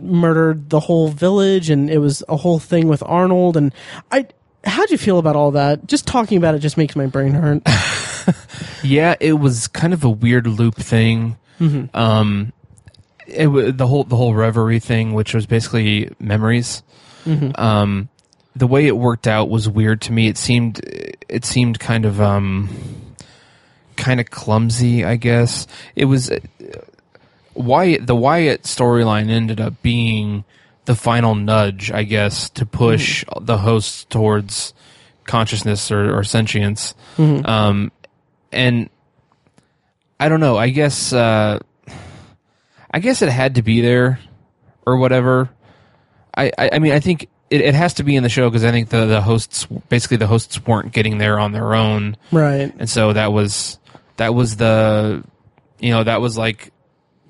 [0.00, 3.56] murdered the whole village, and it was a whole thing with Arnold.
[3.56, 3.74] And
[4.10, 4.26] I,
[4.64, 5.86] how'd you feel about all that?
[5.86, 7.62] Just talking about it just makes my brain hurt.
[8.82, 11.36] Yeah, it was kind of a weird loop thing.
[11.60, 11.96] Mm-hmm.
[11.96, 12.52] Um,
[13.26, 16.82] it the whole the whole reverie thing, which was basically memories.
[17.24, 17.60] Mm-hmm.
[17.60, 18.08] Um,
[18.54, 20.28] the way it worked out was weird to me.
[20.28, 20.80] It seemed
[21.28, 22.68] it seemed kind of um,
[23.96, 25.66] kind of clumsy, I guess.
[25.94, 26.30] It was
[27.56, 28.06] Wyatt.
[28.06, 30.44] The Wyatt storyline ended up being
[30.84, 34.72] the final nudge, I guess, to push the hosts towards
[35.24, 36.94] consciousness or, or sentience.
[37.18, 37.90] Um,
[38.52, 38.88] and
[40.20, 40.56] I don't know.
[40.56, 41.58] I guess uh,
[42.90, 44.20] I guess it had to be there
[44.86, 45.50] or whatever.
[46.36, 48.64] I I, I mean I think it, it has to be in the show because
[48.64, 52.72] I think the the hosts basically the hosts weren't getting there on their own, Right.
[52.78, 53.78] and so that was
[54.16, 55.22] that was the
[55.80, 56.72] you know that was like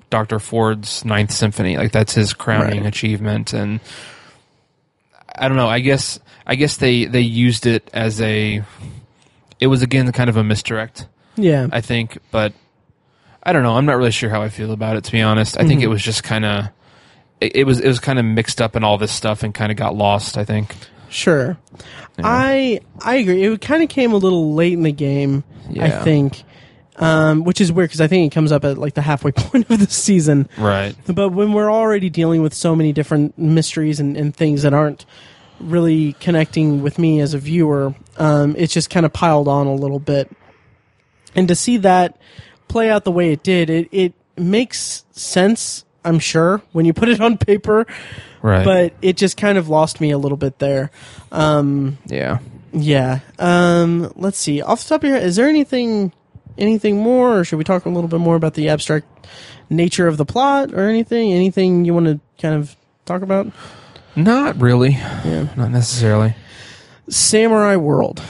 [0.09, 0.39] Dr.
[0.39, 2.87] Ford's Ninth Symphony, like that's his crowning Right.
[2.87, 3.79] achievement, and
[5.35, 5.67] I don't know.
[5.67, 8.63] I guess I guess they they used it as a
[9.59, 11.07] it was again kind of a misdirect.
[11.35, 11.67] Yeah.
[11.71, 12.53] I think, but
[13.43, 13.77] I don't know.
[13.77, 15.57] I'm not really sure how I feel about it to be honest.
[15.57, 15.91] I think it mm-hmm.
[15.91, 16.69] was just kind of
[17.39, 19.71] it, it was it was kind of mixed up in all this stuff and kind
[19.71, 20.37] of got lost.
[20.37, 20.75] I think.
[21.09, 21.57] Sure.
[22.23, 23.43] I I agree.
[23.43, 25.43] It kind of came a little late in the game,
[25.79, 26.43] I think.
[26.99, 29.69] Um, which is weird because I think it comes up at like the halfway point
[29.69, 30.49] of the season.
[30.57, 30.95] Right.
[31.05, 35.05] But when we're already dealing with so many different mysteries and, and things that aren't
[35.59, 39.75] really connecting with me as a viewer, um, it's just kind of piled on a
[39.75, 40.31] little bit.
[41.35, 42.17] And to see that
[42.67, 47.09] play out the way it did, it, it makes sense, I'm sure, when you put
[47.09, 47.85] it on paper.
[48.41, 48.63] Right.
[48.63, 50.91] But it just kind of lost me a little bit there.
[52.07, 52.39] yeah.
[52.73, 53.19] Yeah.
[53.39, 54.61] Um, let's see.
[54.61, 56.11] Off the top of your head, is there anything
[56.57, 59.05] anything more or should we talk a little bit more about the abstract
[59.69, 61.33] nature of the plot or anything?
[61.33, 62.75] Anything you want to kind of
[63.05, 63.47] talk about?
[64.15, 64.91] Not really.
[64.91, 65.47] Yeah.
[65.55, 66.35] Not necessarily.
[67.09, 68.21] Samurai World.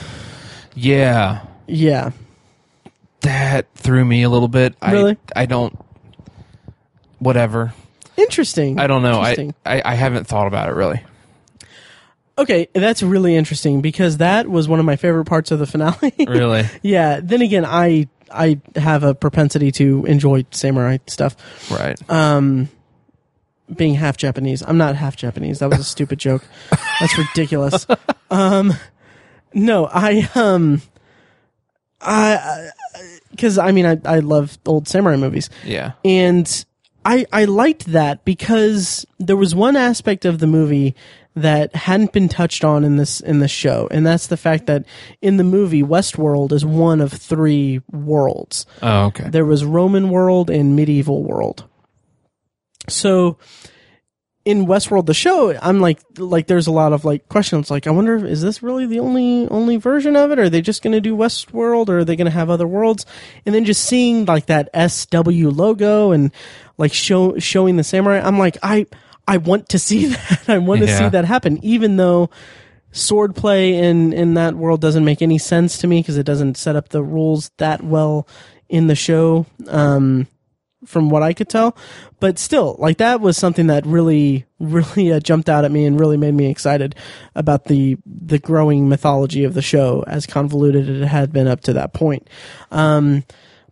[0.74, 1.44] Yeah.
[1.66, 2.10] Yeah.
[3.22, 4.74] That threw me a little bit.
[4.86, 5.16] Really?
[5.34, 5.76] I I don't
[7.18, 7.72] whatever.
[8.16, 8.78] Interesting.
[8.78, 9.20] I don't know.
[9.20, 9.50] I.
[9.66, 11.02] I I haven't thought about it really.
[12.36, 16.12] okay, that's really interesting because that was one of my favorite parts of the finale.
[16.28, 16.64] Really?
[16.82, 17.20] yeah.
[17.22, 21.36] Then again, I I have a propensity to enjoy samurai stuff.
[21.70, 21.98] right.
[22.10, 22.68] um
[23.74, 24.62] being half Japanese.
[24.66, 25.58] I'm not half Japanese.
[25.58, 26.42] That was a stupid joke.
[27.00, 27.86] That's ridiculous.
[28.30, 28.74] Um
[29.52, 30.80] no, I um
[32.00, 32.70] I
[33.36, 35.50] cuz I mean I I love old samurai movies.
[35.64, 35.92] yeah.
[36.04, 36.64] And
[37.04, 40.94] I I liked that because there was one aspect of the movie
[41.42, 44.84] that hadn't been touched on in this in the show, and that's the fact that
[45.20, 48.66] in the movie Westworld is one of three worlds.
[48.82, 49.28] Oh, okay.
[49.28, 51.64] There was Roman world and medieval world.
[52.88, 53.38] So
[54.48, 57.90] in Westworld the show, I'm like like there's a lot of like questions like I
[57.90, 60.38] wonder if is this really the only only version of it?
[60.38, 63.04] Are they just gonna do Westworld or are they gonna have other worlds?
[63.44, 66.32] And then just seeing like that SW logo and
[66.78, 68.86] like show showing the samurai, I'm like, I
[69.28, 70.44] I want to see that.
[70.48, 72.30] I want to see that happen, even though
[72.92, 76.74] swordplay in in that world doesn't make any sense to me because it doesn't set
[76.74, 78.26] up the rules that well
[78.68, 80.26] in the show um
[80.86, 81.76] from what I could tell.
[82.20, 86.00] But still like that was something that really really uh, jumped out at me and
[86.00, 86.94] really made me excited
[87.34, 91.60] about the the growing mythology of the show as convoluted as it had been up
[91.62, 92.28] to that point.
[92.70, 93.24] Um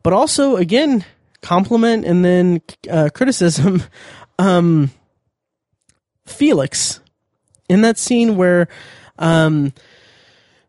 [0.03, 1.05] but also again
[1.41, 2.61] compliment and then
[2.91, 3.83] uh, criticism.
[4.39, 4.91] Um
[6.27, 7.01] Felix
[7.69, 8.69] in that scene where
[9.19, 9.73] um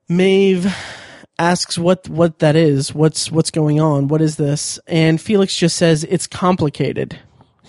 [0.09, 0.73] Maeve
[1.39, 4.79] asks what what that is, what's what's going on, what is this?
[4.87, 7.19] And Felix just says it's complicated.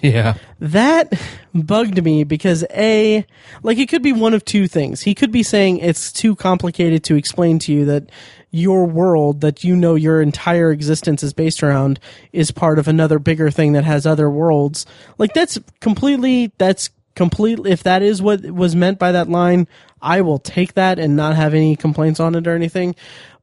[0.01, 0.35] Yeah.
[0.61, 1.13] That
[1.55, 3.27] bugged me because A,
[3.63, 5.03] like it could be one of two things.
[5.03, 8.11] He could be saying it's too complicated to explain to you that
[8.51, 12.01] your world that you know your entire existence is based around
[12.33, 14.87] is part of another bigger thing that has other worlds.
[15.19, 19.69] Like that's completely, that's completely, if that is what was meant by that line,
[20.01, 22.95] I will take that and not have any complaints on it or anything.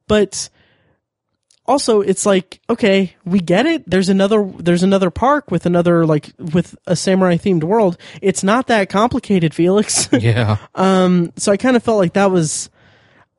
[0.07, 0.49] But,
[1.67, 6.31] also it's like okay we get it there's another there's another park with another like
[6.37, 10.57] with a samurai themed world it's not that complicated felix Yeah.
[10.75, 12.69] Um so i kind of felt like that was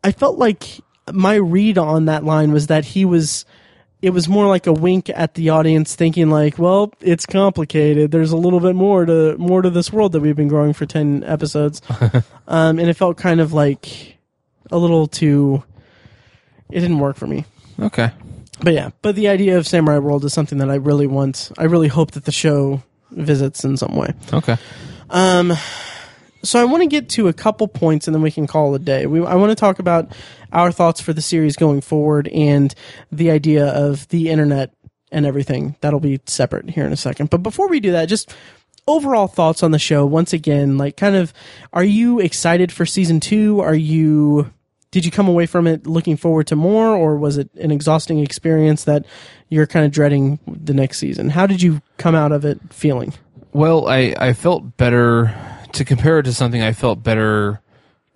[0.03, 0.81] i felt like
[1.13, 3.45] my read on that line was that he was
[4.03, 8.31] it was more like a wink at the audience thinking like well it's complicated there's
[8.33, 11.25] a little bit more to more to this world that we've been growing for 10
[11.25, 11.81] episodes
[12.49, 14.17] um and it felt kind of like
[14.71, 15.63] a little too
[16.71, 17.45] it didn't work for me
[17.81, 18.11] Okay.
[18.63, 21.53] but yeah, but the idea of Samurai World is something that I really want.
[21.59, 24.15] I really hope that the show visits in some way.
[24.33, 24.57] Okay.
[26.43, 28.83] So I want to get to a couple points and then we can call it
[28.83, 29.07] a day.
[29.07, 30.13] We, I want to talk about
[30.53, 32.75] our thoughts for the series going forward and
[33.11, 34.73] the idea of the internet
[35.11, 35.77] and everything.
[35.81, 37.31] That'll be separate here in a second.
[37.31, 38.35] But before we do that, just
[38.87, 40.07] overall thoughts on the show.
[40.07, 41.33] Once again, like kind of,
[41.73, 43.61] are you excited for season two?
[43.61, 44.53] Are you
[44.93, 48.21] did you come away from it looking forward to more, or was it an exhausting
[48.21, 49.05] experience that
[49.49, 51.29] you're kind of dreading the next season?
[51.29, 53.13] How did you come out of it feeling?
[53.53, 55.35] Well, I, I felt better
[55.77, 57.61] to compare it to something I felt better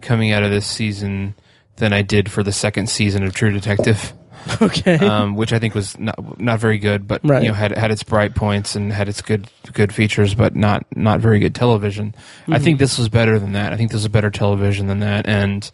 [0.02, 1.34] coming out of this season
[1.76, 4.12] than I did for the second season of True Detective.
[4.62, 4.96] Okay.
[4.96, 7.42] um, which I think was not not very good, but Right.
[7.42, 10.86] you know had had its bright points and had its good good features, but not
[10.96, 12.14] not very good television.
[12.48, 13.74] I think this was better than that.
[13.74, 15.26] I think this was better television than that.
[15.28, 15.70] And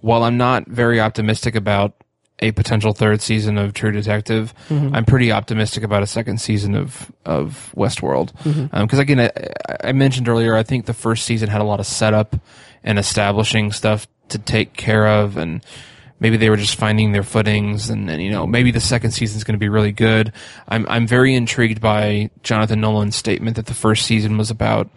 [0.00, 2.03] while I'm not very optimistic about
[2.40, 4.94] a potential third season of True Detective, mm-hmm.
[4.94, 8.32] I'm pretty optimistic about a second season of of Westworld.
[8.42, 8.66] Mm-hmm.
[8.74, 9.30] Um, because again, I,
[9.82, 12.36] I mentioned earlier, I think the first season had a lot of setup
[12.82, 15.64] and establishing stuff to take care of, and
[16.20, 19.36] maybe they were just finding their footings and, and you know maybe the second season
[19.36, 20.32] is going to be really good.
[20.68, 24.90] I'm i'm very intrigued by jonathan nolan's statement that the first season was about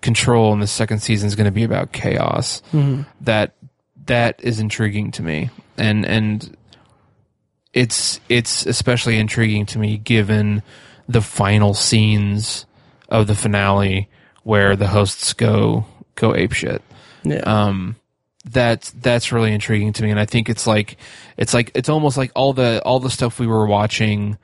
[0.00, 2.62] control and the second season is going to be about chaos.
[2.72, 3.02] Mm-hmm.
[3.22, 3.54] That
[4.06, 5.50] that is intriguing to me.
[5.76, 6.55] And and
[7.76, 10.62] it's it's especially intriguing to me given
[11.08, 12.64] the final scenes
[13.10, 14.08] of the finale
[14.44, 15.84] where the hosts go
[16.14, 16.82] go ape shit.
[17.22, 17.40] Yeah.
[17.40, 17.96] um
[18.46, 20.10] that's that's really intriguing to me.
[20.10, 20.96] And i think it's like
[21.36, 24.38] it's like it's almost like all the all the stuff we were watching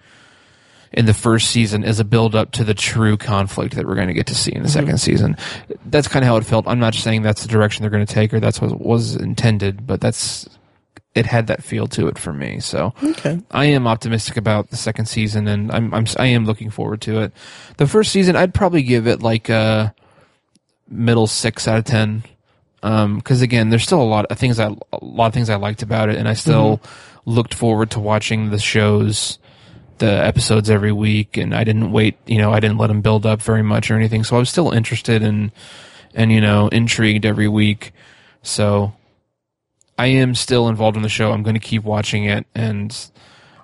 [0.93, 4.09] in the first season is a build up to the true conflict that we're going
[4.09, 5.39] to get to see in the second season.
[5.87, 6.69] That's kind of how it felt.
[6.69, 9.87] I'm not saying that's the direction they're going to take or that's what was intended
[9.87, 10.47] but that's
[11.15, 13.39] it had that feel to it for me so okay.
[13.51, 17.21] I am optimistic about the second season, and I'm, I'm I am looking forward to
[17.21, 17.33] it.
[17.77, 19.95] The first season, I'd probably give it like a
[20.89, 22.25] middle six out of ten,
[22.83, 25.57] um, because again, there's still a lot of things I a lot of things I
[25.57, 27.31] liked about it, and I still mm-hmm.
[27.31, 29.39] looked forward to watching the shows,
[29.99, 33.27] the episodes every week, and I didn't wait, you know, I didn't let them build
[33.27, 35.53] up very much or anything, so I was still interested and
[36.15, 37.93] and you know intrigued every week,
[38.43, 38.95] so.
[40.03, 41.31] I am still involved in the show.
[41.31, 42.97] I'm going to keep watching it, and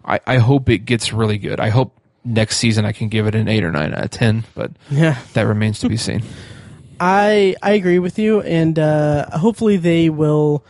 [0.04, 1.58] I, I hope it gets really good.
[1.58, 4.44] I hope next season I can give it an eight or nine out of ten,
[4.54, 5.18] but Yeah.
[5.34, 6.22] that remains to be seen.
[7.00, 10.64] I I agree with you, and uh, hopefully they will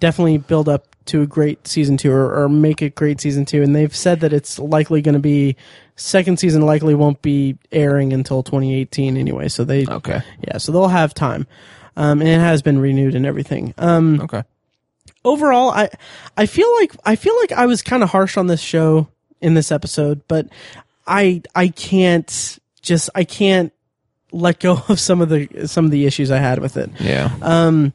[0.00, 3.62] definitely build up to a great season two or, or make a great season two.
[3.62, 5.56] And they've said that it's likely going to be
[5.94, 9.48] second season likely won't be airing until 2018 anyway.
[9.48, 10.20] So they Okay.
[10.46, 11.46] yeah, so they'll have time.
[11.96, 13.72] Um, and it has been renewed and everything.
[13.78, 14.42] Um, Okay.
[15.26, 15.90] Overall, I
[16.36, 19.08] I feel like I feel like I was kind of harsh on this show
[19.40, 20.48] in this episode, but
[21.06, 23.72] I I can't just I can't
[24.32, 26.90] let go of some of the some of the issues I had with it.
[27.00, 27.30] Yeah.
[27.42, 27.92] Um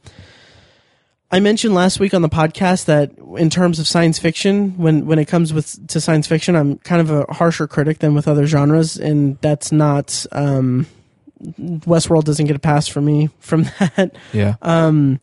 [1.34, 5.18] I mentioned last week on the podcast that in terms of science fiction, when when
[5.18, 8.46] it comes with to science fiction, I'm kind of a harsher critic than with other
[8.46, 10.86] genres, and that's not um,
[11.42, 14.14] Westworld doesn't get a pass for me from that.
[14.34, 14.56] yeah.
[14.60, 15.20] Um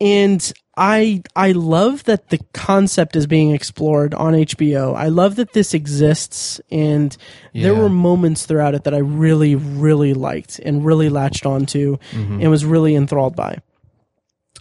[0.00, 4.94] and I I love that the concept is being explored on HBO.
[4.94, 7.16] I love that this exists, and
[7.52, 11.98] there were moments throughout it that I really really liked and really latched onto,
[12.40, 13.58] and was really enthralled by.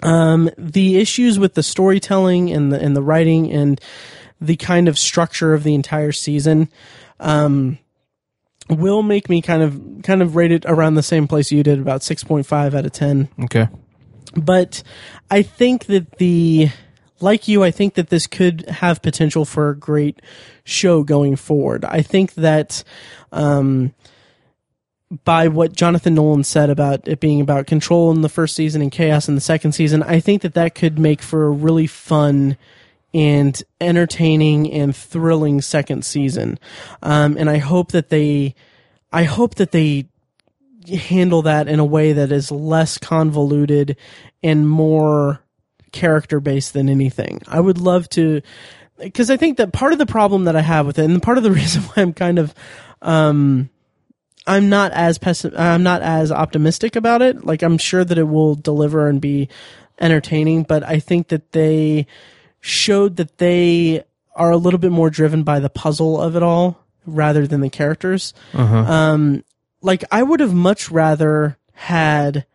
[0.01, 3.79] Um, the issues with the storytelling and the and the writing and
[4.41, 6.69] the kind of structure of the entire season,
[7.19, 7.77] um,
[8.69, 11.79] will make me kind of kind of rate it around the same place you did,
[11.79, 13.67] about six point five out of ten okay.
[14.35, 14.83] But
[15.29, 16.69] I think that the
[17.21, 20.21] like you, I think that this could have potential for a great
[20.63, 21.83] show going forward.
[21.83, 22.83] I think that
[23.31, 23.93] um,
[25.25, 28.91] by what Jonathan Nolan said about it being about control in the first season and
[28.91, 32.57] chaos in the second season, I think that that could make for a really fun
[33.13, 36.59] and entertaining and thrilling second season.
[37.01, 38.53] Um, and I hope that they,
[39.11, 40.05] I hope that they
[40.97, 43.97] handle that in a way that is less convoluted
[44.43, 45.41] and more
[45.91, 47.41] character based than anything.
[47.47, 48.41] I would love to
[48.97, 51.37] because I think that part of the problem that I have with it and part
[51.37, 52.53] of the reason why I'm kind of
[53.01, 53.69] um
[54.47, 57.45] I'm not as pessim- I'm not as optimistic about it.
[57.45, 59.47] Like I'm sure that it will deliver and be
[59.99, 62.07] entertaining, but I think that they
[62.61, 64.03] showed that they
[64.35, 67.69] are a little bit more driven by the puzzle of it all rather than the
[67.69, 68.33] characters
[68.85, 69.43] Um,
[69.81, 72.45] like I would have much rather had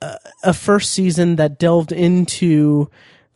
[0.00, 2.90] a, a first season that delved into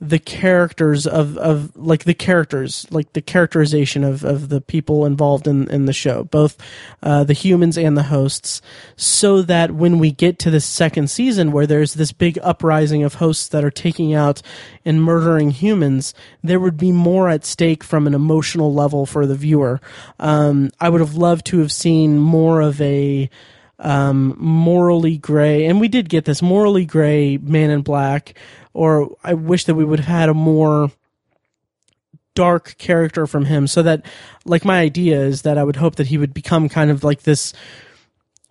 [0.08, 5.46] the characters of, of like the characters, like the characterization of, of the people involved
[5.46, 6.56] in, in the show, both
[7.02, 8.60] uh, the humans and the hosts,
[8.96, 13.14] so that when we get to the second season where there's this big uprising of
[13.14, 14.42] hosts that are taking out
[14.84, 19.34] and murdering humans, there would be more at stake from an emotional level for the
[19.34, 19.80] viewer.
[20.18, 23.30] Um, I would have loved to have seen more of a
[23.78, 28.34] um, morally gray, and we did get this morally gray man in black
[28.74, 30.90] or I wish that we would have had a more
[32.34, 34.04] dark character from him so that
[34.44, 37.22] like my idea is that I would hope that he would become kind of like
[37.22, 37.54] this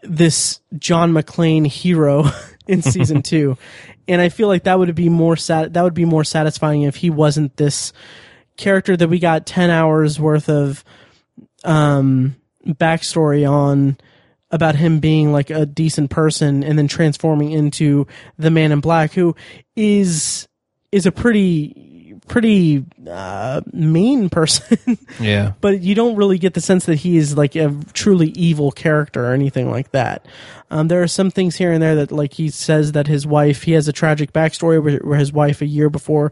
[0.02, 2.26] this John McClane hero
[2.68, 3.58] in season 2
[4.08, 6.96] and I feel like that would be more sat that would be more satisfying if
[6.96, 7.92] he wasn't this
[8.56, 10.84] character that we got 10 hours worth of
[11.66, 13.98] um backstory on
[14.54, 18.08] about him being like a decent person and then transforming into
[18.38, 19.36] the man in black who
[19.76, 20.48] is
[20.94, 25.54] is a pretty pretty uh, mean person Yeah.
[25.60, 29.26] but you don't really get the sense that he is like a truly evil character
[29.26, 30.26] or anything like that.
[30.72, 33.62] Um, there are some things here and there that, like, he says that his wife,
[33.64, 36.32] he has a tragic backstory where, where his wife a year before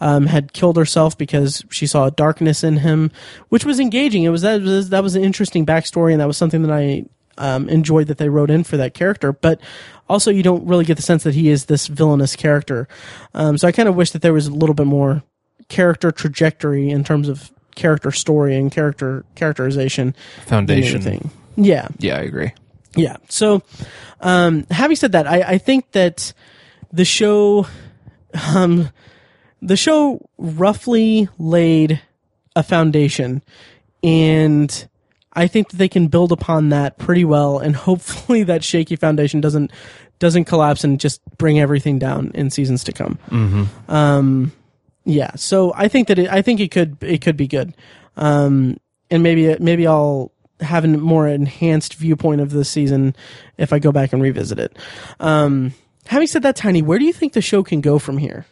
[0.00, 3.10] um, had killed herself because she saw a darkness in him,
[3.50, 4.22] which was engaging.
[4.22, 7.04] It was that was that was an interesting backstory, and that was something that I
[7.38, 9.32] um, enjoyed that they wrote in for that character.
[9.32, 9.60] But
[10.08, 12.88] also, you don't really get the sense that he is this villainous character.
[13.34, 15.22] Um, so I kind of wish that there was a little bit more
[15.68, 20.14] character trajectory in terms of character story and character characterization
[20.44, 21.30] Foundation.
[21.56, 22.52] Yeah, Yeah, I agree.
[22.96, 23.16] yeah.
[23.28, 23.62] So,
[24.20, 26.32] um, having said that, I, I think that
[26.92, 27.66] the show,
[28.54, 28.90] um,
[29.62, 32.00] the show roughly laid
[32.54, 33.42] a foundation,
[34.02, 34.88] and
[35.34, 39.40] I think that they can build upon that pretty well, and hopefully that shaky foundation
[39.40, 39.70] doesn't
[40.18, 43.18] doesn't collapse and just bring everything down in seasons to come.
[43.88, 44.52] Um,
[45.04, 45.32] yeah.
[45.34, 47.74] So I think that it, I think it could it could be good,
[48.16, 48.78] um,
[49.10, 53.16] and maybe maybe I'll have a more enhanced viewpoint of this season
[53.58, 54.78] if I go back and revisit it.
[55.18, 55.74] Um,
[56.06, 58.46] having said that, Tiny, where do you think the show can go from here?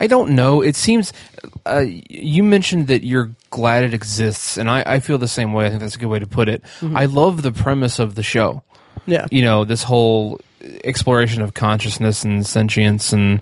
[0.00, 0.62] I don't know.
[0.62, 1.12] It seems
[1.66, 5.66] uh, you mentioned that you're glad it exists, and I, I feel the same way.
[5.66, 6.62] I think that's a good way to put it.
[6.94, 8.62] I love the premise of the show.
[9.06, 9.26] Yeah.
[9.30, 10.40] You know, this whole
[10.84, 13.40] exploration of consciousness and sentience and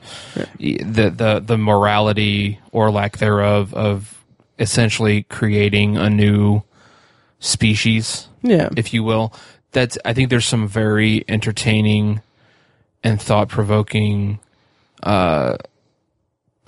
[0.60, 4.22] y- the, the the morality or lack thereof of
[4.58, 6.62] essentially creating a new
[7.40, 8.68] species Yeah.
[8.76, 9.32] if you will.
[9.72, 12.20] That's I think there's some very entertaining
[13.04, 14.38] and thought provoking
[15.02, 15.56] uh,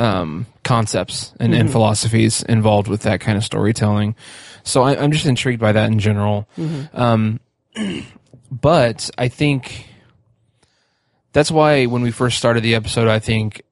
[0.00, 4.16] um, concepts and, and philosophies involved with that kind of storytelling.
[4.64, 6.48] So I, I'm just intrigued by that in general.
[6.94, 7.40] Um,
[8.50, 9.86] but I think
[11.32, 13.62] that's why when we first started the episode, I think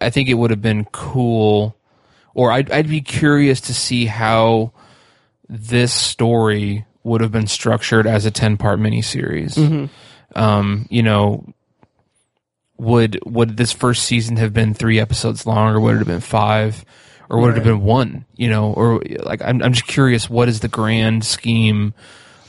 [0.00, 1.76] I think it would have been cool,
[2.34, 4.72] or I'd I'd be curious to see how
[5.48, 9.56] this story would have been structured as a 10 part miniseries.
[10.36, 11.46] Um, you know,
[12.78, 16.20] would would this first season have been three episodes long or would it have been
[16.20, 16.84] five
[17.28, 18.72] or would it have been one you know?
[18.72, 21.92] Or like I'm, I'm just curious what is the grand scheme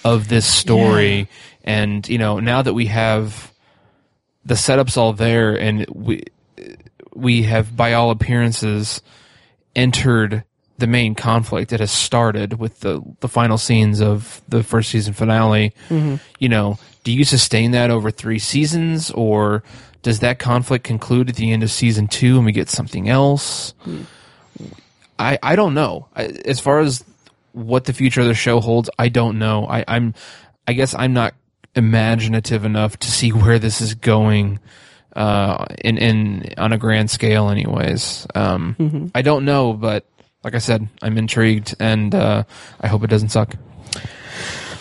[0.06, 1.28] of this story?
[1.64, 3.52] And you know now that we have
[4.46, 6.24] the setups all there and we
[7.14, 9.02] we have by all appearances
[9.76, 10.44] entered
[10.78, 15.14] the main conflict it has started with the the final scenes of the first season
[15.14, 16.16] finale mm-hmm.
[16.40, 19.64] you know do you sustain that over three seasons or
[20.02, 23.74] does that conflict conclude at the end of season two and we get something else?
[25.18, 26.08] I i don't know.
[26.16, 27.04] I, as far as
[27.52, 29.66] what the future of the show holds i don't know.
[29.68, 30.14] I i'm
[30.68, 31.34] i guess i'm not
[31.76, 34.60] imaginative enough to see where this is going
[35.16, 38.28] uh in in on a grand scale anyways.
[38.36, 40.06] Um i don't know but
[40.44, 42.44] like i said i'm intrigued and uh
[42.80, 43.56] i hope it doesn't suck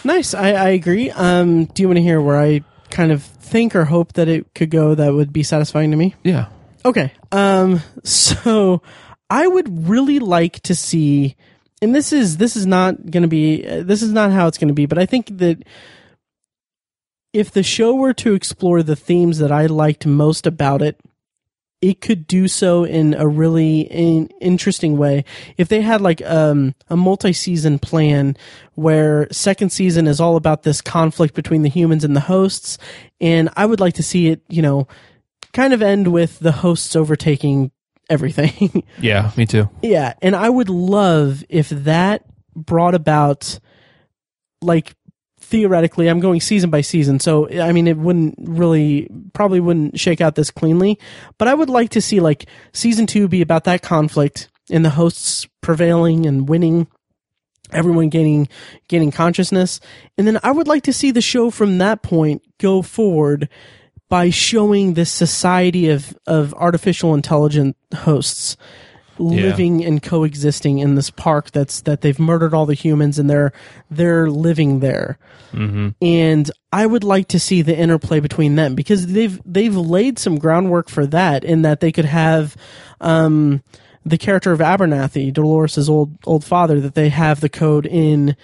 [0.08, 0.32] Nice.
[0.32, 1.10] I, I agree.
[1.10, 4.54] Um, do you want to hear where I kind of think or hope that it
[4.54, 6.14] could go that would be satisfying to me?
[6.22, 6.46] yeah
[6.84, 7.12] Okay.
[7.30, 8.80] Um so
[9.28, 11.36] I would really like to see
[11.82, 14.56] and this is this is not going to be uh, this is not how it's
[14.56, 15.62] going to be, but I think that
[17.34, 20.98] if the show were to explore the themes that I liked most about it,
[21.80, 25.24] it could do so in a really in, interesting way.
[25.56, 28.36] If they had like um, a multi-season plan
[28.74, 32.78] where second season is all about this conflict between the humans and the hosts,
[33.20, 34.88] and I would like to see it, you know,
[35.52, 37.70] kind of end with the hosts overtaking
[38.10, 38.82] everything.
[39.00, 42.24] yeah me too yeah, and I would love if that
[42.56, 43.60] brought about
[44.60, 44.94] like
[45.48, 47.20] theoretically I'm going season by season.
[47.20, 50.98] So I mean it wouldn't really probably wouldn't shake out this cleanly,
[51.38, 54.90] but I would like to see like season 2 be about that conflict and the
[54.90, 56.86] hosts prevailing and winning
[57.72, 58.48] everyone gaining
[58.88, 59.78] gaining consciousness
[60.16, 63.46] and then i would like to see the show from that point go forward
[64.08, 68.56] by showing this society of of artificial intelligent hosts
[69.18, 73.52] living and coexisting in this park that's that they've murdered all the humans and they're
[73.90, 75.18] they're living there.
[76.02, 80.38] And I would like to see the interplay between them because they've they've laid some
[80.38, 82.56] groundwork for that in that they could have
[83.00, 83.62] um
[84.04, 88.36] the character of Abernathy, Dolores' old old father, that they have the code in.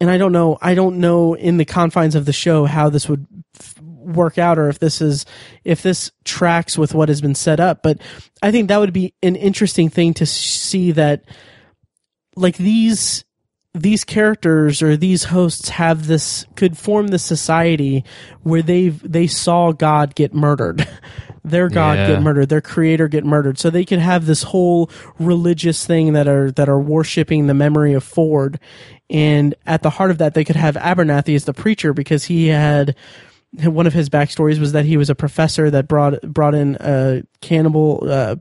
[0.00, 3.08] And I don't know I don't know in the confines of the show how this
[3.08, 3.26] would
[3.58, 3.75] f-
[4.06, 5.26] work out or if this is
[5.64, 8.00] if this tracks with what has been set up but
[8.42, 11.24] I think that would be an interesting thing to see that
[12.36, 13.24] like these
[13.74, 18.04] these characters or these hosts have this could form this society
[18.42, 20.86] where they they saw God get murdered.
[21.44, 22.06] Their God Yeah.
[22.08, 23.56] get murdered, their creator get murdered.
[23.56, 27.92] So they could have this whole religious thing that are that are worshiping the memory
[27.92, 28.58] of Ford.
[29.08, 32.48] And at the heart of that they could have Abernathy as the preacher because he
[32.48, 32.96] had
[33.64, 37.22] one of his backstories was that he was a professor that brought brought in a
[37.40, 38.36] cannibal uh,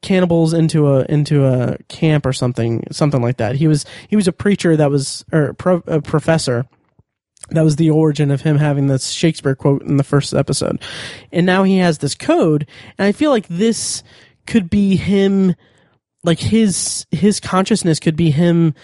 [0.00, 3.56] cannibals into a into a camp or something something like that.
[3.56, 6.66] He was he was a preacher that was or pro, a professor.
[7.50, 10.80] That was the origin of him having this Shakespeare quote in the first episode.
[11.32, 12.66] And now he has this code
[12.98, 14.02] and I feel like this
[14.46, 15.54] could be him
[16.24, 18.74] like his his consciousness could be him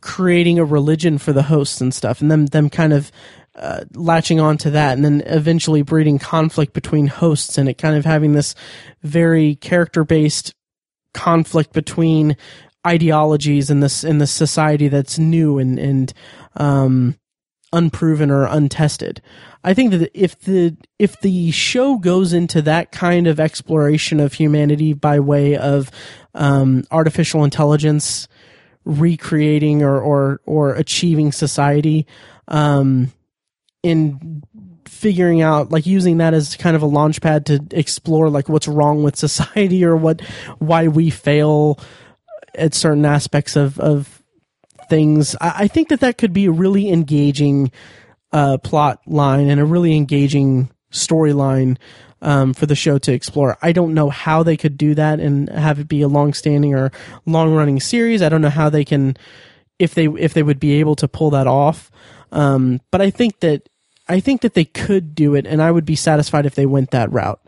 [0.00, 3.10] creating a religion for the hosts and stuff and them them kind of
[3.56, 7.96] uh, latching on to that and then eventually breeding conflict between hosts and it kind
[7.96, 8.54] of having this
[9.02, 10.54] very character based
[11.12, 12.36] conflict between
[12.86, 16.12] ideologies in this in this society that's new and and
[16.56, 17.16] um
[17.74, 19.20] unproven or untested.
[19.64, 24.34] I think that if the if the show goes into that kind of exploration of
[24.34, 25.90] humanity by way of
[26.34, 28.28] um, artificial intelligence
[28.84, 32.06] recreating or or or achieving society,
[32.48, 33.12] um,
[33.84, 34.42] in
[34.86, 38.66] figuring out like using that as kind of a launch pad to explore like what's
[38.66, 40.20] wrong with society or what
[40.58, 41.78] why we fail
[42.54, 44.22] at certain aspects of of
[44.88, 45.36] things.
[45.40, 47.70] I, I think that that could be a really engaging
[48.32, 51.76] uh, plot line and a really engaging storyline
[52.22, 53.58] um, for the show to explore.
[53.60, 56.90] I don't know how they could do that and have it be a long-standing or
[57.26, 58.22] long-running series.
[58.22, 59.16] I don't know how they can,
[59.78, 61.90] if they if they would be able to pull that off.
[62.32, 63.68] Um, but I think that
[64.08, 66.90] I think that they could do it, and I would be satisfied if they went
[66.90, 67.40] that route.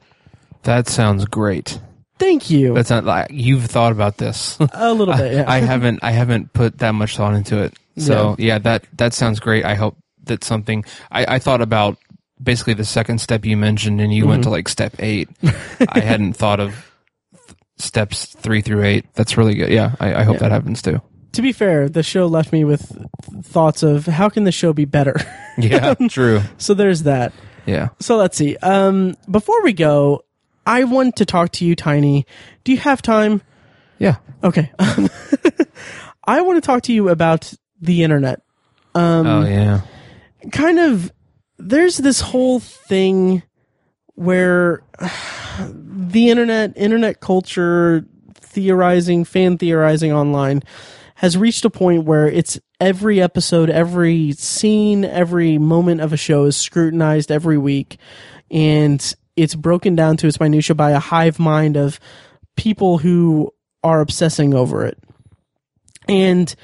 [0.63, 1.79] That sounds great.
[2.19, 2.73] Thank you.
[2.75, 4.57] That's not like you've thought about this.
[4.73, 5.35] a little bit.
[5.35, 5.45] Yeah.
[5.47, 6.01] I haven't.
[6.03, 7.75] I haven't put that much thought into it.
[7.99, 9.65] So yeah, that that sounds great.
[9.65, 10.85] I hope that something.
[11.13, 11.99] I, I thought about
[12.43, 14.51] basically the second step you mentioned, and you went Mm-hmm.
[14.51, 15.29] to like step eight.
[15.89, 16.91] I hadn't thought of
[17.33, 19.07] th- steps three through eight.
[19.15, 19.71] That's really good.
[19.71, 20.41] Yeah, I, I hope Yeah.
[20.49, 21.01] that happens too.
[21.37, 22.91] To be fair, the show left me with
[23.45, 25.15] thoughts of how can the show be better.
[25.59, 26.43] Yeah, true.
[26.59, 27.33] so there's that.
[27.65, 27.89] Yeah.
[27.99, 28.59] So let's see.
[28.59, 30.23] Um, before we go,
[30.67, 32.27] I want to talk to you, Tiny.
[32.63, 33.41] Do you have time?
[33.99, 34.17] Yeah.
[34.45, 34.71] Okay.
[34.79, 38.43] I want to talk to you about the internet.
[38.95, 39.81] Um, oh yeah.
[40.53, 41.11] kind of
[41.57, 43.43] there's this whole thing
[44.15, 44.83] where
[45.71, 48.05] the internet internet culture
[48.35, 50.63] theorizing fan theorizing online
[51.17, 56.45] has reached a point where it's every episode every scene every moment of a show
[56.45, 57.99] is scrutinized every week.
[58.51, 61.99] And it's broken down to its minutia by a hive mind of
[62.55, 63.53] people who
[63.83, 64.99] are obsessing over it.
[66.07, 66.55] And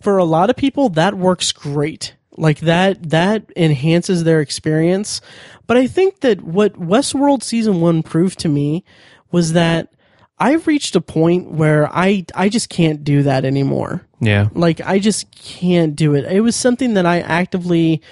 [0.00, 2.16] for a lot of people that works great.
[2.36, 5.20] Like that that enhances their experience.
[5.68, 8.84] But i think that what westworld season 1 proved to me
[9.30, 9.92] was that
[10.42, 14.06] i've reached a point where i i just can't do that anymore.
[14.20, 14.48] Yeah.
[14.54, 16.24] like i just can't do it.
[16.24, 18.02] It was something that i actively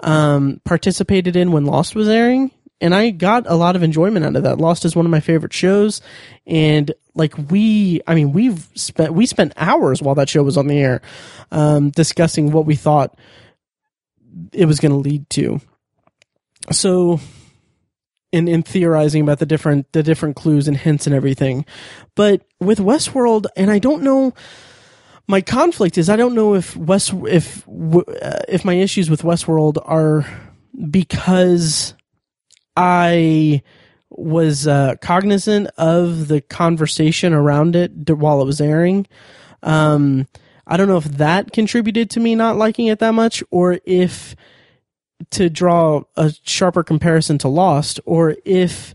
[0.00, 4.36] um participated in when lost was airing and i got a lot of enjoyment out
[4.36, 4.58] of that.
[4.58, 6.00] Lost is one of my favorite shows
[6.46, 10.66] and like we i mean we've spent we spent hours while that show was on
[10.66, 11.00] the air
[11.50, 13.16] um discussing what we thought
[14.52, 15.60] it was going to lead to.
[16.70, 17.20] So
[18.32, 21.64] in in theorizing about the different the different clues and hints and everything
[22.14, 24.32] but with westworld and i don't know
[25.28, 29.78] my conflict is I don't know if West if uh, if my issues with Westworld
[29.84, 30.24] are
[30.90, 31.94] because
[32.76, 33.62] I
[34.08, 39.06] was uh, cognizant of the conversation around it while it was airing.
[39.62, 40.28] Um,
[40.66, 44.36] I don't know if that contributed to me not liking it that much, or if
[45.30, 48.94] to draw a sharper comparison to Lost, or if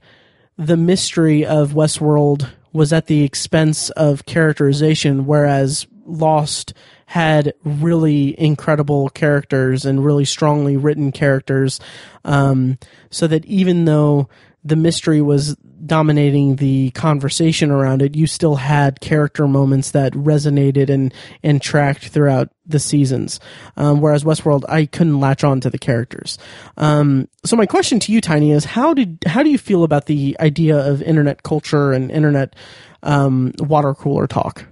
[0.57, 6.73] the mystery of Westworld was at the expense of characterization, whereas Lost
[7.07, 11.79] had really incredible characters and really strongly written characters.
[12.23, 12.77] Um,
[13.09, 14.29] so that even though
[14.63, 20.89] the mystery was dominating the conversation around it, you still had character moments that resonated
[20.89, 21.13] and
[21.43, 23.39] and tracked throughout the seasons.
[23.77, 26.37] Um, whereas Westworld, I couldn't latch on to the characters.
[26.77, 30.05] Um, so my question to you, Tiny, is how did how do you feel about
[30.05, 32.55] the idea of internet culture and internet
[33.03, 34.65] um, water cooler talk?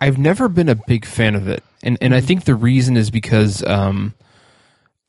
[0.00, 3.10] I've never been a big fan of it, and and I think the reason is
[3.10, 4.14] because um,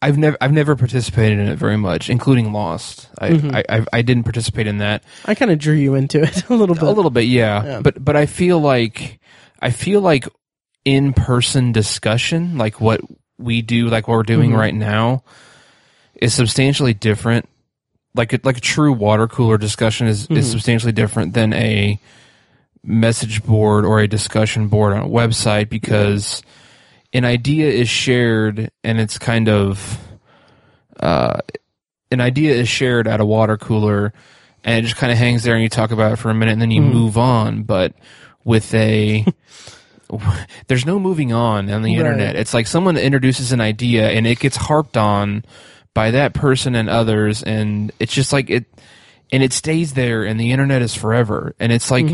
[0.02, 3.07] I've never I've never participated in it very much, including Lost.
[3.19, 3.56] I mm-hmm.
[3.56, 6.56] I, I, I didn't participate in that I kind of drew you into it a
[6.56, 6.84] little bit.
[6.84, 7.82] a little bit, yeah.
[7.82, 9.19] But but I feel like
[9.61, 10.28] I feel like
[10.86, 13.02] in person discussion, like what
[13.38, 14.60] we do, like what we're doing mm-hmm.
[14.60, 15.23] right now,
[16.15, 17.48] is substantially different.
[18.14, 20.41] Like a, like a true water cooler discussion is is mm-hmm.
[20.41, 21.99] substantially different than a
[22.84, 26.41] message board or a discussion board on a website because
[27.14, 30.00] an idea is shared and it's kind of
[31.00, 31.40] uh,
[32.12, 34.14] an idea is shared at a water cooler
[34.64, 36.52] and it just kind of hangs there and you talk about it for a minute
[36.54, 37.94] and then you move on but
[38.44, 39.26] with a
[40.68, 42.00] there's no moving on on the Right.
[42.00, 42.36] internet.
[42.36, 45.46] It's like someone introduces an idea and it gets harped on
[45.94, 48.66] by that person and others and it's just like it
[49.32, 51.56] and it stays there and the internet is forever.
[51.60, 52.06] And it's like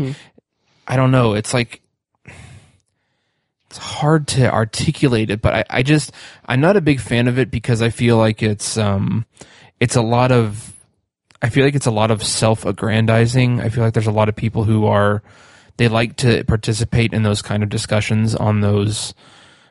[0.86, 1.82] i don't know it's like
[3.78, 6.12] hard to articulate it, but I, I just
[6.46, 9.24] I'm not a big fan of it because I feel like it's um
[9.80, 10.74] it's a lot of
[11.40, 13.60] I feel like it's a lot of self-aggrandizing.
[13.60, 15.22] I feel like there's a lot of people who are
[15.76, 19.14] they like to participate in those kind of discussions on those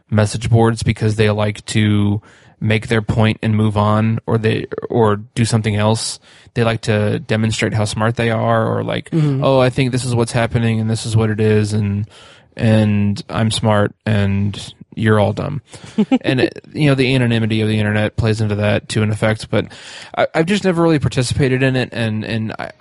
[0.10, 2.22] message boards because they like to
[2.60, 6.20] make their point and move on or they or do something else.
[6.54, 9.10] They like to demonstrate how smart they are or like,
[9.44, 12.10] oh, I think this is what's happening and this is what it is and
[12.58, 15.62] and I'm smart and you're all dumb.
[16.22, 19.50] and it, you know the anonymity of the internet plays into that to an effect,
[19.50, 19.72] but
[20.18, 22.72] I, I've just never really participated in it, and and I,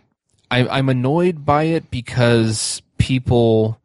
[0.51, 3.79] I I'm annoyed by it because people.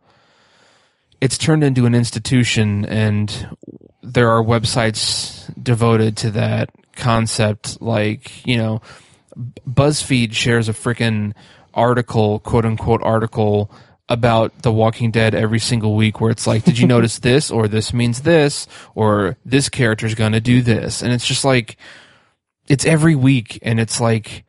[1.19, 3.55] It's turned into an institution, and
[4.01, 7.79] there are websites devoted to that concept.
[7.79, 8.81] Like you know,
[9.69, 11.33] BuzzFeed shares a freaking
[11.75, 13.71] article, quote unquote article
[14.11, 17.67] about The Walking Dead every single week where it's like, did you notice this or
[17.67, 21.01] this means this or this character's going to do this?
[21.01, 21.77] And it's just like
[22.67, 24.43] it's every week and it's like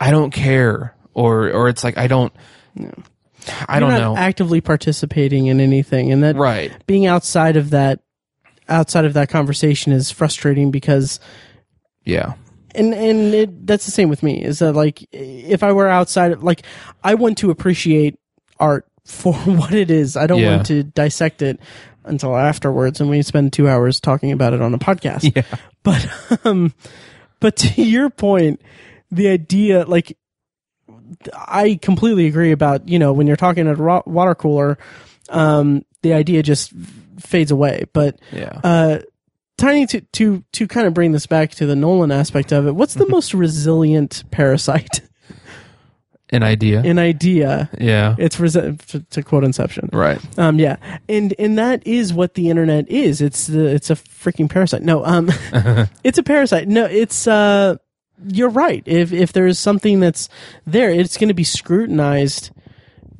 [0.00, 2.32] I don't care or or it's like I don't
[3.68, 4.14] I don't You're know.
[4.14, 6.72] not actively participating in anything, and that right.
[6.86, 8.00] being outside of that
[8.68, 11.20] outside of that conversation is frustrating because
[12.04, 12.34] Yeah.
[12.74, 16.32] and and it, that's the same with me is that like if i were outside
[16.32, 16.62] of like
[17.04, 18.18] i want to appreciate
[18.58, 20.56] art for what it is i don't Yeah.
[20.56, 21.60] want to dissect it
[22.04, 25.42] until afterwards and we spend two hours talking about it on a podcast Yeah.
[25.82, 26.72] but um
[27.40, 28.60] but to your point
[29.10, 30.16] the idea like
[31.46, 34.78] i completely agree about you know when you're talking at a water cooler
[35.30, 36.72] um the idea just
[37.18, 38.60] fades away but Yeah.
[38.62, 38.98] uh
[39.56, 42.72] tiny to to to kind of bring this back to the nolan aspect of it
[42.74, 45.00] what's the most resilient parasite
[46.30, 46.80] An idea.
[46.80, 48.16] An idea yeah.
[48.18, 50.20] it's resi- to, to quote inception right.
[50.38, 50.76] um, yeah,
[51.08, 53.20] and and that is what the internet is.
[53.20, 54.82] It's the it's a freaking parasite.
[54.82, 55.30] No, um,
[56.04, 56.66] it's a parasite.
[56.66, 57.76] No, it's uh,
[58.26, 58.82] you're right.
[58.86, 60.28] If if there is something that's
[60.66, 62.50] there, it's going to be scrutinized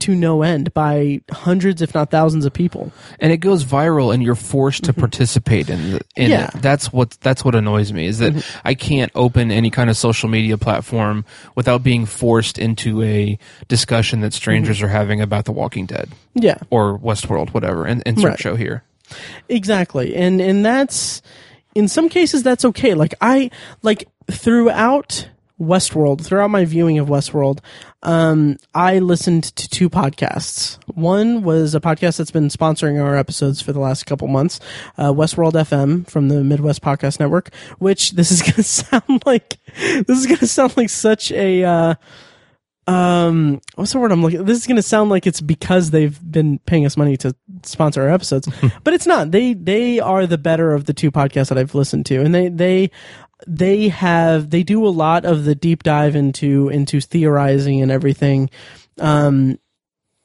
[0.01, 2.93] to no end by hundreds, if not thousands, of people.
[3.21, 5.01] and it goes viral and you're forced to mm-hmm.
[5.01, 6.51] participate in, the, in Yeah.
[6.55, 6.63] it.
[6.63, 8.59] That's what that's what annoys me is that mm-hmm.
[8.69, 11.25] I can't open any kind of social media platform
[11.55, 14.87] without being forced into a discussion that strangers mm-hmm.
[14.87, 18.39] are having about The Walking Dead Yeah, or Westworld, whatever, and insert Right.
[18.41, 18.83] show here.
[19.49, 20.15] exactly.
[20.17, 21.23] And and that's
[21.75, 22.95] in some cases that's okay.
[22.95, 23.51] Like I
[23.83, 25.29] like throughout
[25.61, 27.61] Westworld, throughout my viewing of Westworld,
[28.03, 30.79] um, I listened to two podcasts.
[30.95, 34.61] One was a podcast that's been sponsoring our episodes for the last couple months,
[34.99, 37.55] uh, Westworld FM from the Midwest Podcast Network.
[37.79, 41.65] Which this is going to sound like this is going to sound like such a.
[41.65, 41.95] Uh,
[42.89, 46.21] um what's the word i'm looking this is going to sound like it's because they've
[46.31, 47.35] been paying us money to
[47.65, 48.49] sponsor our episodes
[48.85, 52.07] but it's not they they are the better of the two podcasts that i've listened
[52.07, 52.89] to and they they
[53.47, 58.51] they have they do a lot of the deep dive into into theorizing and everything.
[58.99, 59.59] Um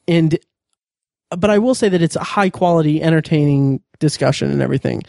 [0.08, 0.38] and
[1.38, 5.04] but i will say that it's a high quality entertaining discussion and everything.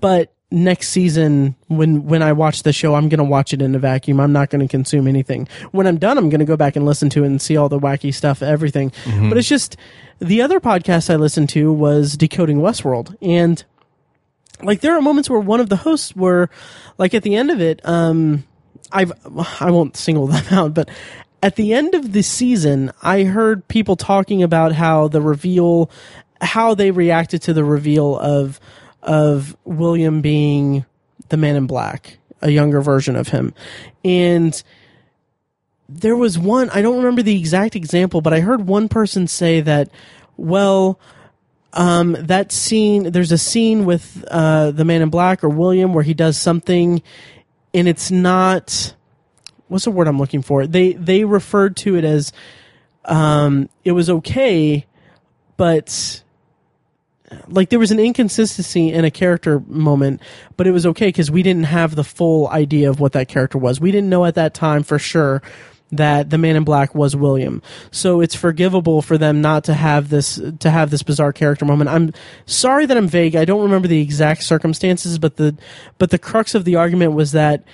[0.00, 3.74] But next season when when I watch the show I'm going to watch it in
[3.74, 4.18] a vacuum.
[4.18, 5.46] I'm not going to consume anything.
[5.72, 7.68] When I'm done I'm going to go back and listen to it and see all
[7.68, 8.90] the wacky stuff everything.
[9.28, 9.76] But it's just
[10.20, 13.14] the other podcast I listened to was Decoding Westworld.
[13.20, 13.62] And
[14.62, 16.50] like there are moments where one of the hosts were
[16.96, 18.44] like at the end of it um
[18.92, 19.12] I've
[19.60, 20.88] I won't single them out, but
[21.42, 25.90] at the end of the season, I heard people talking about how the reveal,
[26.40, 28.60] how they reacted to the reveal of
[29.02, 30.84] of William being
[31.28, 33.54] the Man in Black, a younger version of him,
[34.04, 34.60] and
[35.88, 39.60] there was one I don't remember the exact example, but I heard one person say
[39.60, 39.90] that,
[40.36, 40.98] well,
[41.72, 46.04] um, that scene there's a scene with uh, the Man in Black or William where
[46.04, 47.02] he does something,
[47.74, 48.94] and it's not
[49.68, 50.66] what's the word I'm looking for?
[50.66, 52.32] They they referred to it as
[53.04, 54.86] um, it was okay,
[55.56, 56.22] but
[57.46, 60.22] like there was an inconsistency in a character moment,
[60.56, 63.58] but it was okay because we didn't have the full idea of what that character
[63.58, 63.80] was.
[63.80, 65.42] We didn't know at that time for sure
[65.90, 67.62] that the man in black was William.
[67.90, 71.90] So it's forgivable for them not to have this to have this bizarre character moment.
[71.90, 72.12] I'm
[72.46, 73.36] sorry that I'm vague.
[73.36, 75.56] I don't remember the exact circumstances, but the
[75.98, 77.64] but the crux of the argument was that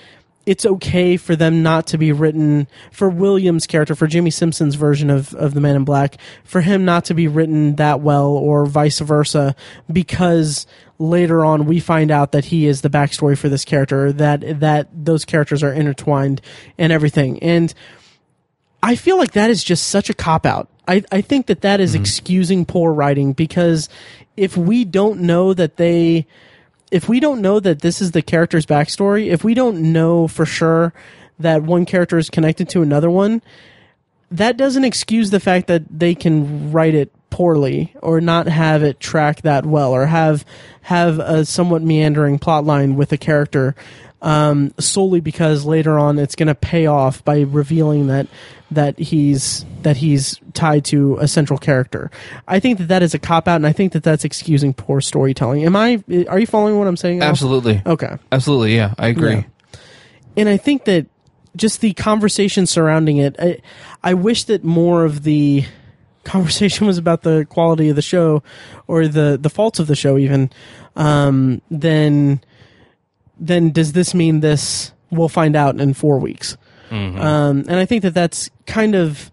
[0.47, 5.09] it's okay for them not to be written for William's character, for Jimmi Simpson's version
[5.11, 8.67] of, of the Man in Black, for him not to be written that well or
[8.67, 9.55] vice versa,
[9.91, 10.67] because
[10.99, 14.89] later on we find out that he is the backstory for this character, that that
[14.93, 16.41] those characters are intertwined
[16.79, 17.43] and everything.
[17.43, 17.73] And
[18.85, 20.69] I feel like that is just such a cop out.
[20.87, 22.03] I, I think that that is mm-hmm.
[22.03, 23.89] excusing poor writing because
[24.37, 26.27] if we don't know that they
[26.91, 30.45] if we don't know that this is the character's backstory, if we don't know for
[30.45, 30.93] sure
[31.39, 33.41] that one character is connected to another one,
[34.31, 39.01] that doesn't excuse the fact that they can write it poorly or not have it
[39.01, 40.45] track that well or have
[40.83, 43.75] have a somewhat meandering plot line with a character
[44.23, 48.29] um, solely because later on it's going to pay off by revealing that
[48.71, 52.09] that he's that he's tied to a central character.
[52.47, 55.01] I think that that is a cop out, and I think that that's excusing poor
[55.01, 55.65] storytelling.
[55.65, 56.05] Am I?
[56.29, 57.21] Are you following what I'm saying?
[57.21, 57.31] Al?
[57.31, 57.83] Absolutely.
[57.85, 58.17] Okay.
[58.31, 58.77] Absolutely.
[58.77, 59.35] Yeah, I agree.
[59.35, 59.45] Yeah.
[60.37, 61.07] And I think that
[61.57, 63.59] just the conversation surrounding it, I,
[64.05, 65.65] I wish that more of the
[66.25, 68.43] conversation was about the quality of the show
[68.87, 70.51] or the the faults of the show, even.
[70.97, 72.41] Um, then,
[73.39, 74.93] then does this mean this?
[75.11, 76.57] We'll find out in four weeks.
[77.19, 79.33] Um, and I think that that's kind of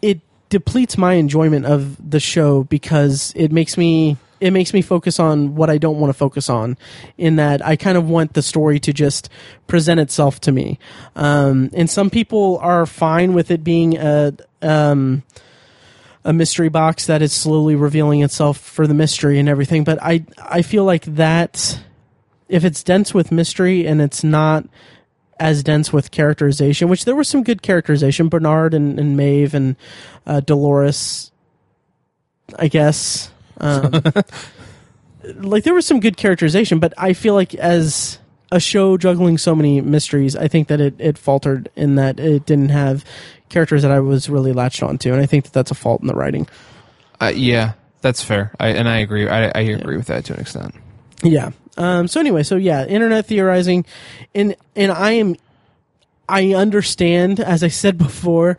[0.00, 5.20] it depletes my enjoyment of the show because it makes me it makes me focus
[5.20, 6.76] on what I don't want to focus on.
[7.16, 9.28] In that I kind of want the story to just
[9.66, 10.78] present itself to me.
[11.16, 15.22] Um, and some people are fine with it being a um,
[16.24, 19.84] a mystery box that is slowly revealing itself for the mystery and everything.
[19.84, 21.80] But I I feel like that
[22.48, 24.66] if it's dense with mystery and it's not
[25.40, 29.74] as dense with characterization, which there was some good characterization, Bernard and, and Maeve and
[30.26, 31.32] uh, Dolores,
[32.58, 33.30] I guess.
[33.58, 34.02] Um,
[35.36, 38.18] like there was some good characterization, but I feel like as
[38.52, 42.46] a show juggling so many mysteries, I think that it, it faltered in that it
[42.46, 43.04] didn't have
[43.52, 46.08] characters that I was really latched onto, and I think that that's a fault in
[46.08, 46.48] the writing.
[47.20, 48.52] Uh, yeah, that's fair.
[48.58, 49.28] I, and I agree.
[49.28, 50.74] I, I agree with that to an extent.
[51.22, 51.50] Yeah.
[51.76, 53.84] Um, so anyway, so yeah, internet theorizing,
[54.34, 55.36] and and I am,
[56.28, 57.40] I understand.
[57.40, 58.58] As I said before,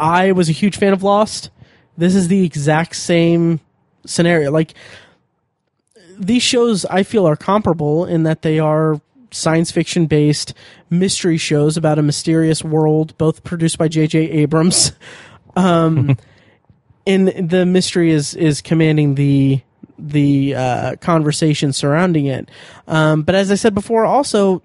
[0.00, 1.50] I was a huge fan of Lost.
[1.98, 3.60] This is the exact same
[4.06, 4.50] scenario.
[4.50, 4.74] Like
[6.18, 9.00] these shows, I feel are comparable in that they are
[9.30, 10.54] science fiction based
[10.90, 14.18] mystery shows about a mysterious world, both produced by J.J.
[14.30, 14.92] Abrams.
[15.58, 16.18] Um,
[17.06, 19.62] and the mystery is is commanding the
[19.98, 22.50] the uh, conversation surrounding it.
[22.86, 24.62] Um, but as I said before, also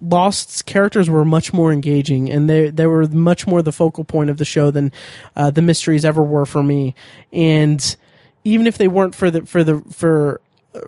[0.00, 4.30] Lost's characters were much more engaging, and they they were much more the focal point
[4.30, 4.92] of the show than
[5.36, 6.94] uh, the mysteries ever were for me.
[7.32, 7.96] And
[8.44, 10.40] even if they weren't for the for the for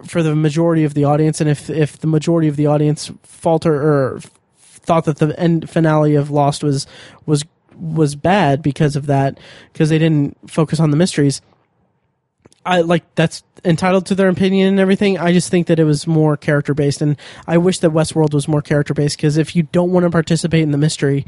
[0.05, 3.75] for the majority of the audience, and if if the majority of the audience falter
[3.75, 4.21] or
[4.59, 6.87] thought that the end finale of Lost was
[7.25, 7.45] was
[7.79, 9.39] was bad because of that,
[9.73, 11.41] because they didn't focus on the mysteries.
[12.65, 15.19] I like that's entitled to their opinion and everything.
[15.19, 18.49] I just think that it was more character based, and I wish that Westworld was
[18.49, 19.17] more character based.
[19.17, 21.25] Because if you don't want to participate in the mystery,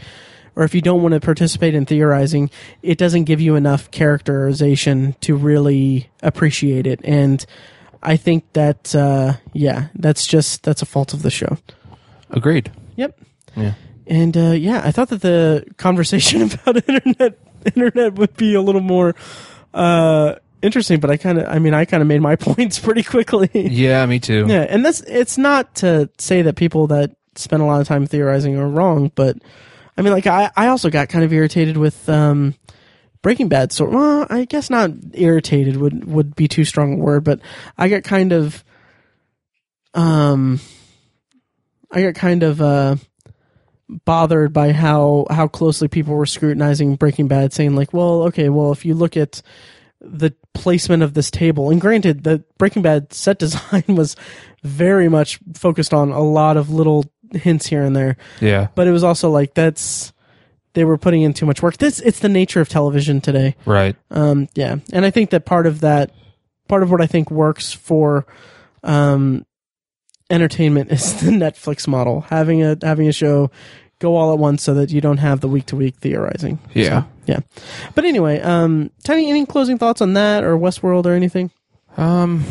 [0.57, 2.51] or if you don't want to participate in theorizing,
[2.83, 7.01] it doesn't give you enough characterization to really appreciate it.
[7.05, 7.47] And
[8.03, 11.59] I think that uh, yeah, that's just that's a fault of the show.
[12.31, 12.71] Agreed.
[12.97, 13.21] Yep.
[13.57, 13.75] Yeah.
[14.07, 18.81] And uh, yeah, I thought that the conversation about internet internet would be a little
[18.81, 19.15] more
[19.75, 23.03] uh, interesting, but I kind of, I mean, I kind of made my points pretty
[23.03, 23.51] quickly.
[23.53, 24.47] Yeah, me too.
[24.49, 28.07] yeah, and that's it's not to say that people that spend a lot of time
[28.07, 29.37] theorizing are wrong, but
[29.97, 32.55] I mean, like I, I also got kind of irritated with um,
[33.23, 33.73] Breaking Bad.
[33.73, 37.41] So, well, I guess not irritated would would be too strong a word, but
[37.77, 38.65] I got kind of,
[39.95, 40.61] um,
[41.91, 42.97] I got kind of uh
[44.05, 48.73] bothered by how how closely people were scrutinizing Breaking Bad, saying like, well, okay, well,
[48.73, 49.43] if you look at
[50.01, 54.15] the placement of this table, and granted, the Breaking Bad set design was
[54.63, 58.69] very much focused on a lot of little hints here and there, Yeah.
[58.75, 60.13] but it was also like that's
[60.75, 61.79] they were putting in too much work.
[61.79, 63.57] This it's the nature of television today.
[63.65, 63.97] Right.
[64.11, 66.11] Um, yeah, and I think that part of that,
[66.69, 68.27] part of what I think works for
[68.83, 69.45] um,
[70.31, 73.51] entertainment is the Netflix model, having a having a show
[73.99, 76.59] go all at once so that you don't have the week to week theorizing.
[76.73, 77.03] Yeah.
[77.03, 77.41] So, yeah.
[77.95, 81.51] But anyway, um, Tiny, any closing thoughts on that or Westworld or anything?
[81.97, 82.45] Um,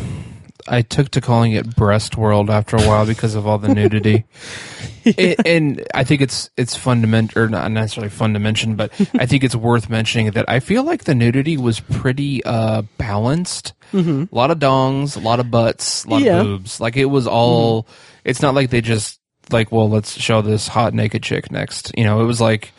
[0.68, 4.24] I took to calling it Breast World after a while because of all the nudity,
[5.04, 9.26] It- and I think it's it's fundamental, or not necessarily fun to mention, but I
[9.26, 13.72] think it's worth mentioning that I feel like the nudity was pretty uh balanced.
[13.94, 16.40] A lot of dongs, a lot of butts, a lot Yeah.
[16.40, 16.78] of boobs.
[16.80, 17.86] Like it was all.
[18.24, 19.18] It's not like they just
[19.50, 21.92] like, well, let's show this hot naked chick next.
[21.96, 22.72] You know, it was like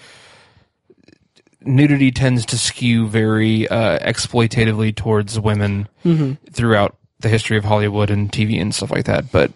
[1.62, 5.88] nudity tends to skew very uh, exploitatively towards women
[6.52, 9.32] throughout the history of Hollywood and TV and stuff like that.
[9.32, 9.52] But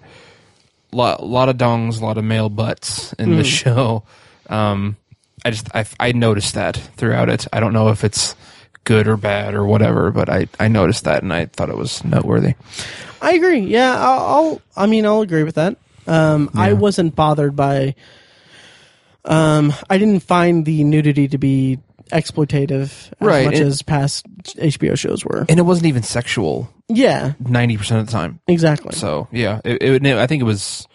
[0.92, 4.04] a lot, lot of dongs, a lot of male butts in the show.
[4.50, 4.98] Um,
[5.46, 7.48] I just I, I noticed that throughout it.
[7.52, 8.36] I don't know if it's
[8.84, 12.04] good or bad or whatever, but I, I noticed that and I thought it was
[12.04, 12.56] noteworthy.
[13.22, 13.60] I agree.
[13.60, 15.78] Yeah, I'll, I'll I mean, I'll agree with that.
[16.06, 17.96] Um, I wasn't bothered by.
[19.26, 21.80] Um, I didn't find the nudity to be
[22.12, 24.26] exploitative as Right, much it- as past
[24.58, 25.46] HBO shows were.
[25.50, 28.40] And it wasn't even sexual Yeah, ninety percent of the time.
[28.48, 28.96] exactly.
[28.96, 30.88] So yeah, it, it, I think it was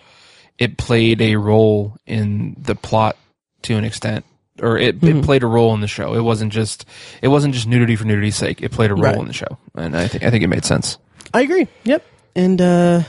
[0.59, 3.17] it played a role in the plot
[3.63, 4.25] to an extent,
[4.61, 5.19] or it, Mm-hmm.
[5.19, 6.15] it played a role in the show.
[6.15, 6.85] It wasn't just
[7.23, 8.63] it wasn't just nudity for nudity's sake.
[8.63, 9.19] It played a role Right.
[9.19, 10.99] in the show, and I think I think it made sense.
[11.35, 11.69] I agree.
[11.85, 12.05] Yep.
[12.37, 13.03] And uh,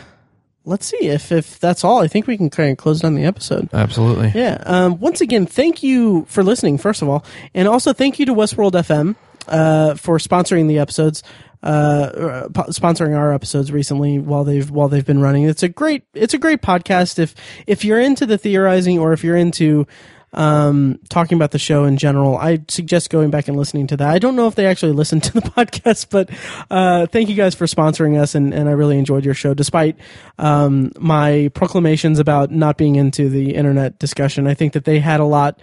[0.70, 2.02] let's see if if that's all.
[2.02, 3.70] I think we can kind of close down the episode.
[3.74, 4.32] Absolutely.
[4.34, 4.62] Yeah.
[4.66, 7.26] Um, once again, thank you for listening, first of all.
[7.54, 9.16] And also thank you to Westworld FM
[9.48, 11.24] uh, for sponsoring the episodes.
[11.62, 15.44] Uh, sponsoring our episodes recently while they've while they've been running.
[15.44, 17.20] It's a great it's a great podcast.
[17.20, 17.36] If
[17.68, 19.86] if you're into the theorizing or if you're into
[20.34, 24.10] um, talking about the show in general, I suggest going back and listening to that.
[24.10, 26.30] I don't know if they actually listened to the podcast, but
[26.70, 29.98] uh, thank you guys for sponsoring us, and, and I really enjoyed your show, despite
[30.38, 34.48] um, my proclamations about not being into the internet discussion.
[34.48, 35.60] I think that they had a lot.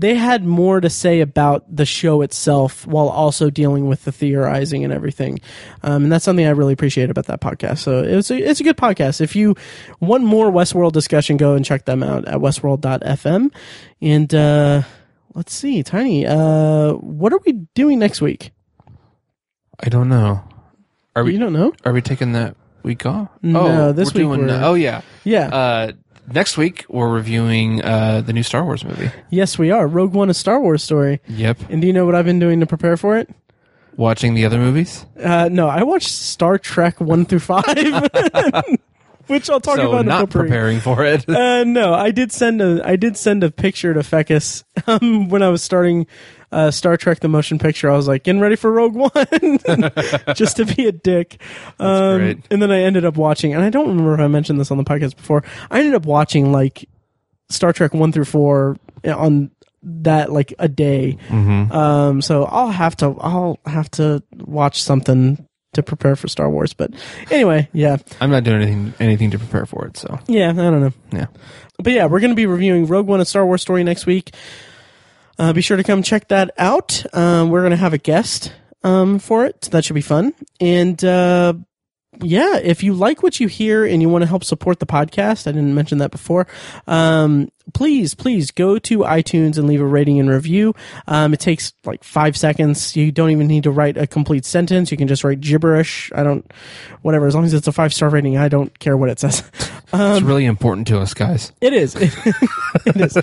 [0.00, 4.84] They had more to say about the show itself while also dealing with the theorizing
[4.84, 5.40] and everything,
[5.82, 7.78] um, and that's something I really appreciate about that podcast.
[7.78, 9.20] So it's a, it's a good podcast.
[9.20, 9.56] If you
[10.00, 13.50] want more Westworld discussion, go and check them out at westworld.fm.
[14.00, 14.82] And uh,
[15.34, 18.52] let's see, Tiny, uh, what are we doing next week?
[19.80, 20.42] I don't know.
[21.16, 21.72] Are we You don't know?
[21.84, 23.28] are we taking that week off?
[23.42, 24.48] No, oh, this week doing.
[24.50, 25.02] oh yeah.
[25.24, 25.48] Yeah.
[25.48, 25.92] Uh,
[26.32, 29.10] next week we're reviewing uh, the new Star Wars movie.
[29.30, 29.86] yes, we are.
[29.86, 31.20] Rogue One, a Star Wars story.
[31.28, 31.58] Yep.
[31.70, 33.28] And do you know what I've been doing to prepare for it?
[33.96, 35.04] Watching the other movies.
[35.20, 37.64] Uh, no, I watched Star Trek 1 through 5,
[39.26, 41.28] which I'll talk so about in not preparing for it.
[41.28, 45.42] Uh, no, I did send a I did send a picture to Fecus um, when
[45.42, 46.06] I was starting
[46.52, 47.90] uh, Star Trek: The Motion Picture.
[47.90, 49.10] I was like, getting ready for Rogue One,
[50.34, 51.40] just to be a dick.
[51.78, 52.42] Um.
[52.50, 54.78] And then I ended up watching, and I don't remember if I mentioned this on
[54.78, 55.44] the podcast before.
[55.70, 56.88] I ended up watching like
[57.50, 59.50] Star Trek one through four on
[59.82, 61.18] that like a day.
[61.30, 66.72] Um, so I'll have to I'll have to watch something to prepare for Star Wars.
[66.72, 66.92] But
[67.30, 69.96] anyway, yeah, I'm not doing anything anything to prepare for it.
[69.96, 70.92] So yeah, I don't know.
[71.12, 71.26] yeah.
[71.80, 74.34] But yeah, we're going to be reviewing Rogue One, a Star Wars story next week.
[75.38, 77.04] Uh, be sure to come check that out.
[77.14, 78.52] Um, we're going to have a guest
[78.82, 79.64] um, for it.
[79.64, 80.34] So that should be fun.
[80.60, 81.54] And uh,
[82.20, 85.46] yeah, if you like what you hear and you want to help support the podcast,
[85.46, 86.46] I didn't mention that before.
[86.86, 90.74] Um, please, please go to iTunes and leave a rating and review.
[91.06, 92.96] Um, it takes like five seconds.
[92.96, 94.90] You don't even need to write a complete sentence.
[94.90, 96.10] You can just write gibberish.
[96.14, 96.50] I don't,
[97.02, 97.26] whatever.
[97.26, 99.42] As long as it's a five star rating, I don't care what it says.
[99.92, 101.52] it's really important to us, guys.
[101.60, 101.94] It is.
[101.96, 103.16] it is.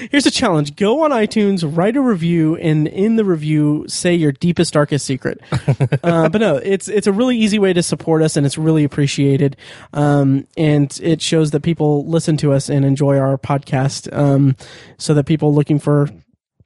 [0.10, 0.76] Here's a challenge.
[0.76, 5.40] Go on iTunes, write a review, and in the review, say your deepest, darkest secret.
[6.02, 8.84] uh, but no, it's it's a really easy way to support us, and it's really
[8.84, 9.56] appreciated.
[9.92, 14.14] Um, and it shows that people listen to us and enjoy our podcast.
[14.16, 14.56] Um,
[14.98, 16.08] so that people looking for,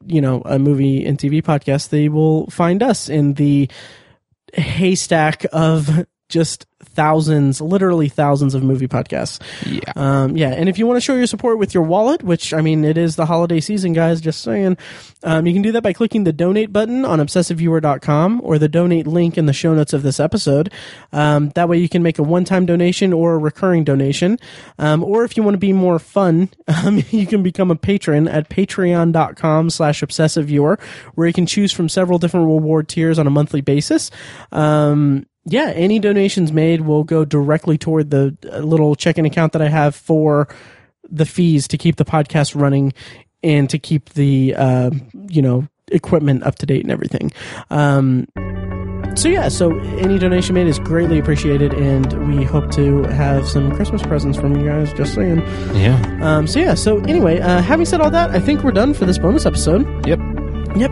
[0.05, 3.71] you know, a movie and TV podcast, they will find us in the
[4.55, 6.67] haystack of just
[6.97, 9.41] thousands, literally thousands of movie podcasts.
[9.65, 9.93] Yeah.
[9.95, 12.63] Um, yeah, and if you want to show your support with your wallet, which I
[12.63, 14.79] mean, it is the holiday season, guys, just saying,
[15.23, 19.07] um, you can do that by clicking the donate button on obsessiveviewer.com or the donate
[19.07, 20.73] link in the show notes of this episode.
[21.13, 24.39] Um, that way you can make a one-time donation or a recurring donation.
[24.79, 28.27] Um, or if you want to be more fun, um, you can become a patron
[28.27, 30.81] at patreon.com slash obsessiveviewer,
[31.15, 34.11] where you can choose from several different reward tiers on a monthly basis.
[34.53, 39.63] Um, yeah, any donations made will go directly toward the uh, little checking account that
[39.63, 40.49] I have for
[41.09, 42.93] the fees to keep the podcast running
[43.43, 44.91] and to keep the uh,
[45.29, 47.33] you know equipment up to date and everything.
[47.71, 48.27] Um,
[49.15, 53.75] so yeah, so any donation made is greatly appreciated, and we hope to have some
[53.75, 54.93] Christmas presents from you guys.
[54.93, 55.39] Just saying.
[55.75, 56.19] Yeah.
[56.23, 59.07] Um, so yeah, so anyway, uh, having said all that, I think we're done for
[59.07, 60.07] this bonus episode.
[60.07, 60.19] Yep.
[60.77, 60.91] Yep.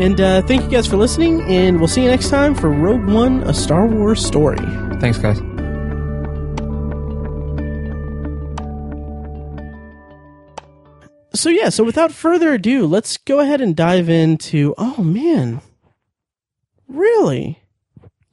[0.00, 3.06] And uh, thank you guys for listening, and we'll see you next time for Rogue
[3.06, 4.58] One, a Star Wars story.
[5.00, 5.38] Thanks, guys.
[11.32, 14.74] So yeah, so without further ado, let's go ahead and dive into.
[14.76, 15.60] Oh man,
[16.88, 17.62] really?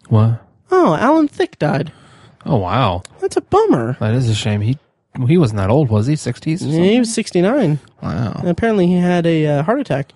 [0.10, 0.42] What?
[0.72, 1.92] Oh, Alan Thicke died.
[2.46, 3.98] Oh wow, That's a bummer.
[4.00, 4.62] that is a shame.
[4.62, 4.78] He
[5.28, 6.16] he wasn't that old, was he?
[6.16, 6.66] Sixties.
[6.66, 8.34] Yeah, he was sixty nine, Wow.
[8.40, 10.12] and apparently he had a uh, heart attack.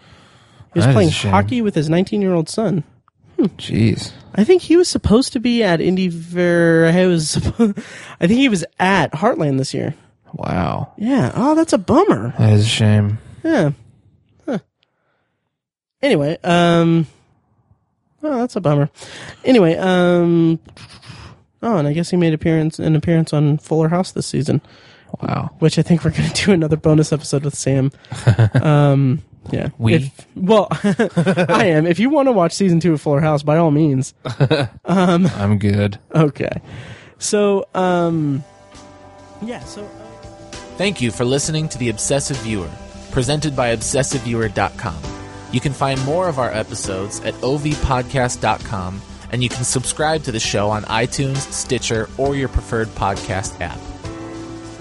[0.73, 1.31] He was That is playing a shame.
[1.31, 2.83] hockey with his nineteen year old son.
[3.39, 4.11] Jeez.
[4.35, 6.85] I think he was supposed to be at Indy Ver.
[6.93, 7.35] I was.
[7.59, 9.95] I think he was at Heartland this year.
[10.33, 10.93] Wow.
[10.97, 11.31] Yeah.
[11.35, 12.33] Oh, that's a bummer.
[12.37, 13.17] That is a shame.
[13.43, 13.71] Yeah.
[14.45, 14.59] Huh.
[16.01, 17.07] Anyway, um
[18.23, 18.89] Oh, that's a bummer.
[19.43, 20.59] Anyway, um
[21.63, 24.61] Oh, and I guess he made appearance an appearance on Fuller House this season,
[25.21, 25.49] Wow.
[25.59, 27.91] which I think we're going to do another bonus episode with Sam.
[28.61, 29.69] um yeah.
[29.77, 29.95] We?
[29.95, 30.67] If- well,
[31.49, 31.87] I am.
[31.87, 34.13] If you want to watch season 2 of Fuller House, by all means.
[34.85, 35.97] I'm good.
[36.13, 36.61] Okay.
[37.17, 38.43] So, um
[39.41, 39.87] yeah, so
[40.77, 42.69] Thank you for listening to The Obsessive Viewer,
[43.11, 44.97] presented by ObsessiveViewer.com.
[45.51, 49.01] You can find more of our episodes at ovpodcast.com,
[49.31, 53.77] and you can subscribe to the show on iTunes, Stitcher, or your preferred podcast app.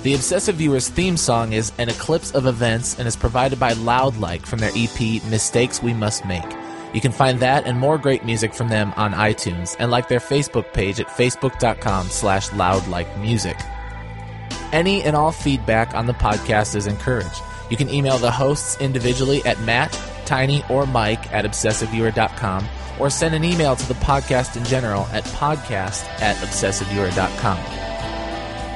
[0.03, 4.47] The Obsessive Viewer's theme song is An Eclipse of Events and is provided by Loudlike
[4.47, 6.51] from their EP Mistakes We Must Make.
[6.95, 10.19] You can find that and more great music from them on iTunes and like their
[10.19, 13.63] Facebook page at facebook.com slash loudlikemusic.
[14.73, 17.43] Any and all feedback on the podcast is encouraged.
[17.69, 19.93] You can email the hosts individually at Matt,
[20.25, 22.67] Tiny, or Mike at obsessiveviewer.com
[22.99, 28.00] or send an email to the podcast in general at podcast at obsessiveviewer.com.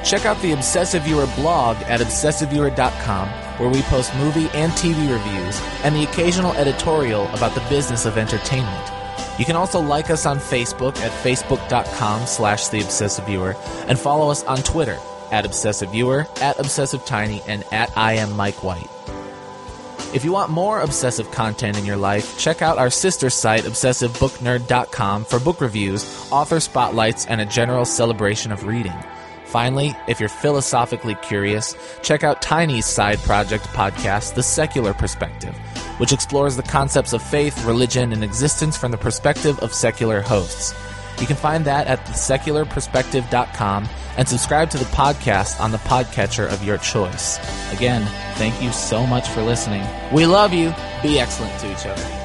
[0.05, 3.27] Check out the Obsessive Viewer blog at obsessiveviewer.com
[3.57, 8.17] where we post movie and TV reviews and the occasional editorial about the business of
[8.17, 8.91] entertainment.
[9.39, 13.55] You can also like us on Facebook at facebook.com slash the obsessive viewer
[13.87, 14.99] and follow us on Twitter
[15.31, 18.89] at obsessive viewer, at obsessive tiny, and at I am Mike White.
[20.13, 25.25] If you want more obsessive content in your life, check out our sister site, obsessivebooknerd.com,
[25.25, 28.93] for book reviews, author spotlights, and a general celebration of reading.
[29.55, 35.55] Finally, if you're philosophically curious, check out Tiny's side project podcast, The Secular Perspective,
[35.97, 40.75] which explores the concepts of faith, religion, and existence from the perspective of secular hosts.
[41.21, 43.87] You can find that at thesecularperspective.com
[44.17, 47.37] and subscribe to the podcast on the podcatcher of your choice.
[47.71, 48.05] Again,
[48.35, 49.87] thank you so much for listening.
[50.11, 50.73] We love you.
[51.01, 52.24] Be excellent to each other.